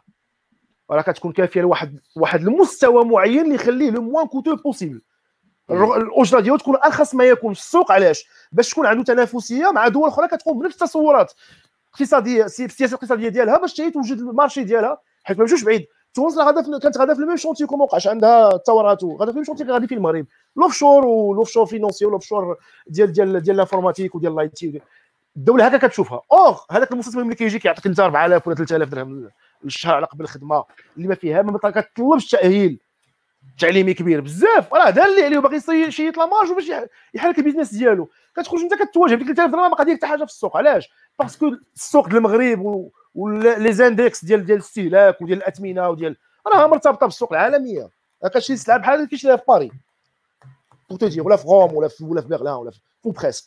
[0.92, 5.02] راه كتكون كافية لواحد واحد المستوى معين اللي يخليه le moins coûteux possible
[5.72, 7.92] الأجرة ديالو تكون أرخص ما يكون في السوق.
[7.92, 11.34] علاش؟ باش تكون عنده تنافسية مع دول أخرى كتقوم بنفس التصورات.
[11.94, 15.86] اقتصاديه السياسة الاقتصادية ديالها باش توجد ال marché ديالها حيت ما مشوش بعيد.
[16.14, 19.34] تونس غادا كانت غادا في ال même chantier كون وقعش عندها الثورات غادا في ال
[19.34, 20.26] même chantier غادي في المغرب.
[20.56, 24.82] l'offshore و l'offshore financier و l'offshore ديال ديال ديال l'informatique وديال l'IT
[25.38, 26.22] الدولة هكا كتشوفها.
[26.32, 29.30] اوغ هذاك المستثمر ملي كيجي كيعطيك انت 4000 ولا 3000 درهم.
[29.66, 30.64] الشهر على قبل الخدمه
[30.98, 32.80] اللي ما فيها ما كتطلبش تاهيل
[33.60, 34.74] تعليمي كبير بزاف.
[34.74, 36.72] راه دار اللي عليه وباغي يشيط la marge باش
[37.14, 38.10] يحرك ال business ديالو.
[38.38, 40.58] كتخرج انت كتواجه ب 3000 درهم ما غادي حتى حاجة في السوق.
[40.58, 46.18] علاش؟ parce que السوق ديال المغرب و les indexes ديال ديال الاستهلاك وديال الأثمنة وديال
[46.48, 47.90] راه مرتبطة بالسوق العالمية.
[48.24, 52.54] كتشري سلعة بحال اللي كيشريها في باريز ولا في روم ولا في ولا في برلين
[52.54, 53.46] ولا في presque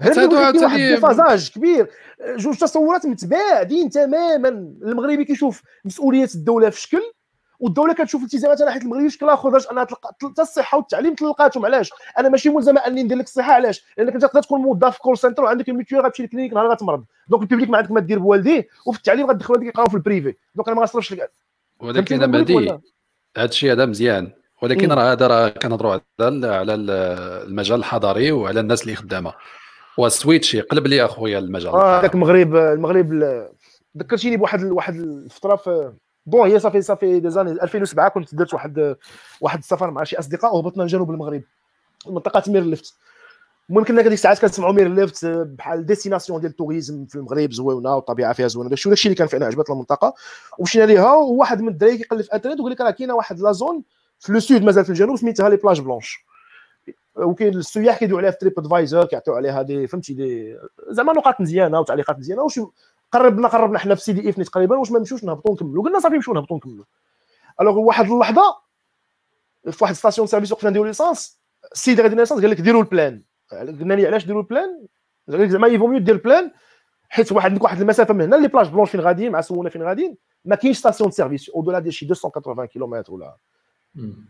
[0.00, 1.90] واحد ال phasage كبير.
[2.36, 4.48] جوج تصورات متباعدين تماما.
[4.82, 7.02] المغربي كيشوف مسؤولية الدولة في شكل
[7.60, 11.66] والدولة كتشوف التزاماتها ناحية المغربي بشكل آخر باش أنها تلقى حتى الصحة والتعليم تلقاتهم.
[11.66, 13.52] علاش؟ أنا ماشي ملزمه أني ندير لك الصحة.
[13.52, 16.52] علاش؟ لأنك أنت تقدر تكون موظف في call center وعندك ال mutuelle غتمشي لل clinique
[16.52, 19.88] نهار غتمرض donc ال public ما عندك ما دير بوالديه وفي التعليم غتدخل ولدك يقراو
[19.88, 21.30] في ال privé donc أنا ما غنصرفش لك.
[21.80, 22.68] ولكن مهدي.
[23.36, 24.32] هذا الشيء هذا مزيان.
[24.62, 29.34] ولكن راه هذا راه كنهضروا على على المجال الحضري وعلى الناس اللي خدامة.
[29.98, 31.72] و switch يقلب لي أخويا المجال.
[31.72, 33.12] آه هذاك المغرب المغرب
[33.98, 35.92] ذكرتيني بواحد واحد الفترة في
[36.26, 38.96] bon هي صافي صافي des années 2007 كنت درت واحد
[39.40, 41.42] واحد السفر مع شي أصدقاء وهبطنا لجنوب المغرب
[42.06, 42.94] منطقه مير ليفت.
[43.70, 47.94] المهم كنا هذيك الساعات كنسمعوا مير ليفت بحال destination ديال ال tourisme في المغرب زوينة
[47.94, 50.14] والطبيعه فيها زوينة داكشي داكشي اللي كان فعلا عجبت المنطقة.
[50.58, 53.82] ومشينا ليها وواحد من الدراري كيقلب في الانترنت وقال لك راه كاينة واحد la zone
[54.18, 56.26] في le sud مازال في الجنوب سميتها لي Plage Blanche
[57.16, 60.58] وكاين السياح كيدويو عليها في TripAdvisor كيعطيو عليها دي فهمتي دي
[60.88, 62.42] زعما نقاط مزيانة وتعليقات مزيانة.
[62.42, 62.60] واش
[63.12, 66.34] قربنا قربنا حنا في سيدي افني تقريبا واش ما نمشيوش نهبطوا نكملوا قلنا صافي نمشيو
[66.34, 66.84] نهبطوا نكملوا
[67.60, 68.42] alors واحد اللحظة
[69.70, 71.40] في واحد station-service وقفنا نديرو l'essence
[71.72, 74.86] السيد ديال l'essence قال لك ديروا ال plein قلنا لي علاش ديروا ال plein
[75.30, 76.50] قال لك زعما il vaut mieux دير ال plein
[77.08, 79.82] حيت واحد عندك واحد المسافة من هنا لي Plage Blanche فين غاديين مع سونا فين
[79.82, 83.36] غاديين ما كاينش station-service au-delà ديال شي 280 كيلومتر ولا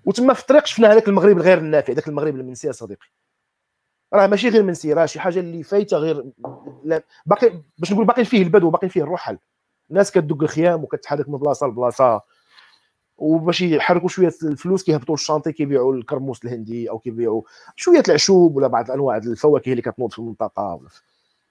[0.05, 3.07] وتما في الطريق شفنا هذاك المغرب الغير النافع ذاك المغرب المنسي صديقي.
[4.15, 6.25] راه ماشي غير منسي راه شي حاجة اللي فايتة غير
[7.27, 9.39] باقي باش نقول باقي فيه البدو باقي فيه الرحل
[9.91, 12.21] الناس كتدق الخيام وكتحرك من بلاصة لبلاصة.
[13.19, 17.43] وباش يحركوا شوية الفلوس كيهبطوا ال chantier كيبيعوا الكرموس الهندي أو كيبيعوا
[17.77, 20.89] شوية العشوب ولا بعض انواع الفواكه اللي كتنوض في المنطقة ولا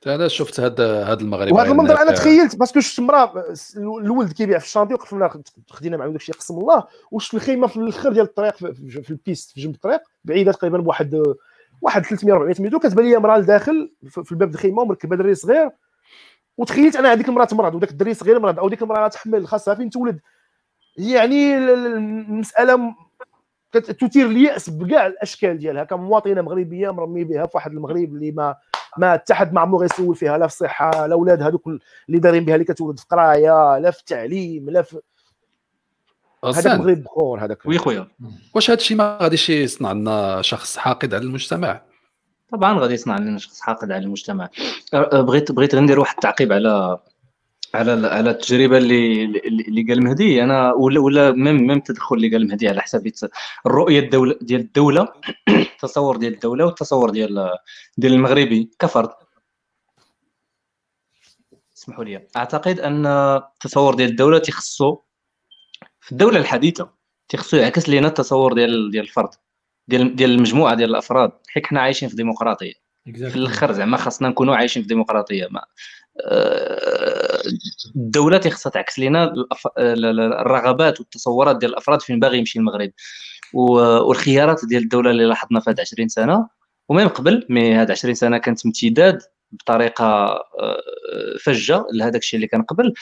[0.07, 3.43] أنا شفت هذا هذا المغرب وهذا المنظر أنا تخيلت parce que شفت امراه
[3.77, 8.13] الولد كيبيع في ال chantier وقفنا خدينا معاه داكشي قسم الله وشفت الخيمة في الآخر
[8.13, 11.23] ديال الطريق في ال piste في جنب الطريق بعيدة تقريبا بواحد
[11.81, 15.69] واحد 300 400 متر وكتبان لي امراه لداخل في الباب الخيمة ومركبة دري صغير.
[16.57, 19.89] وتخيلت أنا هذيك المرأة تمرض وداك الدري صغير مرض أو ديك المرأة تحمل خاصها فين
[19.89, 20.19] تولد.
[20.97, 22.95] يعني المسألة
[23.71, 28.55] تثير اليأس بكاع الأشكال ديالها كمواطنة مغربية مرمي بها في واحد المغرب اللي ما
[28.97, 32.45] ما حتى حد ما عمرو غيسول فيها لا في الصحة لا ولاد هذوك اللي دايرين
[32.45, 35.01] بها اللي كتولد في قرايه لا في التعليم لا في
[36.45, 37.65] هذاك المغرب بخور هذاك.
[37.65, 38.07] وي خويا.
[38.55, 41.81] واش هذا الشيء ما غاديش يصنع لنا شخص حاقد على المجتمع؟
[42.51, 44.49] طبعا غادي يصنع لنا شخص حاقد على المجتمع.
[45.13, 46.99] بغيت بغيت ندير واحد التعقيب على
[47.75, 50.43] على على التجربة اللي اللي قال مهدي.
[50.43, 53.11] أنا ولا ولا ميم ميم التدخل اللي قال مهدي على حساب
[53.65, 55.07] الرؤية الدولة ديال الدولة
[55.49, 57.57] التصور ديال الدولة والتصور ديال
[57.97, 58.69] ديال المغربي.
[58.79, 59.09] كفرد.
[61.77, 62.27] اسمحوا لي.
[62.37, 64.97] أعتقد أن التصور ديال الدولة تيخصو
[66.01, 66.89] في الدولة الحديثة
[67.29, 69.29] تيخصو يعكس لنا التصور ديال ديال الفرد
[69.87, 72.73] ديال ديال المجموعة ديال الأفراد حيت حنا عايشين في ديمقراطية.
[73.05, 75.47] في الآخر زعما خاصنا نكونوا عايشين في ديمقراطية.
[75.51, 75.65] ما
[77.95, 79.33] الدولة تيخصها تعكس لنا
[80.41, 82.91] الرغبات والتصورات ديال الأفراد فين باغي يمشي المغرب
[83.53, 86.47] والخيارات ديال الدولة اللي لاحظنا في هاد 20 سنة.
[86.89, 89.21] ومن قبل mais هاد 20 سنة كانت امتداد
[89.51, 90.81] بطريقة آه،
[91.43, 92.93] فجة لهذاك الشيء اللي كان قبل.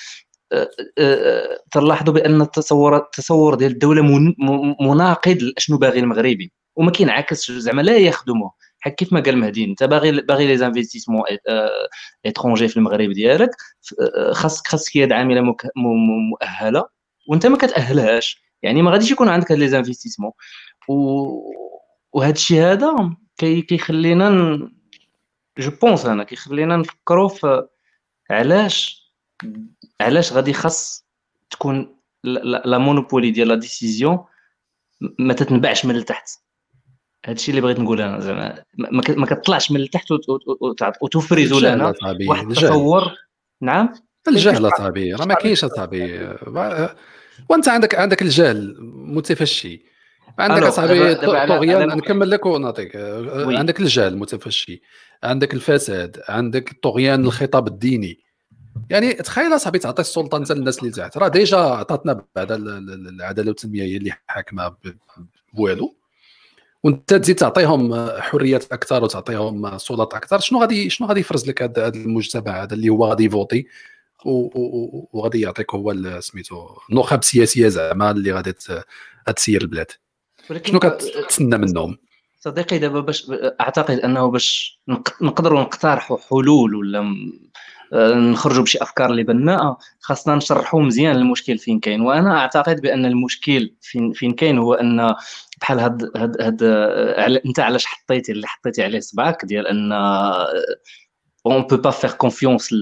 [0.52, 4.02] آه، آه، تلاحظوا بأن التصور التصور ديال الدولة
[4.82, 6.52] مناقض لأشنو باغي المغربي.
[6.76, 8.52] وما كينعكسش زعما لا يخدمه.
[8.92, 11.22] كيف ما قال مهدي انت باغي باغي les investissements
[12.26, 13.50] étrangers في المغرب ديالك
[14.32, 16.86] خاصك خاصك يد عامله مؤهلة
[17.28, 18.44] وانت ما كتأهلهاش.
[18.62, 20.32] يعني ما غاديش يكون عندك هاد les investissements.
[22.14, 24.30] وهذا الشيء هذا كيخلينا
[25.58, 27.68] je pense أنا كيخلينا نفكروا في
[28.30, 29.04] علاش
[30.02, 31.08] علاش غادي خاص
[31.50, 34.26] تكون le monopole ديال la décision
[35.20, 36.30] ما تتنبعش من التحت
[37.26, 38.64] هذا الشيء اللي بغيت نقول أنا زعما.
[39.00, 40.06] ما كتطلعش من التحت
[41.02, 41.94] وتفرز لنا
[42.28, 43.12] واحد التصور.
[43.62, 43.94] نعم؟
[44.28, 46.30] الجهل اصاحبي راه ما كاينش اصاحبي
[47.50, 49.86] وانت عندك عندك الجهل متفشي.
[50.40, 52.96] عندك أصاحبي طغيان نكمل لك ونعطيك.
[53.36, 54.82] عندك الجهل متفشي.
[55.24, 56.22] عندك الفساد.
[56.30, 58.20] عندك الطغيان الخطاب الديني.
[58.90, 61.18] يعني تخيل أصاحبي تعطي السلطة انت للناس اللي تحت.
[61.18, 64.76] راه ديجا عطاتنا بعد العدالة والتنميه هي اللي حاكمة
[65.54, 65.96] بوالو.
[66.84, 70.40] وانت تزيد تعطيهم حريات أكثر وتعطيهم سلطات أكثر.
[70.40, 73.68] شنو غادي شنو غادي يفرز لك هذا المجتمع هذا اللي هو غادي يفوتي؟
[74.26, 78.54] وغادي يعطيك هو سميتو النخب سياسيه زعما اللي غادي
[79.36, 79.92] تسير البلاد.
[80.66, 81.98] شنو كتسنى منهم؟
[82.40, 83.32] صديقي دابا باش
[83.62, 84.80] أعتقد أنه باش
[85.22, 87.16] نقدروا نقترحوا حلول ولا
[88.16, 92.02] نخرجوا بشي أفكار اللي بناءه خاصنا نشرحوا مزيان المشكل فين كاين.
[92.02, 95.16] وأنا أعتقد بأن المشكل فين فين كاين هو أن
[95.64, 96.64] بحال هاد هاد هاد
[97.46, 99.92] انت علاش حطيتي اللي حطيتي عليه صبعك ديال أن
[101.46, 102.76] on peut pas faire confiance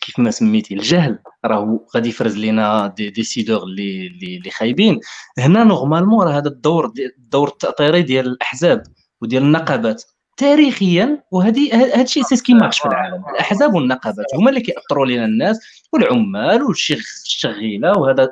[0.00, 1.18] كيف ما سميتي الجهل.
[1.44, 5.00] راه غادي يفرز لينا des décideurs اللي اللي خايبين.
[5.38, 8.82] هنا normalement راه هذا الدور الدور التأطيري ديال الأحزاب
[9.22, 10.02] وديال النقابات.
[10.36, 13.24] تاريخيا وهذه هذا الشيء c'est ce qui marche في العالم.
[13.34, 15.58] الأحزاب والنقابات هما اللي كيأطروا لنا الناس.
[15.92, 18.30] والعمال والشغيله وهذا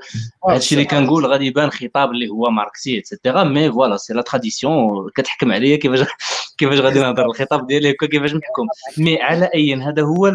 [0.48, 4.14] هذا الشيء اللي كنقول غادي يبان خطاب اللي هو ماركسي et cetera mais voilà c'est
[4.14, 6.00] la tradition كتحكم عليا كيفاش
[6.58, 7.24] كيفاش غادي نهضر.
[7.24, 8.66] الخطاب ديالي هكا كيفاش نحكم.
[9.04, 10.28] mais على أي هذا هو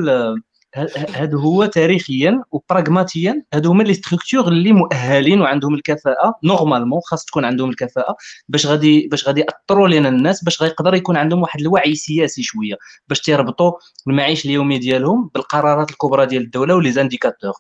[0.76, 7.46] هادو هو تاريخيا وبراغماتيا هادو هما les structures اللي مؤهلين وعندهم الكفاءة normalement خاص تكون
[7.46, 8.16] عندهم الكفاءة
[8.50, 12.76] باش غادي باش غادي يأطروا لنا الناس باش غيقدر يكون عندهم واحد الوعي سياسي شوية
[13.08, 13.72] باش تيربطوا
[14.08, 17.54] المعيش اليومي ديالهم بالقرارات الكبرى ديال الدولة و les indicateurs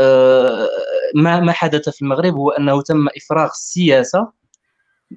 [0.00, 0.68] أه
[1.14, 4.39] ما ما حدث في المغرب هو أنه تم إفراغ السياسة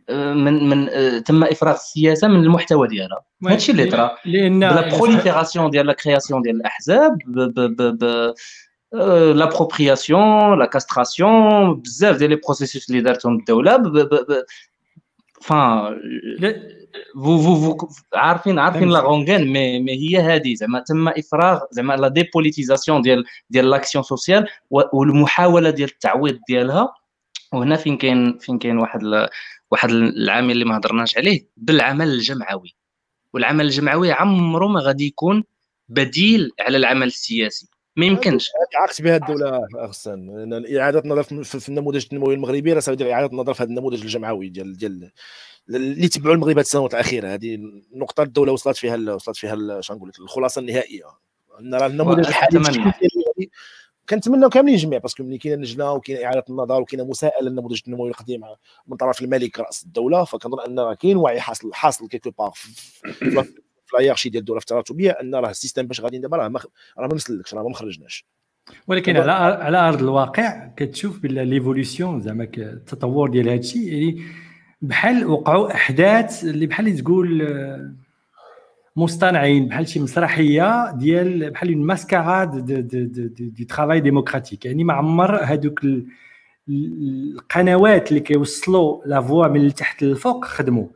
[0.10, 0.90] من من
[1.24, 3.22] تم افراغ السياسة من المحتوى ديالها.
[3.48, 4.12] هادشي اللي طرا.
[4.26, 7.18] لأن la prolifération ديال la création ديال الأحزاب
[9.36, 13.84] l'appropriation la castration بزاف ديال les processus اللي دارتهم الدولة
[15.42, 16.00] فان
[17.16, 21.94] فو فو فو عارفين عارفين la rengaine mais mais هي هذه زعما تم إفراغ زعما
[21.94, 26.94] la dépolitisation ديال ديال l'action sociale والمحاولة ديال التعويض ديالها.
[27.54, 29.28] وهنا فين كاين فين كاين واحد
[29.72, 32.76] واحد العامل اللي ما هضرناش عليه بالعمل الجمعوي.
[33.34, 35.44] والعمل الجمعوي عمره ما غادي يكون
[35.90, 37.68] بديل على العمل السياسي.
[37.96, 38.50] ما يمكنش.
[38.76, 43.64] عقت بها الدولة غسان إعادة النظر في النموذج التنموي المغربي راه سيدير إعادة النظر في
[43.64, 45.12] هذا النموذج الجمعوي ديال ديال
[45.70, 47.34] اللي تبعوا المغرب هذه السنوات الأخيرة.
[47.34, 47.56] هذه
[47.94, 51.06] النقطة الدولة وصلت فيها وصلت فيها شنو نقول لك الخلاصة النهائية.
[51.60, 52.60] أن راه النموذج الحالي
[54.10, 58.10] كنتمناو كاملين جميع parce que ملي كاينة لجنة وكاين اعاده النظر وكاينة مساءلة للنموذج التنموي
[58.10, 58.42] القديم
[58.88, 63.54] من طرف الملك رأس الدولة فكنظن أن راه كاين وعي حاصل حاصل quelque part في
[63.94, 66.60] l'hiérarchie ديال الدولة التراتبية أن راه ال système باش غادي دابا راه ما
[66.98, 68.26] راه ما مسلكش راه ما مخرجناش.
[68.88, 74.24] ولكن على على أرض الواقع كتشوف بلا l'évolution زعما التطور ديال هذا الشيء يعني
[74.82, 77.42] بحال وقعوا أحداث اللي بحال تقول
[78.96, 82.66] مصطنعين بحال شي مسرحية ديال بحال une mascarade
[83.36, 85.82] du, travail démocratique يعني ما عمر هذوك
[86.70, 90.88] القنوات اللي كيوصلوا la voix من التحت للفوق خدموا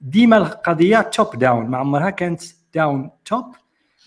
[0.00, 2.42] ديما القضية top down ما عمرها كانت
[2.74, 3.44] down top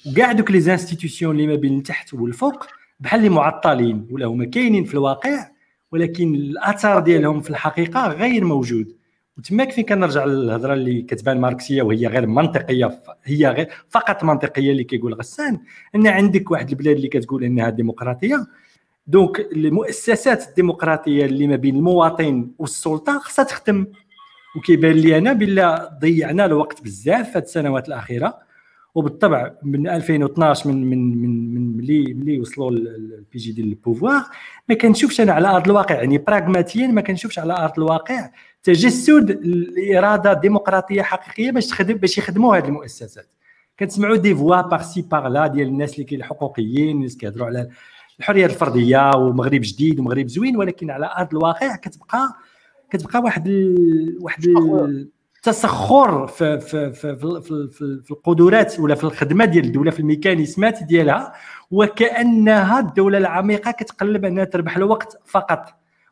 [0.08, 2.68] وكاع دوك les institutions اللي ما بين التحت والفوق
[3.00, 4.08] بحال اللي معطلين.
[4.12, 5.48] ولا هما كاينين في الواقع
[5.92, 8.96] ولكن الأثر ديالهم في الحقيقة غير موجود.
[9.40, 14.84] وتماك فين كنرجع للهضرة اللي كتبان ماركسية وهي غير منطقية هي غير فقط منطقية اللي
[14.84, 15.60] كيقول غسان.
[15.96, 18.48] ان عندك واحد البلاد اللي كتقول إنها ديمقراطية.
[19.08, 23.88] donc المؤسسات الديمقراطية اللي ما بين المواطن والسلطة خصها تخدم.
[24.56, 28.40] وكيبان لي أنا بلا ضيعنا الوقت بزاف في السنوات الأخيرة.
[28.96, 34.24] وبالطبع من 2012 من من من من ملي ملي وصلوا ال PJD لل pouvoir.
[34.70, 38.30] ما كنشوفش أنا على أرض الواقع يعني براغماتيا ما كنشوفش على أرض الواقع.
[38.64, 43.28] تجسد الإرادة الديمقراطية حقيقية باش تخدم باش يخدموا هذه المؤسسات.
[43.80, 47.70] كنسمعوا des voix par-ci par-là ديال الناس اللي كاين الحقوقيين الناس كيهضروا على
[48.20, 52.34] الحرية الفردية ومغرب جديد ومغرب زوين ولكن على أرض الواقع كتبقى
[52.92, 54.18] كتبقى واحد ال...
[54.22, 54.46] واحد
[55.38, 57.42] التسخر في في في في,
[57.72, 61.34] في, في القدرات ولا في الخدمة ديال الدولة في الميكانيزمات ديالها
[61.72, 65.66] وكأنها الدولة العميقة كتقلب أنها تربح الوقت فقط.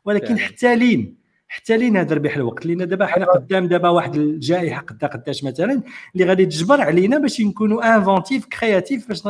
[0.05, 1.16] ولكن حتى لين
[1.47, 5.81] حتى لين هذا ربح الوقت لأن دابا حنا قدام دابا واحد الجائحة قد قداش مثلا
[6.15, 9.23] اللي غادي تجبر علينا باش نكونوا inventifs créatifs باش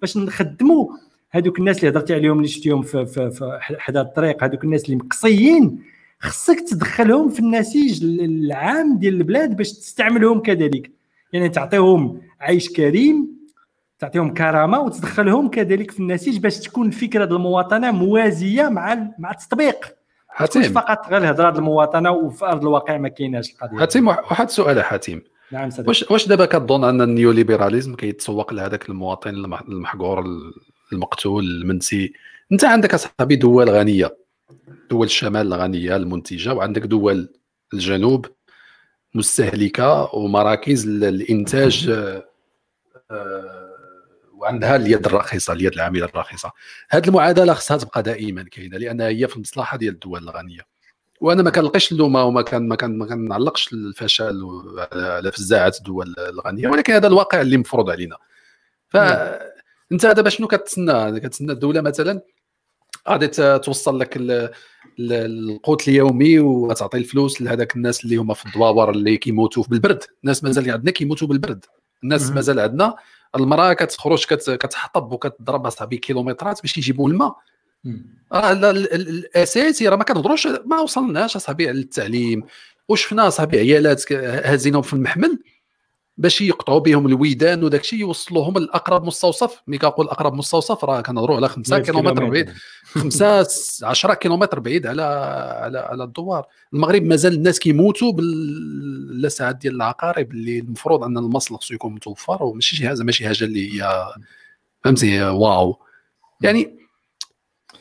[0.00, 0.86] باش نخدموا
[1.30, 4.96] هذوك الناس اللي هضرتي عليهم اللي شفتيهم في, في, في حدا الطريق هذوك الناس اللي
[4.96, 5.82] مقصيين
[6.20, 10.90] خصك تدخلهم في النسيج العام ديال البلاد باش تستعملهم كذلك.
[11.32, 13.38] يعني تعطيهم عيش كريم
[13.98, 19.97] تعطيهم كرامة وتدخلهم كذلك في النسيج باش تكون الفكرة المواطنة موازية مع مع التطبيق.
[20.38, 25.22] حتيم فقط غير الهضره المواطنه وفي ارض الواقع ما كايناش القضية حتيم واحد السؤال حتيم
[25.52, 25.88] نعم صديق.
[25.88, 29.30] واش واش دابا كتظن ان النيو ليبراليزم كيتسوق لهذاك المواطن
[29.68, 30.24] المحقور
[30.92, 32.12] المقتول المنسي
[32.52, 34.16] انت عندك اصاحبي دول غنيه
[34.90, 37.28] دول الشمال الغنيه المنتجه وعندك دول
[37.74, 38.26] الجنوب
[39.14, 41.88] مستهلكه ومراكز الانتاج
[43.10, 43.57] آه،
[44.38, 46.52] وعندها اليد الرخيصة اليد العاملة الرخيصة.
[46.90, 50.60] هذه المعادلة خصها تبقى دائما كاينة لانها هي في المصلحة ديال الدول الغنية.
[51.20, 54.42] وأنا ما كنلقيش اللومه وما كان ما كان ما كنعلقش الفشل
[54.92, 58.16] على فزاعة الدول الغنية ولكن هذا الواقع اللي مفروض علينا.
[58.88, 62.20] فانت دابا شنو كتسنى؟ كتسنى الدولة مثلا
[63.08, 64.18] غادي توصل لك
[65.00, 70.04] القوت اليومي وتعطي الفلوس لهذاك الناس اللي هما في الدواور اللي كيموتوا بالبرد.
[70.22, 71.64] الناس مازال عندنا كيموتوا بالبرد.
[72.02, 72.94] الناس مازال عندنا
[73.36, 77.36] المرأة كتخرج كتحطب وكتضرب أصاحبي كيلومترات باش يجيبوا الماء.
[78.32, 82.42] راه الأساسي راه ما كنهضروش ما وصلناش أصاحبي على التعليم.
[82.88, 85.38] وشفنا أصاحبي عيالات هازينهم في المحمل
[86.16, 89.62] باش يقطعوا بهم الويدان وداك الشيء يوصلوهم لأقرب مستوصف.
[89.66, 92.24] ملي كنقول أقرب مستوصف راه كنهضروا على 5 كيلومتر.
[92.30, 92.52] بعيد
[92.94, 93.46] 5
[93.82, 95.02] 10 كيلومتر بعيد على
[95.62, 96.46] على على الدوار.
[96.74, 102.76] المغرب مازال الناس كيموتوا باللسعات ديال العقارب اللي المفروض أن المصل خصو يكون متوفر وماشي
[102.76, 104.06] شي حاجة ماشي حاجة اللي هي
[104.84, 105.76] فهمتي واو.
[106.42, 106.78] يعني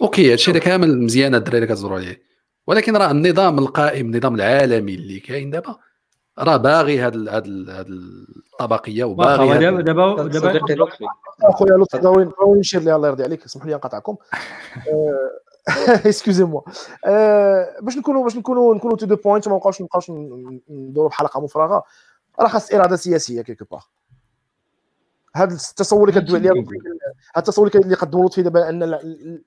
[0.02, 2.22] OK هادشي هذا كامل مزيان الدراري كتهضروا عليه.
[2.68, 5.78] ولكن راه النظام القائم النظام العالمي اللي كاين دابا
[6.40, 10.90] راه باغي هاد هاد الطبقية وباغي دابا دابا دابا
[11.44, 14.16] أخويا لطفي ضروري نشير لي الله يرضي عليك اسمح لي نقاطعكم.
[16.10, 16.62] excusez-moi
[17.82, 20.12] باش نكونوا باش نكونوا نكونوا to the point وما نبقاوش نبقاوش
[20.70, 21.84] ندوروا بحلقة مفرغة.
[22.40, 23.84] راه خاص إرادة سياسية كيكو باغ
[25.38, 26.68] هذا التصور اللي كدوي عليه هذا
[27.38, 28.84] التصور اللي قدموا لطفي دابا أن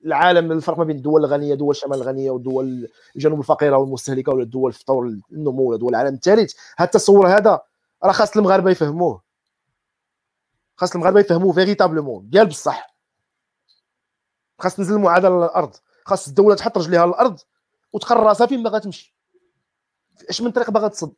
[0.05, 4.73] العالم الفرق ما بين الدول الغنية دول الشمال الغنية والدول الجنوب الفقيرة والمستهلكة ولا الدول
[4.73, 7.61] في طور النمو ولا دول العالم الثالث هذا التصور هذا
[8.03, 9.21] راه خاص المغاربة يفهموه.
[10.75, 12.95] خاص المغاربة يفهموه véritablement ديال بصح.
[14.59, 15.75] خاص تنزل المعادلة للأرض.
[16.05, 17.39] خاص الدولة تحط رجليها على الأرض
[17.93, 19.15] وتقرر راسها فين باغا تمشي
[20.29, 21.13] اش من طريق باغا تصد؟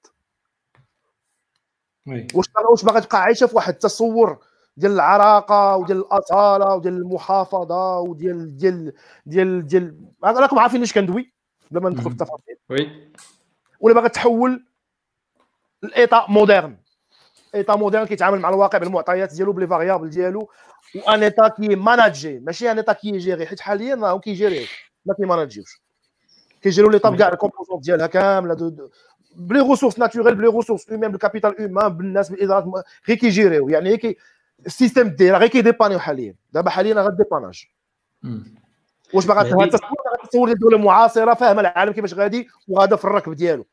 [2.07, 4.39] واش واش باغا تبقى عايشة في واحد التصور
[4.77, 8.93] ديال العراقة وديال الأصالة وديال المحافظة وديال ديال
[9.25, 11.33] ديال ديال راكم عارفين اش كندوي
[11.71, 13.11] بلا ما ندخل في التفاصيل oui.
[13.79, 14.65] ولا باغا تحول
[15.83, 16.77] l'état moderne.
[17.55, 20.49] état moderne كيتعامل مع الواقع بالمعطيات ديالو ب les variables ديالو
[20.95, 24.65] و un état كي manager ماشي un état كي gérer حيت حاليا راهم كي gérer
[25.05, 25.81] ما كيماناجيوش.
[26.61, 28.89] كيجيرو l'état بكاع ال composantes ديالها كاملة.
[29.35, 33.69] ب les ressources naturelles ب les ressources humaines بال capital humain بالناس بالإدارات غير كيجيريو
[33.69, 34.17] يعني كي
[34.65, 36.35] ال système ديالها غير كيديبانيو حاليا.
[36.53, 37.65] دابا حاليا غير dépannage.
[39.13, 39.65] واش باغا
[40.23, 43.65] تصور الدولة معاصرة فاهمة العالم كيفاش غادي وغادا في الركب ديالو.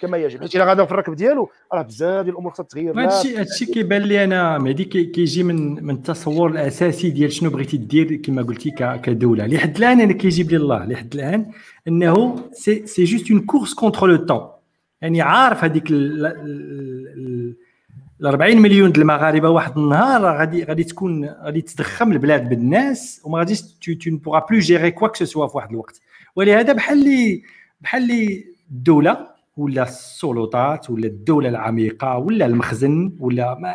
[0.00, 0.40] كما يجب.
[0.40, 4.02] حيت إلا غادا في الركب ديالو راه بزاف ديال الأمور خصها تغير هادشي هادشي كيبان
[4.02, 4.58] لي أنا.
[4.58, 8.70] مهدي كيجي من من التصور الأساسي ديال شنو بغيتي دير كما قلتي
[9.02, 9.46] كدولة.
[9.46, 10.84] لحد الآن أنا كيجيب لي الله.
[10.84, 11.50] لحد الآن
[11.88, 14.48] إنه c'est c'est juste une course contre le temps
[15.00, 15.84] يعني عارف هذيك
[18.20, 23.38] ال 40 مليون ديال المغاربة واحد النهار غادي غادي تكون غادي تضخم البلاد بالناس وما
[23.38, 26.00] غاديش tu tu ne pourras plus gérer quoi que ce soit في واحد الوقت.
[26.36, 27.42] ولهذا بحال اللي
[27.80, 33.74] بحال اللي الدولة ولا السلطات ولا الدولة العميقة ولا المخزن ولا ما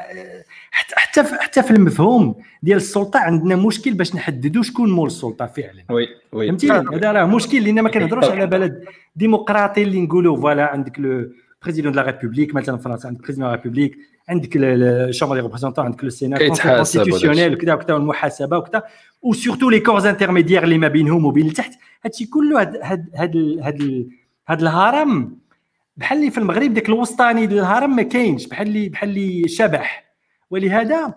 [0.72, 5.46] حتى حتى في حتى في المفهوم ديال السلطة عندنا مشكل باش نحددوا شكون مول السلطة
[5.46, 5.84] فعلا.
[5.90, 6.48] oui oui.
[6.48, 8.84] فهمتيني؟ هذا راه مشكل لأن ما كنهضروش على بلد
[9.16, 11.30] ديمقراطي اللي نقولوا voilà عندك le
[11.64, 13.98] président de la République مثلا في فرنسا عندك président de la République
[14.30, 18.84] عندك ال chambre des représentants عندك le sénat constitutionnel وكذا وكذا والمحاسبة وكذا
[19.22, 21.74] و surtout les corps intermédiaires اللي ما بينهم وبين التحت.
[22.06, 24.08] هادشي كله هاد هاد هاد هاد,
[24.48, 25.38] هاد الهرم.
[25.98, 28.48] بحال اللي في المغرب داك الوسطاني ديال الهرم ما كاينش.
[28.48, 30.04] بحال اللي بحال اللي شبح.
[30.52, 31.14] ولهذا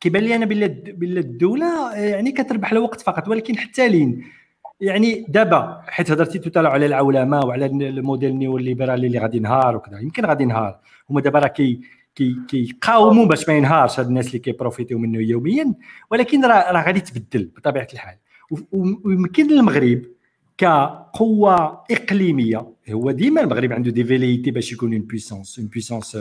[0.00, 3.28] كيبان لي أنا بلا بلا الدولة يعني كتربح الوقت فقط.
[3.28, 4.24] ولكن حتى لين.
[4.80, 9.98] يعني دابا حيت هضرتي totalement على العولمة وعلى ال modèle néo-libéral اللي غادي ينهار وكذا
[9.98, 10.78] يمكن غادي ينهار.
[11.10, 11.80] هما دابا راه كي
[12.48, 15.74] كيقاوموا كي باش ما ينهارش هاد الناس اللي كي profiteيو منه يوميا
[16.10, 18.16] ولكن راه راه غادي تبدل بطبيعة الحال.
[18.72, 20.02] ويمكن للمغرب
[20.58, 22.72] كقوة إقليمية.
[22.90, 26.18] هو ديما المغرب عنده des velléités باش يكون une puissance une puissance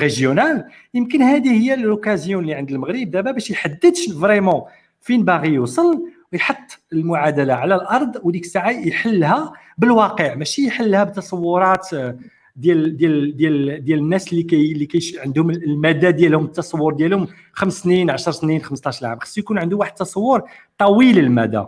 [0.00, 0.64] régionale
[0.94, 4.62] يمكن هذه هي l'occasion اللي عند المغرب دابا باش يحدد vraiment
[5.00, 6.02] فين باغي يوصل
[6.32, 10.34] ويحط المعادلة على الأرض وديك الساعة يحلها بالواقع.
[10.34, 12.18] ماشي يحلها بتصورات آه،
[12.56, 17.72] ديال ديال ديال ديال الناس اللي كي اللي كي عندهم المدى ديالهم التصور ديالهم خمس
[17.72, 19.18] سنين 10 سنين 15 عام.
[19.18, 20.42] خصو يكون عنده واحد التصور
[20.78, 21.64] طويل المدى.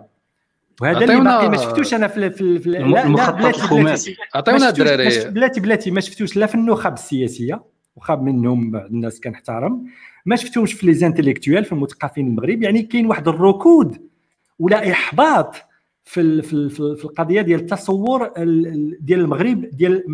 [0.80, 4.16] وهذا اللي باقي ما شفتوش أنا في في, في المخطط الخماسي.
[4.34, 5.30] عطيونا الدراري.
[5.30, 7.62] بلاتي بلاتي ما شفتوش لا في النخب السياسية
[7.96, 9.86] وخاب منهم الناس كنحترم.
[10.26, 12.62] ما شفتهمش في les intellectuels في المثقفين المغرب.
[12.62, 14.08] يعني كاين واحد الركود
[14.58, 15.67] ولا إحباط
[16.08, 18.32] في في في القضية ديال التصور
[19.00, 20.04] ديال المغرب ديال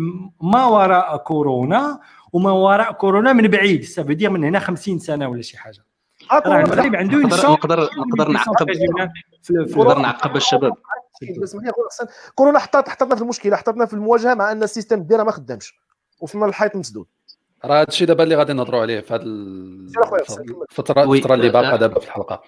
[0.41, 1.99] ما وراء كورونا
[2.33, 3.83] وما وراء كورونا من بعيد.
[3.83, 5.85] سافو من هنا 50 سنة ولا شي حاجة.
[6.31, 8.69] راه المغرب عنده نقدر نقدر نعقب
[9.51, 10.73] نقدر نعقب الشباب.
[12.35, 15.73] كورونا حطت حطتنا في المشكلة حطتنا في المواجهة مع أن ال système ديالها ما خدامش.
[16.19, 17.05] وصلنا للحيط مسدود.
[17.65, 22.05] راه هادشي دابا اللي غادي نهضروا عليه في هذه الفترة الفترة اللي باقا دابا في
[22.05, 22.41] الحلقة.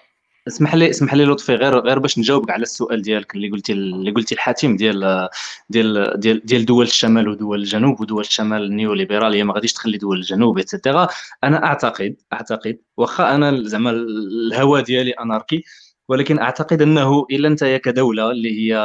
[0.48, 4.10] اسمح لي اسمح لي لطفي غير غير باش نجاوبك على السؤال ديالك اللي قلتي اللي
[4.10, 5.28] قلتي الحاتم ديال
[5.70, 10.16] ديال ديال ديال دول الشمال ودول الجنوب ودول الشمال ال néo-libéral ما غاديش تخلي دول
[10.18, 11.08] الجنوب et cetera
[11.44, 15.64] أنا أعتقد أعتقد واخا أنا زعما الهوى ديالي anarchiste
[16.08, 18.76] ولكن أعتقد أنه إلا انت كدولة اللي هي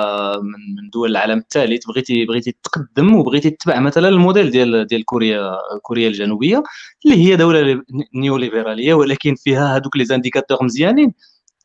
[0.43, 5.51] من من دول العالم الثالث بغيتي بغيتي تقدم وبغيتي تتبع مثلا الموديل ديال ديال كوريا
[5.81, 6.63] كوريا الجنوبية
[7.05, 7.83] اللي هي دولة
[8.15, 11.13] néolibérale ولكن فيها هذوك les indicateurs مزيانين.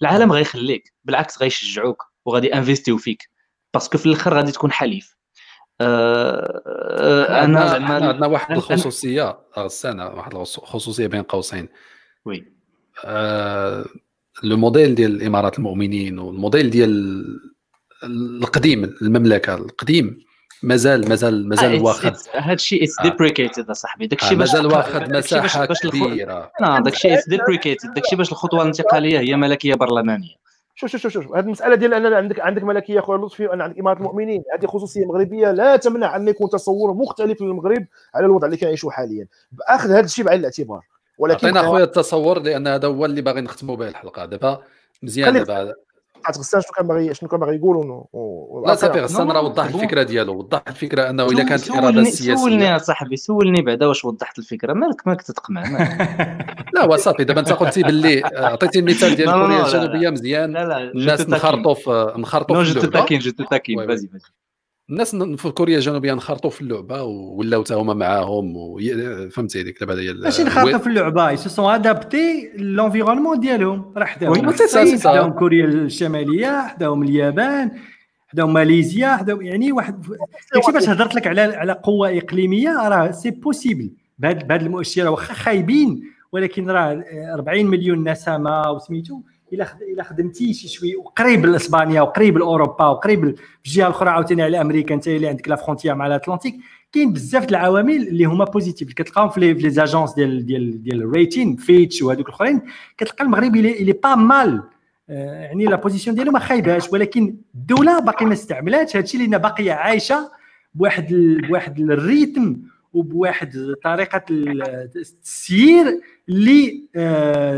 [0.02, 3.30] العالم غيخليك بالعكس غيشجعوك وغادي investiو فيك.
[3.74, 5.16] parce que في الآخر غادي تكون حليف.
[5.80, 11.68] أه أنا زعما عندنا واحد الخصوصية السنة واحد الخصوصيه بين قوسين.
[12.24, 12.52] oui.
[13.04, 13.84] أه
[14.42, 17.24] le modèle ديال الإمارات المؤمنين والموديل ديال
[18.04, 20.27] القديم المملكة القديم
[20.62, 22.14] مازال مازال مازال آه واخد.
[22.34, 26.50] هذا الشيء it's deprecated اصاحبي داك الشيء آه مازال واخد مساحة كبيرة.
[26.60, 30.38] داك الشيء it's deprecated داك الشيء باش الخطوة الانتقالية هي ملكية برلمانية.
[30.74, 33.78] شوف شوف شوف شوف هذه المسألة ديال ان عندك عندك ملكية خويا لطفي وأن عندك
[33.78, 34.42] إمارة المؤمنين.
[34.54, 39.26] هذه خصوصية مغربية لا تمنع أن يكون تصور مختلف للمغرب على الوضع اللي كيعيشوا حاليا.
[39.52, 40.80] بأخذ هذا الشيء بعين الاعتبار.
[41.18, 44.24] ولكن عطينا خويا التصور لأن هذا هو اللي باغي نختموا به الحلقة.
[44.24, 44.62] دابا
[45.02, 45.74] مزيان دابا.
[46.38, 48.04] غسان شنو كان باغي شنو كان باغي يقول
[48.66, 52.34] لا صافي غسان راه وضح الفكرة ديالو وضح الفكرة أنه إلا كانت الإرادة السياسية.
[52.34, 54.72] سولني يا صاحبي سولني بعدا واش وضحت الفكرة.
[54.72, 55.62] مالك مالك تتقمع
[56.74, 60.56] لا هو صافي دابا أنت قلتي باللي عطيتي المثال ديال كوريا الجنوبية مزيان.
[60.56, 64.26] الناس انخرطوا في انخرطوا في جو تاكين جو تاكين فازي فازي
[64.90, 68.54] الناس في كوريا الجنوبيه انخرطوا في اللعبة ولاو حتى هما معاهم
[69.30, 73.92] فهمتي هذيك دابا هي ماشي انخرطوا في اللعبة se sont adaptés l'environnement ديالهم.
[73.96, 74.32] راه حداهم
[75.10, 77.70] حداهم كوريا الشمالية حداهم اليابان
[78.28, 80.06] حداهم ماليزيا حداهم يعني واحد
[80.54, 86.02] داكشي باش هضرت لك على على قوة إقليمية؟ راه c'est possible بهذه المؤشرة واخا خايبين
[86.32, 89.20] ولكن راه 40 مليون نسمة وسميتو
[89.52, 93.34] إلا إلا خدمتي شي شوي وقريب لإسبانيا وقريب لأوروبا وقريب
[93.66, 96.54] الجهة الأخرى عاوتاني على أمريكا انت اللي عندك لا فرونتيير مع الأتلانتيك.
[96.92, 101.56] كاين بزاف د العوامل اللي هما بوزيتيف كتلقاهم في لي زاجونس ديال ديال ديال الريتين
[101.56, 102.60] فيتش وهذوك الأخرين.
[102.98, 104.62] كتلقى المغرب اللي با مال
[105.08, 108.96] يعني لا بوزيسيون ديالو ما خايباش ولكن الدولة باقي ما استعملاتش.
[108.96, 110.30] هادشي لأن باقية عايشة
[110.74, 111.06] بواحد
[111.48, 112.56] بواحد الريتم
[112.92, 116.82] وبواحد طريقة السير اللي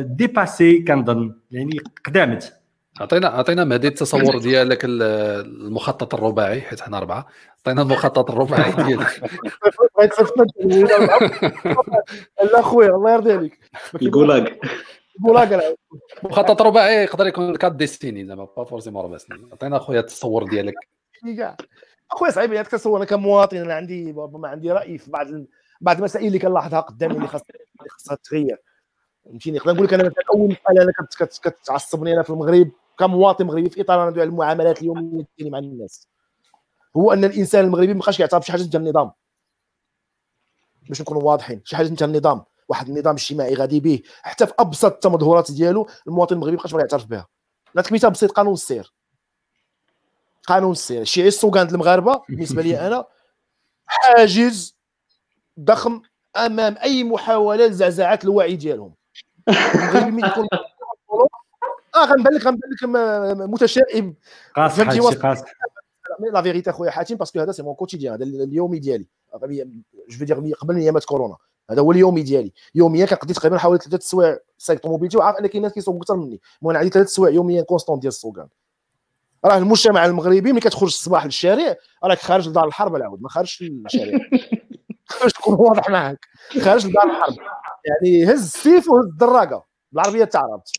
[0.03, 2.57] ديباسي كنظن يعني قدامت.
[3.01, 7.27] عطينا عطينا مهدي التصور ديالك المخطط الرباعي حيت حنا اربعه
[7.61, 9.23] عطينا المخطط الرباعي ديالك.
[12.55, 13.59] لا خويا الله يرضي عليك.
[14.03, 14.59] الكولاك
[15.19, 15.77] الكولاك
[16.23, 19.49] مخطط رباعي يقدر يكون كات ديستيني زعما با فورسيمون ربع سنين.
[19.53, 20.75] عطينا خويا التصور ديالك.
[22.13, 25.27] اخويا صعيب يعني تصور أنا كمواطن أنا عندي ربما عندي رأي في بعض
[25.81, 28.63] بعض المسائل اللي كنلاحظها قدامي اللي خاصها اللي خاصها تغير.
[29.25, 30.93] فهمتيني؟ نقدر نقول لك أنا مثلا أول مسألة أنا
[31.43, 36.09] كتعصبني أنا في المغرب كمواطن مغربي في إطار المعاملات اليوميه ديالي مع الناس.
[36.97, 39.11] هو أن الإنسان المغربي ما بقاش كيعترف بشي حاجة ديال النظام.
[40.89, 42.45] باش نكونوا واضحين شي حاجة ديال النظام.
[42.69, 47.07] واحد النظام اجتماعي غادي به حتى في أبسط التمظهرات ديالو المواطن المغربي ما بقاش يعترف
[47.07, 47.27] بها.
[47.75, 48.93] نعطيك مثال بسيط قانون السير.
[50.47, 53.05] قانون السير شي السوغان المغاربه بالنسبة لي أنا
[53.87, 54.77] حاجز
[55.61, 56.03] ضخم
[56.37, 58.95] امام اي محاوله لزعزعه الوعي ديالهم
[61.95, 62.85] آه غنبان لك غنبان لك
[63.49, 64.15] متشائم
[64.57, 65.39] قاص قاص
[66.33, 69.07] لا فيغيتي اخويا حاتم باسكو هذا سي مون كوتيديان هذا اليومي ديالي
[70.09, 71.37] جو دير قبل ايامات كورونا
[71.71, 75.63] هذا هو اليومي ديالي يوميا كنقضي تقريبا حوالي ثلاثة سوايع سايق طوموبيلتي وعارف ان كاين
[75.63, 78.49] ناس كيسوقوا أكثر مني المهم عندي ثلاث سوايع يوميا كونستون ديال السوقان
[79.45, 84.19] راه المجتمع المغربي ملي كتخرج الصباح للشارع راك خارج لدار الحرب العود ما خارجش للشارع
[85.23, 86.19] باش تكون واضح معاك.
[86.63, 87.35] خارج لدار الحرب.
[87.85, 89.65] يعني هز السيف وهز الدراقة.
[89.93, 90.77] بالعربية تعرفت.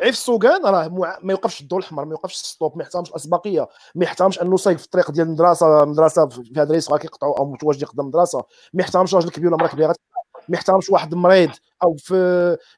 [0.00, 0.88] عيف السوقان راه
[1.22, 4.84] ما يوقفش الضوء الاحمر ما يوقفش الستوب ما يحترمش الأسبقية ما يحترمش أنه صايب في
[4.84, 8.38] الطريق ديال المدرسة مدرسة فيها دراري صغار كيقطعوا أو متواجد قدام المدرسة
[8.74, 9.94] ما يحترمش راجل كبير ولا مراه كبيره
[10.48, 11.50] ما يحترمش واحد مريض
[11.82, 12.14] أو في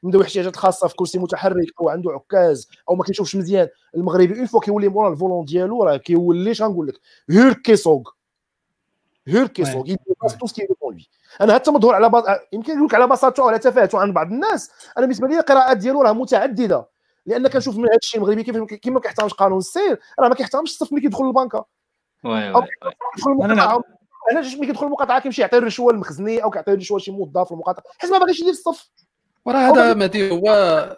[0.03, 3.67] من ذوي الاحتياجات الخاصه في كرسي متحرك أو عنده عكاز أو ما كيشوفش مزيان.
[3.95, 6.99] المغربي une fois كيولي مورا ال volant ديالو راه كيولي اش غنقول لك.
[7.29, 8.15] هير كيسوق
[9.27, 9.97] هير كيسوق يدير
[10.39, 11.07] tout ce qui lui
[11.41, 12.23] أنا حتى مظهور على بط...
[12.53, 14.71] يمكن نقول لك على بساطه على تفاهته عند بعض الناس.
[14.97, 16.89] أنا بالنسبة لي القراءات ديالو راه متعددة.
[17.25, 20.71] لأن كنشوف من هذا الشيء المغربي كيف كيما ما كيحترمش قانون السير راه ما كيحترمش
[20.71, 21.65] الصف ملي كيدخل البنكه
[22.23, 22.67] oui oui
[24.29, 27.83] علاش ملي كيدخل المقاطعة كيمشي يعطي الرشوه للمخزني أو كيعطي الرشوه لشي موظف في المقاطعة.
[27.97, 28.89] حيت ما باغيش يدير الصف.
[29.45, 30.49] وراه هذا مهدي هو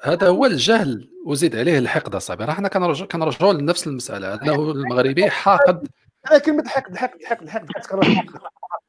[0.03, 2.45] هذا هو الجهل وزيد عليه الحقد أصاحبي.
[2.45, 2.67] راه حنا
[3.05, 4.33] كنرجعوا لنفس المسألة.
[4.33, 5.87] أنه المغربي حاقد.
[6.31, 8.25] أنا كلمة الحقد الحقد الحقد الحقد كتكرر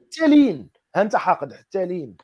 [0.01, 1.53] التالين أنت حاقد.
[1.53, 2.17] التالين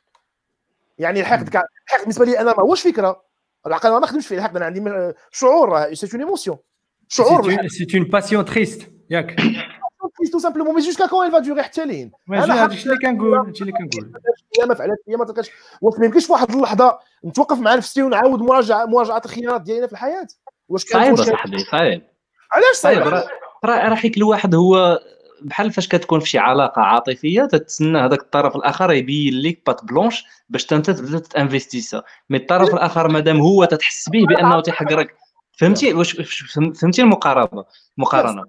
[0.97, 3.23] يعني الحقد الحقد بالنسبة لي أنا ما هوش فكرة.
[3.67, 4.37] العقل ما نخدمش فيه.
[4.37, 5.93] الحقد أنا عندي شعور.
[5.93, 6.57] c'est une émotion
[7.07, 9.35] شعور c'est une passion triste ياك
[10.31, 13.61] tout simplement mais jusqu'à quand il va durer حتى لين أنا هادشي اللي كنقول هادشي
[13.61, 14.11] اللي كنقول
[14.59, 15.49] أيام فعلت أيام ما تلقاش
[15.81, 19.93] واش ما يمكنش في واحد اللحظه نتوقف مع نفسي ونعاود مراجعه مراجعة الخيارات ديالنا في
[19.93, 20.27] الحياة.
[20.69, 22.01] واش كان صعيب صاحبي صعيب.
[22.51, 23.23] علاش صعيب؟
[23.65, 24.99] راه حيت الواحد هو
[25.41, 30.25] بحال فاش كتكون في شي علاقة عاطفية تتسنى هذاك الطرف الآخر يبين لك patte blanche
[30.49, 35.15] باش انت تبدا ت investi ça mais الطرف الآخر مادام هو تتحس به بأنه تيحقرك
[35.61, 36.21] فهمتي واش
[36.81, 37.65] فهمتي المقاربة؟
[37.97, 38.43] المقارنه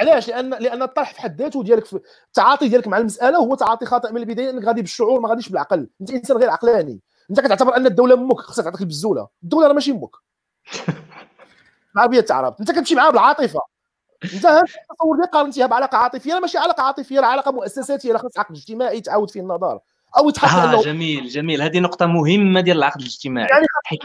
[0.00, 3.86] علاش؟ لأن لأن الطرح في حد ذاته ديالك في التعاطي ديالك مع المسألة هو تعاطي
[3.86, 5.88] خاطئ من البداية إنك غادي بالشعور ما غاديش بالعقل.
[6.00, 7.00] أنت إنسان غير عقلاني.
[7.30, 10.10] أنت كتعتبر أن الدولة أمك خصها تعطيك البزوله الدولة راه ماشي أمك
[11.96, 12.60] العربية تعرف.
[12.60, 13.60] أنت كتمشي معاها بالعاطفة.
[14.24, 16.38] أنت التصور ديالك قارنتيها بعلاقة عاطفية.
[16.38, 18.12] ماشي علاقة عاطفية راه علاقة مؤسساتية.
[18.12, 19.78] راه خاص عقد اجتماعي تعاود فيه النظر.
[20.18, 21.62] أو يتحط أنه جميل جميل.
[21.62, 23.48] هذه نقطة مهمة ديال العقد الاجتماعي.
[23.50, 24.02] يعني حيت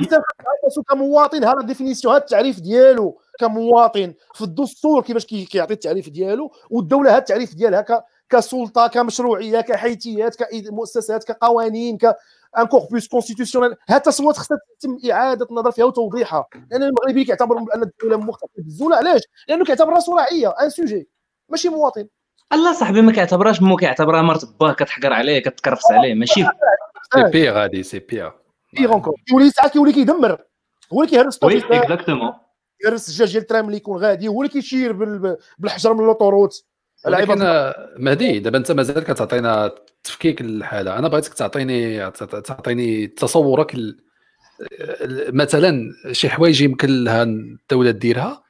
[0.64, 6.10] خاصو كمواطن هذا ال définition هذا التعريف ديالو كمواطن في الدستور كيفاش كي- كيعطي التعريف
[6.10, 12.16] ديالو والدولة هذا التعريف ديالها ك كسلطة كمشروعية كحيثيات كمؤسسات كقوانين ك
[12.58, 16.48] un corpus constitutionnel هاد التصورات خصها تتم إعادة النظر فيها وتوضيحها.
[16.72, 18.54] لأن المغربي كيعتبر ان الدولة مختلفة.
[18.58, 21.10] بالزوله علاش؟ لأنه كيعتبر راسو رعية un sujet
[21.50, 22.08] ماشي مواطن.
[22.54, 26.44] الله صاحبي ما كيعتبرهاش مو كيعتبرها مرت باه كتحقر عليه كتكرفس عليه ماشي؟
[27.16, 28.32] c'est pire غادي c'est pire
[28.74, 30.38] pire encore كيولي ساعات كيولي كيدمر.
[30.94, 32.32] هو اللي كيهرس oui exactement.
[32.82, 34.28] كيهرس الجاج ديال الترام اللي يكون غادي.
[34.28, 36.66] هو اللي كيشير بال- بالحجر من l'autoroute
[37.06, 39.72] ولكن العباد آه، مهدي دابا انت مازال كتعطينا
[40.04, 44.00] تفكيك الحاله أنا بغيتك تعطيني تعطيني تصورك ال-
[44.82, 45.82] ال- مثلا
[46.12, 48.44] شي حوايج يمكن لها الدولة ديرها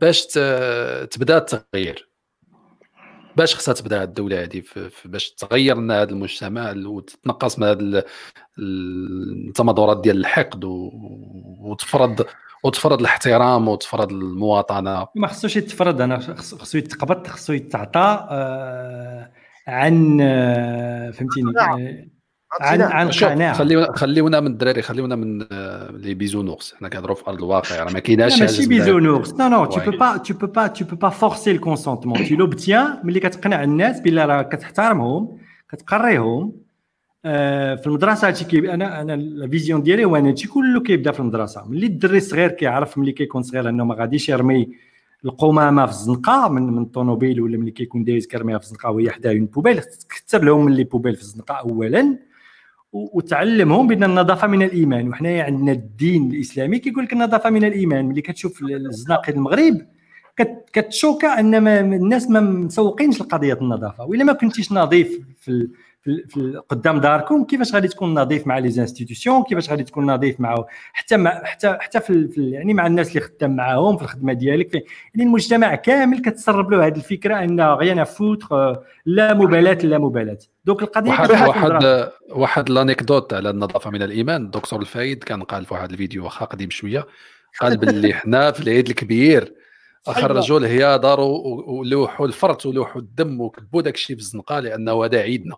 [0.00, 2.10] باش ت- تبدأ التغيير.
[3.36, 4.62] باش خصها تبدا الدولة هذه
[5.04, 7.96] باش تغير لنا هذا المجتمع وتتنقص من هذه ال-
[8.58, 10.64] ال- التمظهرات ديال الحقد
[11.60, 12.26] وتفرض
[12.64, 15.06] وتفرض الاحترام وتفرض المواطنة.
[15.14, 19.30] ما خصوش يتفرض أنا خص- خصو يتقبض خصو يتعطى آه،
[19.66, 21.52] عن آه، فهمتيني؟
[22.60, 23.52] عن عن شوف قناعة.
[23.52, 27.92] خليونا خليونا من الدراري خليونا من آه، les bisounours حنا كنهضروا في أرض الواقع راه
[27.92, 31.52] ما كايناش ماشي bisounours non non peux pas tu peux pas tu peux pas forcer
[31.52, 32.14] le consentement.
[32.28, 35.38] Tu l'obtiens ملي كتقنع الناس بلا راه كتحترمهم
[35.70, 36.52] كتقريهم
[37.76, 41.20] في المدرسة هادشي كي أنا أنا ال vision ديالي هو ان هادشي كله كيبدا في
[41.20, 41.68] المدرسة.
[41.68, 44.68] ملي الدري صغير كيعرف ملي كيكون صغير أنه ما غاديش يرمي
[45.24, 49.30] القمامة في الزنقة من من الطوموبيل ولا ملي كيكون دايز كيرميها في الزنقة وهي حدا
[49.30, 52.18] une poubelle تكتب لهم ملي بوبيل في الزنقة اولا.
[52.92, 55.08] وتعلمهم بأن النظافة من الإيمان.
[55.08, 58.06] وحنايا عندنا الدين الإسلامي كيقول لك النظافة من الإيمان.
[58.06, 59.80] ملي كتشوف ال- الزناقي المغرب
[60.36, 61.54] كت- كت choqua إن
[61.94, 64.04] الناس ما مسوقينش لقضية النظافة.
[64.04, 65.68] وإلا ما كنتيش نظيف في
[66.28, 70.64] في قدام داركم كيفاش غادي تكون نظيف مع les institutions كيفاش غادي تكون نظيف مع
[70.92, 74.70] حتى مع حتى حتى في, يعني مع الناس اللي خدام معاهم في الخدمة ديالك.
[74.70, 74.76] في
[75.14, 80.38] يعني المجتمع كامل كتسرب له هذه الفكرة un rien foutre لا مبالاة لا مبالاة.
[80.66, 81.30] donc القضية واحد.
[81.30, 84.44] واحد واحد l'anecdote على النظافة من الإيمان.
[84.44, 87.06] الدكتور الفايد كان قال في واحد الفيديو واخا قديم شوية
[87.60, 89.54] قال باللي حنا في العيد الكبير
[90.06, 95.56] خرجوا الهيادر و- ولوحوا الفرت ولوحوا الدم وكبوا داك الشيء في الزنقه لأنه هذا عيدنا.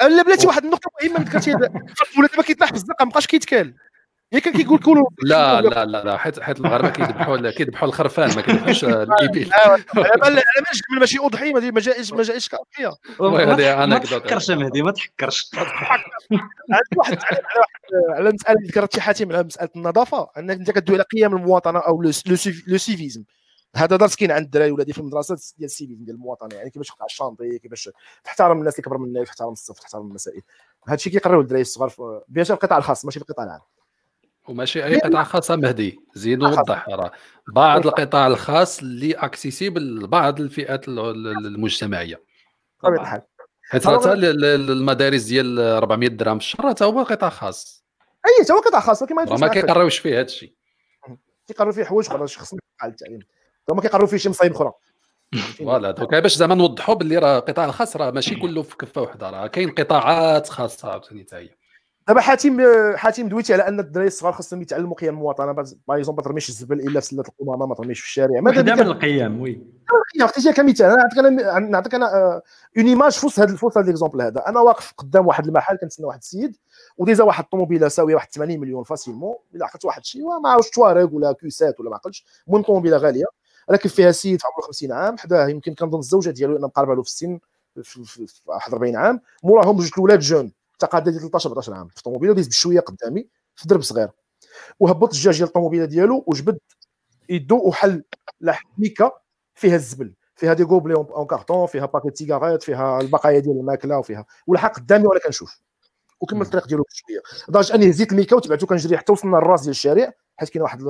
[0.00, 1.56] لا بلاتي واحد النقطة مهمة ما ذكرتيها
[2.18, 3.74] ولا دابا كيتلاح في الزنقة ما بقاش كيتكال.
[4.40, 8.84] كان كيقول كولوا لا لا لا لا حيت حيت المغاربه كيذبحوا كيذبحوا الخرفان ما كيذبحوش
[8.84, 9.12] الإبل.
[9.52, 10.28] على بال على بال
[10.72, 13.28] الجمل ماشي اضحيه ما ما جائش ما جائش كاضحيه ما
[13.86, 13.98] ما.
[13.98, 15.50] تحكرش يا مهدي ما تحكرش.
[16.70, 20.96] عندي واحد على واحد على مسألة ذكرت شي حاتم على مسألة النظافة أنك أنت كدوي
[20.96, 23.24] على قيم المواطنة أو le civ- le civisme.
[23.76, 26.88] هذا درس كاين عند الدراري ولادي في المدرسة ديال ال civisme ديال المواطنة يعني كيفاش
[26.88, 27.90] تقطع الشانطي كيفاش
[28.24, 30.42] تحترم الناس اللي كبر منك تحترم الصف تحترم المسائل.
[30.88, 33.60] هذا الشيء كيقريو الدراري الصغار في- bien sûr القطاع الخاص ماشي في القطاع العام.
[34.48, 37.12] وماشي اي قطاع خاص مهدي زيد ووضح راه
[37.54, 42.20] بعض القطاع الخاص اللي accessible لبعض الفئات ال- ال- المجتمعية.
[42.82, 43.22] بطبيعه الحال.
[43.70, 47.84] حيت حتى ال- ال- المدارس ديال 400 درهم في الشهر حتى هو قطاع خاص.
[48.26, 49.48] أي حتى هو قطاع خاص ولكن ما.
[49.48, 50.52] كيقراوش فيه هذا الشيء.
[51.46, 53.20] كيقروا فيه حوايج أخرى خصنا على التعليم.
[53.70, 54.72] هما كيقروا فيه شي مصايب أخرى.
[55.58, 55.90] voilà.
[55.90, 59.46] donc باش زعما نوضحوا باللي راه القطاع الخاص راه ماشي كله في كفة واحدة راه
[59.46, 61.50] كاين قطاعات خاصة عاوتاني حتى هي.
[62.08, 62.60] دابا حاتم
[62.96, 65.52] حاتم دويتي على أن الدراري الصغار خاصهم يتعلموا قيم المواطنة.
[65.52, 68.40] par exemple ما ترميش الزبل إلا في سله القمامة ما ترميش في الشارع.
[68.40, 69.66] ما وحدة من القيم oui.
[70.20, 70.86] عطيتيها كمثال.
[70.86, 72.32] أنا نعطيك أنا نعطيك أنا
[72.78, 74.48] une image في وسط هذا في وسط هذا l'exemple هذا.
[74.48, 76.56] أنا واقف قدام واحد المحل كنتسنى واحد السيد
[76.98, 79.34] ودايزة واحد الطوموبيلة ساوية واحد 80 مليون facilement.
[79.54, 82.24] إلا عقلت واحد الشيء ما عرفتش Touareg ولا Q7 ولا ما عقلتش.
[82.48, 83.26] المهم طوموبيلة غالية
[83.70, 87.02] راكب فيها سيد في عمره 50 عام حداه يمكن كنظن الزوجة ديالو لأن مقاربة له
[87.02, 87.38] في السن
[87.82, 89.20] في 41 عام.
[89.44, 90.52] موراهم جوج الأولاد jeunes.
[90.82, 91.88] تقاعد ديال 13 14 عام.
[91.88, 94.10] في الطوموبيله وديز بشوية قدامي في درب صغير.
[94.80, 96.58] وهبط الجاج ديال الطوموبيلة ديالو وجبد
[97.28, 98.04] يدو وحل
[98.40, 99.12] لاح ميكة
[99.54, 100.14] فيها الزبل.
[100.36, 105.06] فيها des gobelets en carton فيها باكيت سيجارات فيها البقايا ديال الماكلة وفيها ولاح قدامي
[105.06, 105.60] وأنا كنشوف.
[106.20, 107.22] وكمل الطريق ديالو بشوية.
[107.48, 110.80] لدرجة أني هزيت الميكا وتبعته كنجري حتى وصلنا للراس ديال الشارع حيت كاين واحد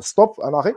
[0.00, 0.74] stop un arrêt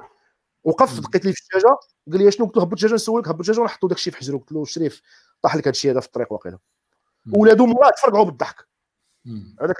[0.63, 1.77] وقف دقيت لي في الجاجة
[2.11, 4.37] قال لي شنو؟ قلت له هبط الجاجة نسولك هبط الجاجة ونحطوا داك الشيء في حجرو.
[4.37, 5.01] قلت له شريف
[5.41, 6.57] طاح لك هذا الشيء هذا في الطريق واقيلا
[7.31, 8.55] ولادو مراه تفرقعوا بالضحك.
[9.61, 9.75] هذاك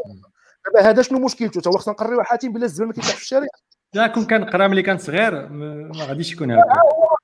[0.65, 3.48] دابا هذا شنو مشكلته؟ تا هو خصنا نقريو حاتم بلا الزبل ما كيتلاحش في الشارع
[3.94, 6.61] لا كون كان قرا ملي كان صغير ما غاديش يكون هكا.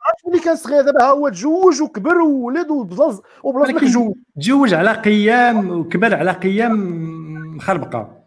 [0.06, 4.16] عرفت ملي كان صغير دابا ها هو تزوج وكبر وولد وبلاص وبلاص ما كيتزوج.
[4.42, 6.76] تزوج على قيام وكبر على قيام
[7.56, 8.19] مخربقة.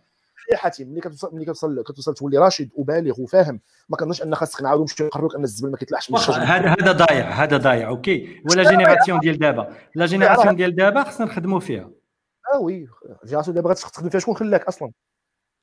[0.52, 4.62] يا حاتم ملي كتوصل ملي كتوصل كتوصل تولي راشد وبالغ وفاهم ما كنظنش ان خاصك
[4.62, 6.36] نعاودو نمشيو نقرروك أن الزبل ما كيطلعش من الشجرة.
[6.36, 8.43] هذا هذا ضايع هذا ضايع okay.
[8.51, 11.90] ولا génération ديال دابا la génération ديال دابا خصنا نخدموا فيها.
[12.55, 12.89] آه oui.
[13.24, 14.93] génération دابا غتخدم فيها شكون خلاك أصلا؟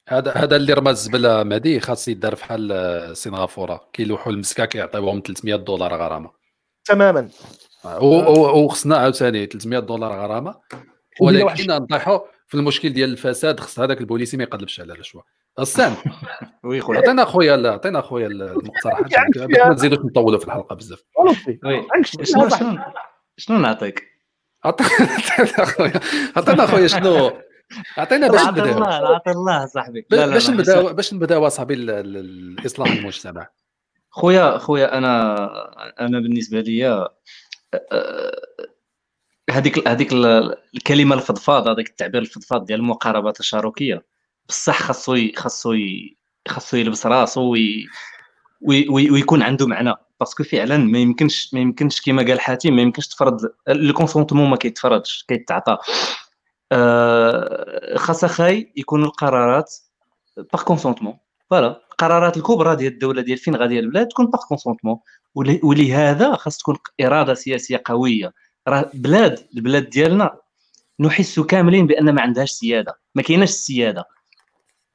[0.08, 5.96] هذا هذا اللي رمى الزبل مهدي خاص يدار بحال سنغافوره كيلوحوا المسكة كيعطيوهم 300 دولار
[5.96, 6.32] غرامة.
[6.86, 7.30] تماما.
[8.02, 10.56] وخصنا عاوتاني 300 دولار غرامة.
[11.22, 12.20] ولكن نطيحوا
[12.50, 15.24] في المشكل ديال الفساد خص هذاك البوليسي ما يقلبش على الرشوه
[15.60, 15.96] السام
[16.64, 17.00] وي خويا.
[17.00, 19.04] عطينا خويا عطينا خويا المقترحات.
[19.04, 21.04] باش ما نزيدوش نطولوا في الحلقة بزاف.
[22.24, 22.50] شنو
[23.38, 24.04] شنو نعطيك؟
[26.38, 27.32] عطينا خويا شنو؟
[27.98, 28.84] عطينا باش نبداو.
[28.84, 30.06] عطي الله صاحبي.
[30.10, 33.48] باش نبداو باش نبداو اصاحبي الإصلاح المجتمع.
[34.10, 35.36] خويا خويا أنا
[36.00, 37.10] أنا بالنسبة لي
[39.52, 40.14] هذيك هذيك
[40.76, 44.06] الكلمة الفضفاض هذاك التعبير الفضفاض ديال المقاربة التشاركية.
[44.50, 45.76] بصح خاصو خاصو
[46.48, 47.88] خاصو يلبس راسو oui
[48.90, 49.94] ويكون عنده معنى.
[50.20, 53.40] parce que فعلا ما يمكنش ما يمكنش كما قال حاتم ما يمكنش تفرض
[53.70, 55.78] ال consentement ما كيتفرضش كيتعطى.
[56.72, 59.74] آه خاصها خاص يكون القرارات
[60.38, 61.18] par consentement
[61.50, 65.00] voilà القرارات الكبرى ديال الدولة ديال فين غادي البلاد تكون par consentement
[65.64, 68.34] ولهذا خاص تكون إرادة سياسية قوية.
[68.68, 70.38] راه بلاد البلاد ديالنا
[71.00, 73.00] نحس كاملين بأن ما عندهاش سيادة.
[73.16, 74.06] ما كايناش السياده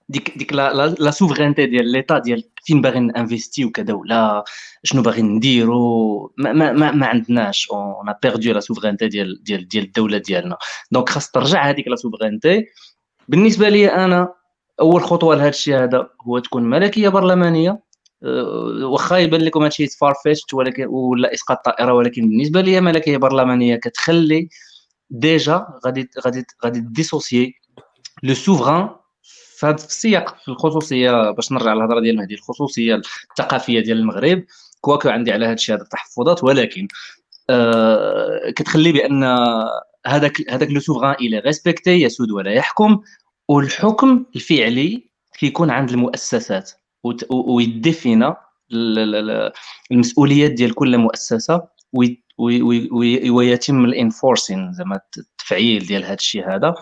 [0.09, 4.45] ديك ديك la souveraineté ديال l'État ديال فين باغي نـ investiw كدوله
[4.85, 7.69] شنو باغي نديرو؟ ما, ما, ما, ما عندناش.
[7.71, 10.57] on perd la souveraineté ديال ديال ديال الدولة ديالنا.
[10.93, 12.67] donc خاص ترجع هذيك la souveraineté
[13.29, 14.35] بالنسبة لي أنا
[14.81, 17.81] أول خطوة لهذا الشيء هذا هو تكون ملكية برلمانية.
[18.83, 24.49] واخا يبان لكم هادشي فارفيتش ولكن ولا إسقاط طائره ولكن بالنسبة لي ملكية برلمانية كتخلي
[25.11, 27.55] ديجا غادي غادي غادي ديسوسيي
[28.23, 28.89] لو سوفران
[29.59, 34.45] في هذا السياق في الخصوصية باش نرجع للهضرة ديال مهدي الخصوصية الثقافية ديال المغرب.
[34.81, 36.89] كواكو عندي على هذا الشيء هذا التحفظات ولكن
[37.51, 39.25] آه كتخلي بأن
[40.07, 43.01] هذاك هذاك لو سوفران إلى ريسبكتي يسود ولا يحكم
[43.49, 46.71] والحكم الفعلي كيكون عند المؤسسات.
[47.31, 48.37] ويديفينا
[49.93, 51.63] المسؤوليات ديال كل مؤسسة
[53.31, 56.75] ويتم الإنفورسين زعما التفعيل ديال هذا الشيء هذا.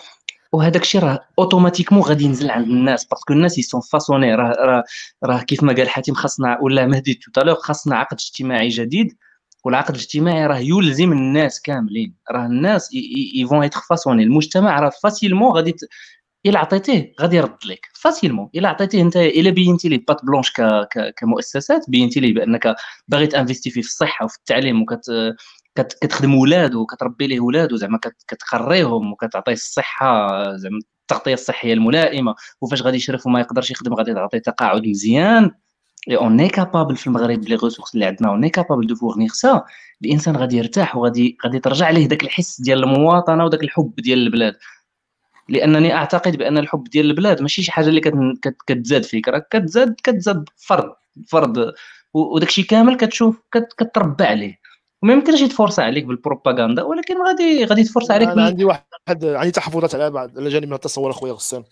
[0.53, 4.85] وهذاك الشيء راه أوتوماتيكمون غادي ينزل عند الناس باسكو الناس يسون فاسوني راه راه
[5.25, 9.17] راه كيف ما قال حاتم خاصنا ولا مهدي توتالور خاصنا عقد اجتماعي جديد
[9.65, 12.15] والعقد الاجتماعي راه يلزم الناس كاملين.
[12.31, 12.91] راه الناس
[13.35, 15.75] يفون ايتر فاسوني المجتمع راه فاسيلمون غادي
[16.47, 17.89] الا عطيتيه غادي يرد لك.
[17.95, 20.61] facilement الا عطيتيه أنت الا بينتي les pattes blanches ك...
[20.63, 21.15] ك...
[21.17, 22.75] كمؤسسات بينتي لي بأنك
[23.09, 25.35] باغي ت investir فيه في الصحة وفي التعليم وكت
[25.77, 27.99] كتخدم ولاد وكتربي ليه ولاد وزعما
[28.29, 32.35] كتقريهم وكتعطيه الصحة زعما التغطية الصحية الملائمة.
[32.61, 35.51] وفاش غادي يشرف وما يقدرش يخدم غادي تعطيه تقاعد مزيان.
[36.11, 39.31] et on est capable في المغرب les ressources اللي عندنا on est capable de fournir
[39.33, 39.65] ça
[40.05, 44.55] الإنسان غادي يرتاح وغادي غادي ترجع ليه داك الحس ديال المواطنة وداك الحب ديال البلاد.
[45.49, 48.01] لأنني أعتقد بأن الحب ديال البلاد ماشي شي حاجة اللي
[48.67, 50.93] كتزاد فيك راه كتزاد كتزاد فرض
[51.29, 51.73] فرض
[52.15, 53.43] وداك الشيء كامل كتشوف
[53.79, 54.59] كتربى عليه.
[55.03, 58.85] وما يمكنش يتفرص عليك بالبروباغندا ولكن غادي غادي يتفرص عليك أنا عندي واحد
[59.25, 61.63] عندي تحفظات على بعض على جانب من التصور أخويا غسان.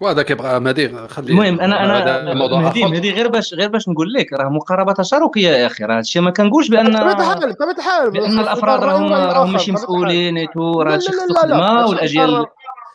[0.00, 4.32] وهذا كيبغى مهدي خلي المهم أنا أنا مهدي مهدي غير باش غير باش نقول لك
[4.32, 8.10] راه مقاربة تشاركية يا أخي راه هادشي ما كنقولش بان بطبيعه الحال بطبيعه الحال.
[8.10, 12.46] بأن الأفراد راهم راهم ماشي مسؤولين ايتو راه هادشي خصو خدمه والاجيال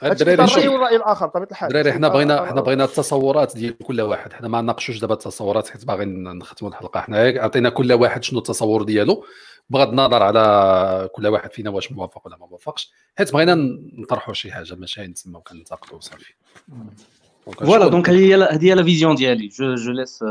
[0.03, 0.57] الدراري شوف.
[0.65, 1.67] الراي الآخر بطبيعه الحال.
[1.67, 4.33] الدراري حنا بغينا حنا بغينا التصورات ديال كل واحد.
[4.33, 6.99] حنا ما ناقشوش دابا التصورات حيت باغيين نختموا الحلقة.
[6.99, 9.25] حنا عطينا كل واحد شنو التصور ديالو.
[9.69, 12.91] بغض النظر على كل واحد فينا واش موافق ولا ما موافقش.
[13.17, 13.55] حيت بغينا
[13.97, 16.33] نطرحوا شي حاجة ماشي نتسمى كنتاقدوا وصافي.
[17.45, 19.47] فوالا دونك هذه هي لا فيزيون ديالي.
[19.47, 20.23] جو جو ليس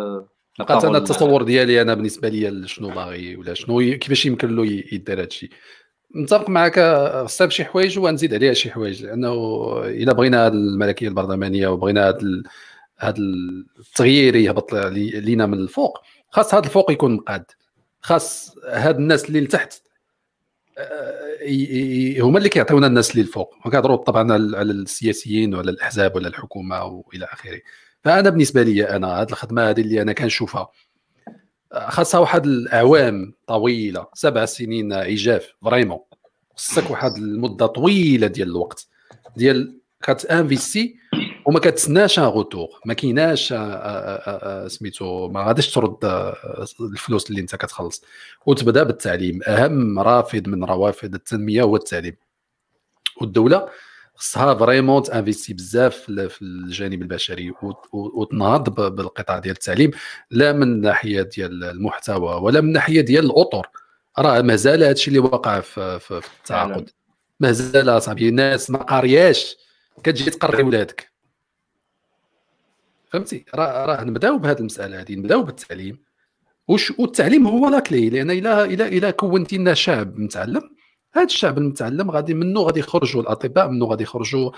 [0.58, 5.20] بقات أنا التصور ديالي أنا بالنسبة لي شنو باغي ولا شنو كيفاش يمكن له يدير
[5.20, 5.28] هذا
[6.10, 6.80] متفق معك
[7.24, 9.32] خصها شي حوايج ونزيد عليها شي حوايج لأنه
[9.85, 12.18] إلا بغينا هذه الملكية البرلمانية وبغينا هذا
[12.98, 13.18] هذا
[13.78, 15.98] التغيير يهبط لينا من الفوق
[16.30, 17.44] خاص هذا الفوق يكون مقاد
[18.01, 19.82] خاص هاد الناس اللي لتحت
[20.78, 26.28] آه، هما اللي كيعطيونا الناس اللي الفوق ما كنهضروا طبعا على السياسيين ولا الأحزاب ولا
[26.28, 27.60] الحكومة والى آخره.
[28.05, 30.68] فأنا بالنسبة لي أنا هذه الخدمة هذه اللي أنا كنشوفها
[31.72, 35.98] خاصها واحد الأعوام طويلة سبع سنين عجاف vraiment.
[36.56, 38.86] خصك واحد المدة طويلة ديال الوقت
[39.36, 40.96] ديال كت investir
[41.46, 42.68] وما كتسناش un retour.
[42.84, 45.98] ما كايناش آه، آه، آه، سميتو ما غاديش ترد
[46.80, 48.04] الفلوس اللي انت كتخلص.
[48.46, 49.40] وتبدا بالتعليم.
[49.42, 52.16] أهم رافد من روافد التنمية هو التعليم.
[53.20, 53.68] والدولة
[54.18, 57.52] خصها vraiment ت investir بزاف في الجانب البشري
[57.92, 59.90] وتنهض بالقطاع ديال التعليم
[60.30, 63.66] لا من ناحية ديال المحتوى ولا من ناحية ديال الأطر.
[64.18, 66.90] راه مازال هادشي اللي وقع في, التعاقد.
[67.40, 69.56] مازال اصاحبي الناس ما قارياش.
[70.04, 71.12] كتجي تقري ولادك.
[73.10, 75.98] فهمتي؟ راه راه نبداو بهذه المسألة هذه نبداو بالتعليم.
[76.68, 80.77] وش والتعليم هو لا كلي لأن إلى إلى إلى كونتي لنا شعب متعلم
[81.18, 84.50] هذا الشعب المتعلم غادي منه غادي يخرجوا الأطباء منه غادي يخرجوا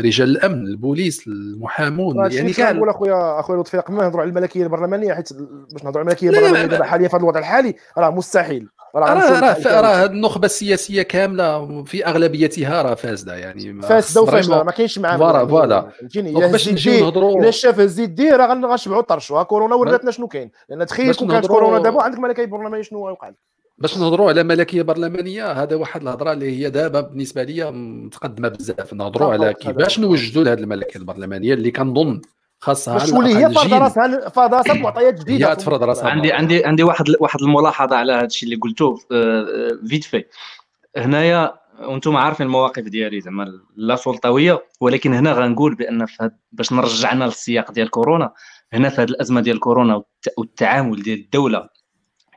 [0.00, 4.62] رجال الأمن البوليس المحامون يعني كان نقول اخويا أخويا لطفي قبل ما نهضروا على الملكية
[4.62, 5.32] البرلمانية حيت
[5.72, 8.68] باش نهضروا على الملكية البرلمانية دابا حاليا في هذا الوضع الحالي راه مستحيل.
[8.96, 14.98] راه راه راه النخبة السياسية كاملة في أغلبيتها راه فاسدة يعني فاسدة وفاشله ما كاينش
[14.98, 15.18] معاهم.
[15.18, 15.90] فوالا فوالا.
[16.52, 21.14] باش نجيو نهضروا إلا شاف الزيدي راه غنشبعوا الطرش كورونا وراتنا شنو كاين؟ لأن تخيل
[21.14, 25.52] كون كانت كورونا دابا عندك ملكية برلمانية شنو وقع لك باش نهضروا على ملكية برلمانية
[25.52, 28.94] هذا واحد الهضرة اللي هي دابا بالنسبة لي متقدمة بزاف.
[28.94, 32.20] نهضروا على كيفاش نوجدوا لهذه الملكية البرلمانية اللي كنظن
[32.60, 35.50] خاصها باش تولي هي فرض راسها فرض راسها بمعطيات جديدة.
[35.50, 38.96] هي تفرض راسها عندي عندي عندي واحد واحد الملاحظة على هذا الشيء اللي قلتوه
[39.86, 40.24] vite fait
[40.96, 46.06] هنايا وأنتم عارفين المواقف ديالي زعما لا سلطوية ولكن هنا غنقول بأن
[46.52, 48.32] باش نرجعنا للسياق ديال كورونا
[48.72, 50.02] هنا في هذه الأزمة ديال كورونا
[50.38, 51.68] والتعامل ديال الدولة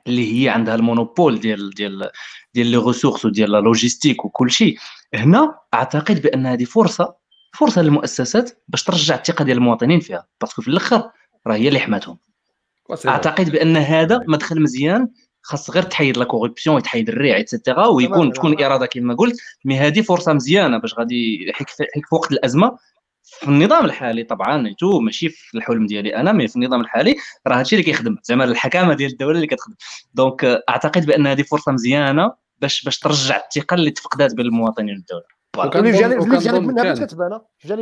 [0.08, 2.10] اللي هي عندها ال monopole ديال ديال
[2.54, 4.78] ديال les ressources وديال la logistique وكل شيء.
[5.14, 7.16] هنا أعتقد بأن هذه فرصة
[7.54, 10.28] فرصة للمؤسسات باش ترجع الثقة ديال المواطنين فيها.
[10.42, 11.04] parce que في الأخر
[11.48, 12.18] راه هي اللي حماتهم.
[13.08, 15.08] أعتقد بأن هذا مدخل مزيان
[15.42, 19.38] خاص غير تحيد la corruption وتحيد الريع et cetera ويكون تكون إرادة كما قلت.
[19.66, 22.78] mais هذه فرصة مزيانة باش غادي حيك في وقت الأزمة.
[23.30, 27.16] في النظام الحالي طبعا نيتو ماشي في الحلم ديالي أنا mais في النظام الحالي
[27.48, 29.76] راه هادشي اللي كيخدم زعما الحكامة ديال الدولة اللي كتخدم.
[30.14, 35.37] donc أعتقد بأن هذه فرصة مزيانة باش باش ترجع الثقة اللي تفقدات بين المواطنين والدولة.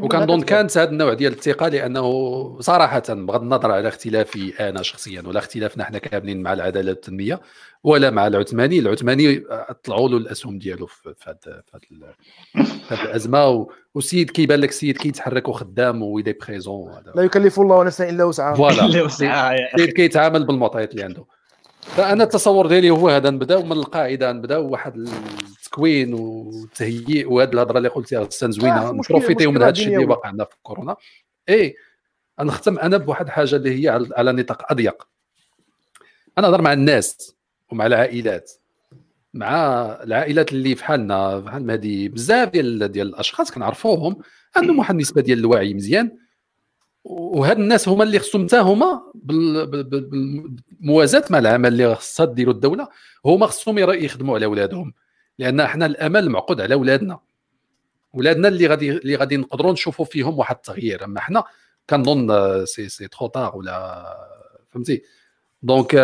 [0.03, 0.77] وكنظن كانت.
[0.77, 5.97] هذا النوع ديال الثقه لأنه صراحة بغض النظر على اختلافي أنا شخصيا ولا اختلافنا إحنا
[5.97, 7.41] كاملين مع العدالة والتنميه
[7.83, 8.79] ولا مع العثماني.
[8.79, 9.43] العثماني
[9.83, 13.67] طلعوا له الأسهم ديالو في هذه في هذه الأزمة.
[13.95, 18.23] والسيد كيبان لك السيد كيتحرك وخدام و il est présent لا يكلف الله نفسا إلا
[18.23, 18.55] وسعها.
[18.55, 19.05] voilà.
[19.05, 21.25] السيد كيتعامل بالمعطيات اللي عنده.
[21.85, 27.89] فأنا التصور ديالي هو هذا نبداو من القاعدة نبداو واحد التكوين والتهيئ وهذه الهضرة اللي
[27.89, 28.91] قلتيها غسان زوينة.
[28.91, 30.95] نبروفيتيو من هذا الشيء اللي واقع عندنا في كورونا.
[31.49, 31.75] اي
[32.39, 35.07] نختم أنا بواحد الحاجة اللي هي على نطاق أضيق.
[36.37, 37.35] أنا نهضر مع الناس
[37.71, 38.51] ومع العائلات.
[39.33, 39.55] مع
[40.03, 44.17] العائلات اللي في حالنا بحال هذه بزاف ديال ديال الأشخاص كنعرفوهم.
[44.55, 46.17] عندهم واحد النسبة ديال الوعي مزيان.
[47.05, 52.87] وهاد الناس هما اللي خصهم حتى هما بالموازاة مع العمل اللي خصها ديروا الدولة
[53.25, 54.93] هما خصهم يخدموا على اولادهم
[55.39, 57.19] لأن إحنا الأمل معقود على اولادنا
[58.13, 61.03] ولادنا اللي غادي اللي غادي نقدروا نشوفوا فيهم واحد التغيير.
[61.03, 61.43] أما حنا
[61.89, 64.05] كنظن c'est c'est trop tard ولا
[64.71, 65.03] فهمتي؟
[65.63, 65.95] donc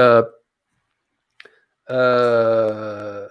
[1.90, 3.30] آه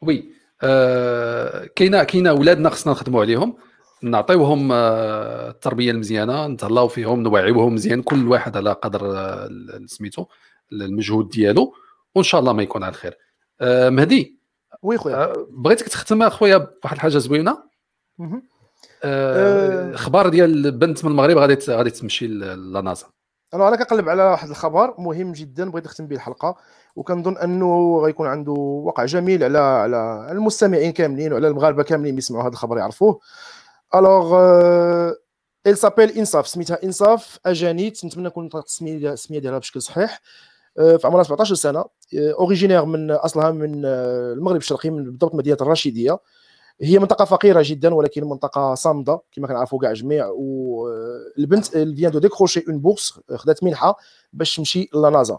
[0.00, 0.30] oui
[0.62, 3.56] آه كاينة كاينة اولادنا خصنا نخدموا عليهم.
[4.04, 9.48] نعطيوهم آه، التربية المزيانة نتهلاو فيهم نوعيوهم مزيان كل واحد على قدر آه،
[9.86, 10.26] سميتو
[10.72, 11.74] المجهود ديالو
[12.14, 13.18] وإن شاء الله ما يكون على خير
[13.60, 14.38] آه، مهدي
[14.82, 15.32] وي خويا.
[15.50, 17.58] بغيتك تختم أخويا بواحد الحاجة زوينة؟
[19.94, 23.06] خبار ديال بنت من المغرب غادي غادي تمشي لنازا
[23.54, 26.56] أنا كنقلب على واحد الخبر مهم جدا بغيت نختم به الحلقة
[26.96, 32.52] وكنظن أنه غيكون عنده وقع جميل على على المستمعين كاملين وعلى المغاربة كاملين يسمعوا هذا
[32.52, 33.20] الخبر يعرفوه.
[33.94, 34.38] alors
[35.66, 40.20] elle s'appelle انصاف سميتها انصاف اجانيت نتمنى نكون نطقت السميه ديالها بشكل صحيح
[40.74, 41.84] في عمرها 17 سنه
[42.14, 46.18] originaire من اصلها من المغرب الشرقي من بالضبط مدينه الرشيديه
[46.82, 52.64] هي منطقه فقيره جدا ولكن منطقه صامده كما كنعرفوا كاع جميع والبنت vient de décrocher
[52.68, 53.96] une bourse خدات منحه
[54.32, 55.38] باش تمشي ل NASA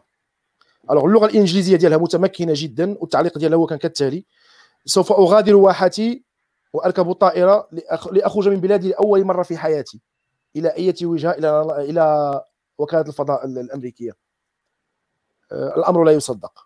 [0.91, 4.25] alors اللغة الانجليزيه ديالها متمكنه جدا والتعليق ديالها هو كان كالتالي
[4.85, 6.23] سوف اغادر واحتي
[6.75, 7.67] وأركب الطائرة
[8.11, 10.01] لأخرج من بلادي لأول مرة في حياتي.
[10.55, 12.41] إلى أي وجهه إلى إلى
[12.77, 14.11] وكالة الفضاء الأمريكية.
[15.51, 16.65] آه، الأمر لا يصدق.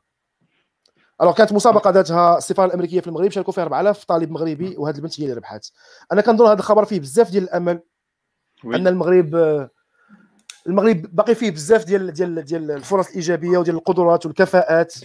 [1.22, 5.20] الوغ كانت مسابقة ذاتها السفارة الأمريكية في المغرب شاركوا فيها 4000 طالب مغربي وهذه البنت
[5.20, 5.68] هي اللي ربحات
[6.12, 7.80] أنا كنظن هذا الخبر فيه بزاف ديال الأمل
[8.66, 9.36] أن المغرب
[10.68, 14.96] المغرب باقي فيه بزاف ديال ديال ديال الفرص الإيجابية وديال القدرات والكفاءات.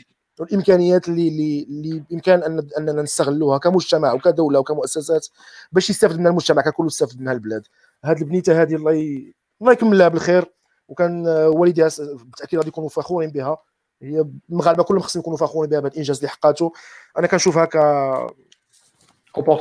[0.40, 1.28] والإمكانيات اللي
[1.68, 5.26] اللي بإمكان ان أننا نستغلوها كمجتمع وكدولة وكمؤسسات
[5.72, 7.66] باش يستافد منها المجتمع ككل ويستافد منها البلاد.
[8.04, 9.34] هذه البنيتة هذه الله ي...
[9.60, 10.52] الله يكمل لها بالخير.
[10.88, 13.58] وكان والديها بالتأكيد غادي يكونوا فخورين بها.
[14.02, 16.72] هي المغاربه كلهم خصهم يكونوا فخورين بها بهذا الإنجاز اللي حقاته
[17.18, 17.76] أنا كنشوفها ك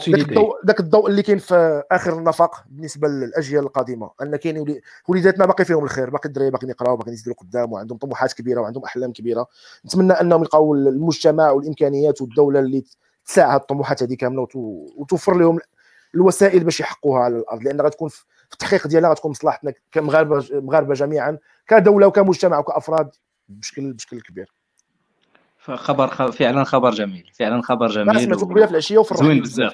[0.09, 4.11] ذاك الضوء ذاك الضوء اللي كاين في آخر النفق بالنسبة للأجيال القادمة.
[4.21, 8.33] ان كاين وليداتنا باقي فيهم الخير باقي الدراري باقي يقراو باقي يزيدوا قدام وعندهم طموحات
[8.33, 9.47] كبيرة وعندهم أحلام كبيرة.
[9.85, 12.83] نتمنى أنهم يلقاو المجتمع والإمكانيات والدولة اللي
[13.25, 14.47] تساعد الطموحات هذه كاملة
[14.97, 15.59] وتوفر لهم
[16.15, 17.63] الوسائل باش يحققوها على الأرض.
[17.63, 18.23] لأن غتكون في
[18.53, 21.37] التحقيق ديالها غتكون مصلحتنا كمغاربه مغاربة جميعا
[21.67, 23.09] كدولة وكمجتمع وكأفراد
[23.49, 24.53] بشكل بشكل كبير.
[25.64, 29.73] خبر فعلا خبر جميل فعلا خبر جميل سمعتو قبيله في العشية وفي زوين بزاف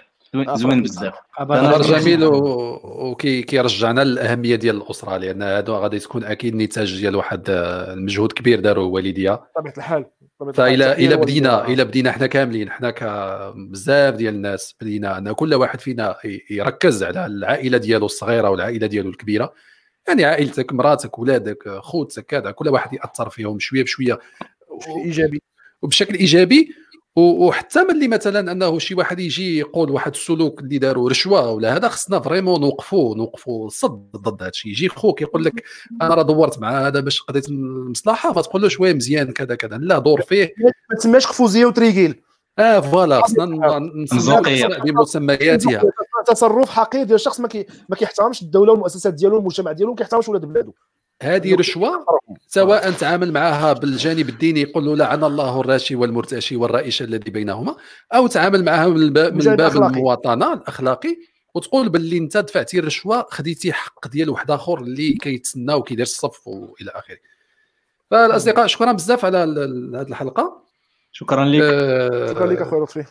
[0.53, 1.14] زوين بزاف.
[1.32, 8.32] خبر جميل وكيرجعنا للأهمية ديال الأسرة لأن هذا غادي تكون أكيد نتاج ديال واحد المجهود
[8.32, 9.34] كبير داروا والديا.
[9.56, 10.06] بطبيعة الحال
[10.53, 12.94] فإلا إلا بدينا إلا بدينا حنا كاملين حنا
[13.56, 16.16] بزاف ديال الناس بدينا ان كل واحد فينا
[16.49, 19.53] يركز على العائلة ديالو الصغيرة والعائلة ديالو الكبيرة.
[20.07, 24.20] يعني عائلتك مراتك ولادك خوتك كذا كل واحد يأثر فيهم شوية بشوية.
[25.06, 25.41] إيجابي.
[25.81, 26.69] وبشكل إيجابي
[27.15, 31.88] وحتى ملي مثلا أنه شي واحد يجي يقول واحد السلوك اللي داروا رشوة ولا هذا
[31.88, 35.64] خصنا فريمون نوقفوا نوقفوا صد ضد هذا الشيء يجي خوك يقول لك
[36.01, 39.77] أنا راه دورت مع هذا باش قضيت المصلحه فتقول له شوية مزيان كذا كذا.
[39.77, 40.53] لا دور فيه.
[40.89, 42.22] ما تسماش قفوزيه وتريكيل
[42.60, 45.84] آه فوالا خصنا نسميها بمسمياتها.
[46.27, 47.06] تصرف حقيقي.
[47.06, 50.73] ديال الشخص ما كي ما كيحترمش الدولة والمؤسسات ديالو والمجتمع ديالو ما كيحترمش ولاد بلادو.
[51.21, 52.05] هذه رشوة
[52.47, 57.75] سواء تعامل معها بالجانب الديني يقول له لعن الله الراشي والمرتشي والرائش الذي بينهما.
[58.13, 61.17] أو تعامل معها من باب, من باب المواطنة الأخلاقي.
[61.55, 66.91] وتقول باللي أنت دفعتي الرشوة خديتي حق ديال واحد آخر اللي كيتسنى وكيدير الصف وإلى
[66.91, 67.17] آخره.
[68.11, 70.63] فالأصدقاء شكرا بزاف على هذه الحلقة.
[71.11, 71.61] شكرا لك.
[71.61, 73.05] آه شكرا لك أخويا لطفي.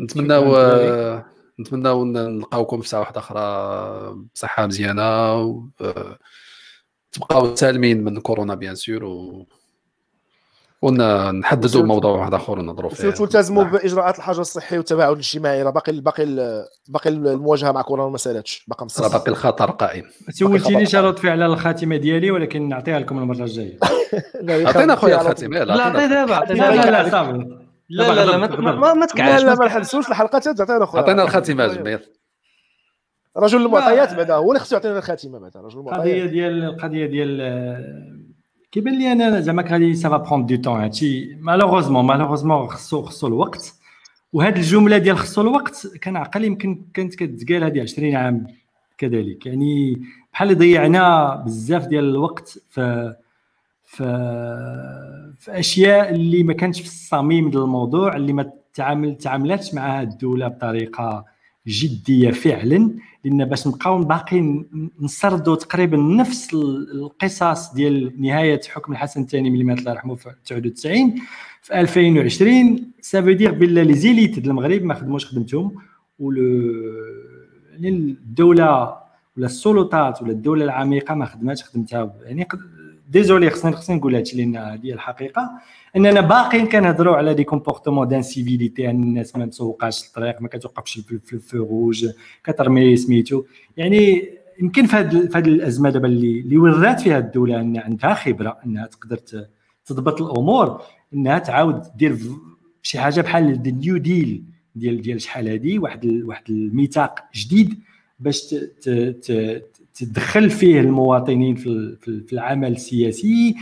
[0.00, 0.56] نتمناو
[1.60, 5.62] نتمناو نلقاوكم في ساعة واحدة أخرى بصحة مزيانة و...
[7.12, 9.46] تبقاو سالمين من كورونا بيان سور و
[10.82, 13.10] ونحددوا موضوع واحد آخر ونهضروا فيه.
[13.10, 16.24] تلتزموا باجراءات الحجر الصحي والتباعد الاجتماعي راه باقي باقي
[16.88, 20.04] باقي المواجهة مع كورونا ما سالاتش باقي راه باقي الخطر قائم.
[20.30, 23.78] سولتينيش لطفي على الخاتمة ديالي ولكن نعطيها لكم المرة الجاية.
[24.68, 27.58] عطينا خويا الخاتمة لا عطي دابا لا لا صافي
[27.90, 31.66] لا لا لا ما ما تكعلش لا لا ما نحبسوش الحلقة تعطينا خويا عطينا الخاتمة
[31.66, 31.98] جميل
[33.38, 36.06] رجل المعطيات بعدا هو اللي خصو يعطينا الخاتمة بعدا رجل المعطيات.
[36.06, 38.28] القضية ديال القضية ديال
[38.72, 41.34] كيبان لي أنا زعما غادي ça va prendre du temps هادشي.
[41.34, 43.74] malheureusement malheureusement خصو خصو الوقت.
[44.32, 48.46] وهاد الجملة ديال خصو الوقت كنعقل يمكن كانت كتقال هذه 20 عام
[48.98, 49.46] كذلك.
[49.46, 50.02] يعني
[50.32, 53.14] بحال ضيعنا بزاف ديال الوقت في
[53.84, 54.04] في
[55.38, 60.48] في أشياء اللي ما كانتش في الصميم ديال الموضوع اللي ما تعامل تعاملاتش معها الدولة
[60.48, 61.24] بطريقة
[61.68, 62.90] جدية فعلا
[63.24, 64.66] لأن باش نبقاو باقيين
[65.00, 71.14] نسردوا تقريبا نفس القصص ديال نهاية حكم الحسن الثاني من الله يرحمه في 99
[71.62, 75.74] في 2020 ça veut dire بلا les élites ديال المغرب ما خدموش خدمتهم
[76.18, 76.32] و
[77.84, 78.96] الدولة
[79.36, 82.14] ولا السلطات ولا الدولة العميقة ما خدماتش خدمتها.
[82.22, 82.48] يعني
[83.08, 85.50] désolé خصني خصني نقول هادشي لأن هذه الحقيقة.
[85.96, 91.32] أننا باقيين كنهضروا على des comportements d'incivilité أن الناس ما مسوقاش الطريق ما كتوقفش في
[91.32, 92.06] ال feu rouge
[92.44, 93.44] كترمي سميتو.
[93.76, 94.28] يعني
[94.60, 99.18] يمكن في هذه الأزمة دابا اللي اللي ورات فيها الدولة أن عندها خبرة أنها تقدر
[99.86, 100.82] تضبط الأمور
[101.14, 102.18] أنها تعاود دير
[102.82, 104.44] شي حاجة بحال النيو ديل
[104.74, 107.78] ديال ديال شحال هذه واحد واحد الميثاق جديد
[108.18, 108.54] باش
[109.98, 113.56] تدخل فيه المواطنين في العمل السياسي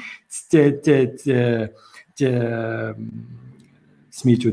[4.11, 4.51] سميتو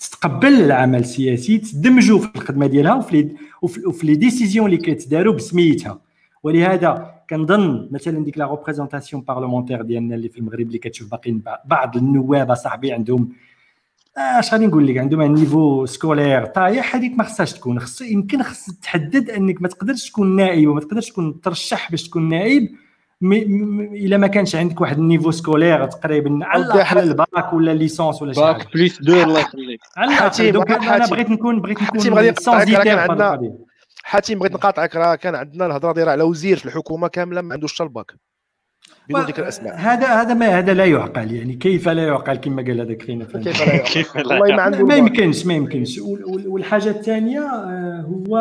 [0.00, 6.00] تتقبل العمل السياسي تدمجوا في الخدمة ديالها وفي وفي les décisions اللي كيتداروا بسميتها.
[6.42, 11.96] ولهذا كنظن مثلا ديك la représentation parlementaire ديالنا اللي في المغرب اللي كتشوف باقيين بعض
[11.96, 13.28] النواب صاحبي عندهم
[14.38, 17.80] اش غادي نقول لك؟ عندهم un niveau scolaire طايح هذيك ما خصهاش تكون.
[17.80, 22.28] خص يمكن خص تحدد انك ما تقدرش تكون نائب وما تقدرش تكون ترشح باش تكون
[22.28, 22.68] نائب
[23.22, 28.32] إلا ما كانش عندك واحد ال niveau scolaire تقريبا على الأقل الباك ولا licence ولا
[28.32, 28.56] شي حاجة.
[28.56, 29.80] bac plus deux الله يخليك.
[29.96, 32.00] حاتم أنا بغيت نكون بغيت نكون
[32.82, 33.40] كان عندنا
[34.02, 37.82] حاتم بغيت نقاطعك راه كان عندنا الهضرة دايره على وزير في الحكومة كاملة ما عندوش
[37.82, 38.12] الباك.
[39.14, 42.80] بدون ذكر الاسماء هذا هذا ما هذا لا يعقل يعني كيف لا يعقل كما قال
[42.80, 44.94] هذاك فينا كيف لا يعقل؟ والله ما عنده ما.
[44.96, 48.36] يمكنش ما يمكنش وال- وال- والحاجة الثانية آه، هو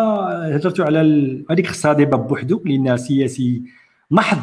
[0.54, 3.62] هضرتوا على ال- هذيك خصها débat بوحدو لأن سياسي
[4.12, 4.40] محض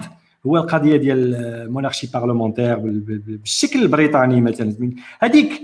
[0.47, 4.75] هو القضية ديال ال monarchie parlementaire بال- بال- بال- بالشكل البريطاني مثلا
[5.21, 5.63] هذيك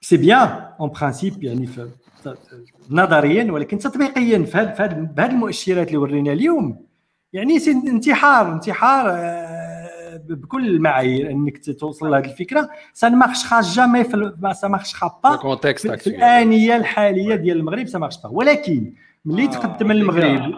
[0.00, 0.48] c'est bien
[0.80, 1.68] en principe يعني
[2.90, 6.86] نظريا ولكن تطبيقيا بهذه المؤشرات اللي ورينا اليوم
[7.32, 7.56] يعني
[7.86, 9.61] انتحار انتحار آه،
[10.28, 12.68] بكل المعايير إنك توصل لهذه الفكرة.
[12.94, 15.08] سا ne marchera jamais في ال- ما سا marchera
[15.78, 18.92] في الآنية الحالية ديال المغرب ça marche pas ولكن
[19.24, 20.54] ملي آه، تقدم المغرب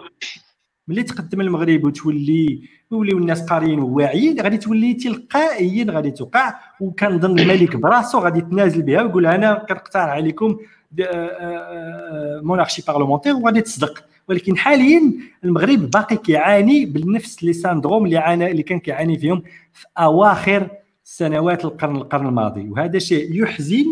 [0.87, 2.61] ملي تقدم المغرب وتولي
[2.91, 6.53] يوليو الناس قاريين وواعيين غادي تولي تلقائيا غادي توقع.
[6.79, 10.57] وكنظن الملك براسو غادي يتنازل بها ويقول أنا كنقترح عليكم
[10.91, 14.03] د- آه، آه، monarchie parlementaire وغادي تصدق.
[14.29, 19.43] ولكن حاليا المغرب باقي كيعاني بنفس les syndromes اللي عانى اللي كان كيعاني فيهم
[19.73, 20.69] في أواخر
[21.03, 22.69] سنوات القرن القرن الماضي.
[22.69, 23.85] وهذا شيء يحزن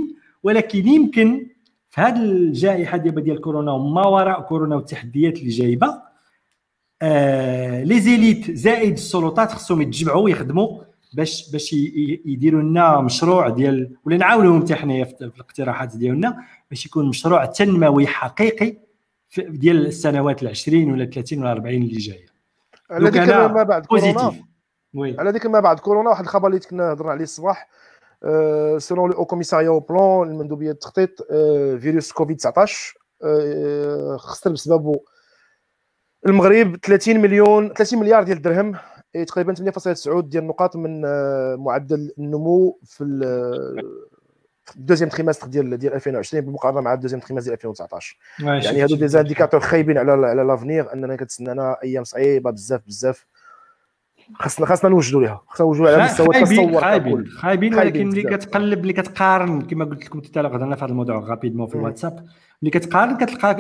[0.43, 1.47] ولكن يمكن
[1.89, 6.01] في هذه الجائحة ديال ديال كورونا وما وراء كورونا والتحديات اللي جايبة
[7.01, 10.81] آه les élites زائد السلطات خصهم يتجمعوا ويخدموا
[11.13, 11.73] باش باش
[12.25, 18.07] يديروا لنا مشروع ديال ولا نعاونوهم حتى حنايا في الاقتراحات ديالنا باش يكون مشروع تنموي
[18.07, 18.77] حقيقي
[19.39, 22.25] ديال السنوات ال 20 ولا 30 ولا 40 اللي جاية.
[22.91, 24.33] على ذيك ما بعد كورونا.
[24.93, 25.19] oui.
[25.19, 27.69] على ذيك ما بعد كورونا واحد الخبر اللي كنا هضرنا عليه الصباح
[28.77, 34.99] selon le commissariat au plan المندوبية التخطيط آه، فيروس كوفيد 19 آه، خسر بسببه
[36.27, 38.75] المغرب 30 مليون 30 مليار ديال الدرهم
[39.15, 43.81] إيه، تقريبا 8.9 ديال النقاط من آه، معدل النمو في ال-
[44.11, 44.12] في
[44.75, 48.95] ال deuxième trimestre ديال ديال 2020 بالمقارنة مع ال deuxième trimestre ديال 2019 يعني هادو
[48.95, 53.25] des indicateurs خايبين على على l'avenir أننا كتسنانا أيام صعيبة بزاف بزاف.
[54.35, 57.27] خاصنا خاصنا نوجدوا لها خاصنا نوجدوا على مستوى التصور خايبين.
[57.27, 58.23] خايبين ولكن ملي.
[58.23, 61.75] كتقلب ملي كتقارن كما قلت لكم حتى هضرنا في هذا الموضوع rapidement في.
[61.75, 62.25] الواتساب.
[62.61, 63.53] ملي كتقارن كتلقى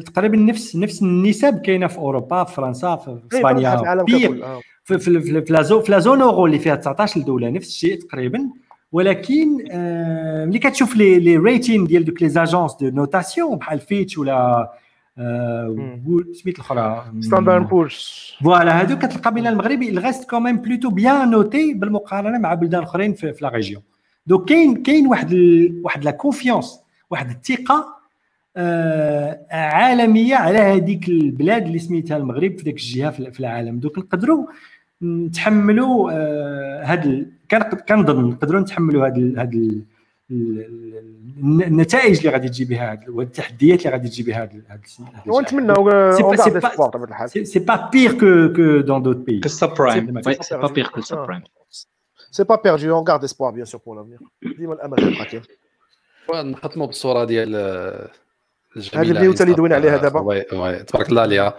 [0.00, 4.60] تقريبا نفس نفس النسب كاينة في أوروبا في فرنسا في إيه، في اسبانيا آه.
[4.84, 8.50] في في في في la zone euro اللي فيها 19 دوله نفس الشيء تقريبا.
[8.92, 14.18] ولكن آه، ملي كتشوف لي لي ريتين ديال دوك les agences de notation بحال فيتش
[14.18, 14.70] ولا
[15.18, 15.96] آه،
[16.32, 21.30] سميت الأخرى ستاندرد بورس voilà هادو كتلقى بين المغرب il reste quand même plutôt bien
[21.30, 23.82] noté بالمقارنة مع بلدان أخرين في, في la région
[24.26, 25.80] donc كاين كاين واحد ال...
[25.84, 26.80] واحد la confiance
[27.10, 28.00] واحد الثقة
[28.56, 33.78] آه عالمية على هذيك البلاد اللي سميتها المغرب في ذاك الجهة في في العالم.
[33.78, 34.46] donc نقدروا
[35.02, 37.32] نتحملوا آه هاد
[37.88, 39.38] كنظن نقدروا نتحملوا هاد ال...
[39.38, 39.82] هاد ال...
[40.30, 40.60] ال-
[41.42, 44.62] ال- النتائج اللي غادي تجي بها والتحديات اللي غادي تجي بها هاد
[45.26, 45.74] ونتمنى
[46.16, 46.68] c'est pas- c'est pas-.
[49.44, 50.06] Que subprime.
[50.22, 51.06] C'est- Ouais, c'est pas pire que le Ah.
[51.14, 51.42] subprime.
[52.30, 54.18] c'est pas perdu on garde espoir bien sûr pour l'avenir
[54.58, 55.24] ديما الامل كيبقى
[56.28, 58.10] كاين نختموا بالصورة ديال آه،
[58.76, 60.20] الجميله هذه البيوت اللي دوينا عليها آه، دابا.
[60.20, 61.54] oui oui تبارك الله عليها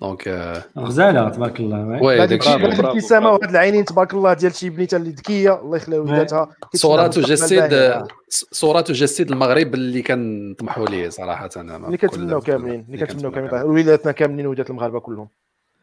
[0.00, 2.02] donc آه، غزاله تبارك الله.
[2.02, 3.28] oui داك الشيء برافو، الابتسامه.
[3.30, 8.04] وهاد العينين تبارك الله ديال شي بنيتة اللي ذكيه الله يخليها وليداتها مستقبل تجسد باهي.
[8.28, 14.12] صوره تجسد المغرب اللي كنطمحوا ليه صراحة أنا اللي كنتمناو كاملين اللي كنتمناو كاملين وليداتنا
[14.12, 15.28] كاملين وليدات المغاربة كلهم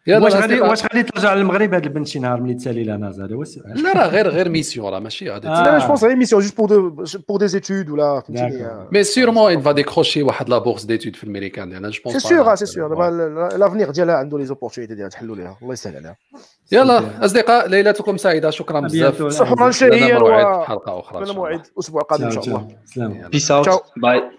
[0.08, 0.62] يلا واش لا غادي.
[0.62, 3.84] واش غادي ترجع للمغرب هذا البنت شي نهار ملي تسالي لها ناس هذا هو السؤال
[3.84, 5.64] لا راه غير غير mission راه ماشي غادي آه.
[5.64, 6.90] là je pense غير mission juste pour de
[7.30, 8.88] pour des études ولا فهمتيني.
[8.92, 12.56] mais sûrement il va décrocher واحد la bourse d'études في الامريكان أنا je suis sûr
[12.56, 16.16] c'est sûr دابا l'avenir ديالها عنده les opportunités ديالها تحلوا ليها الله يسهل عليها
[16.72, 21.34] يلا اصدقاء ليلتكم سعيده شكرا بزاف لنا شهيا في حلقه أخرى.
[21.34, 22.68] موعد الأسبوع القادم ان شاء الله
[23.50, 23.66] out.
[23.66, 23.80] Ciao.
[24.00, 24.37] Bye.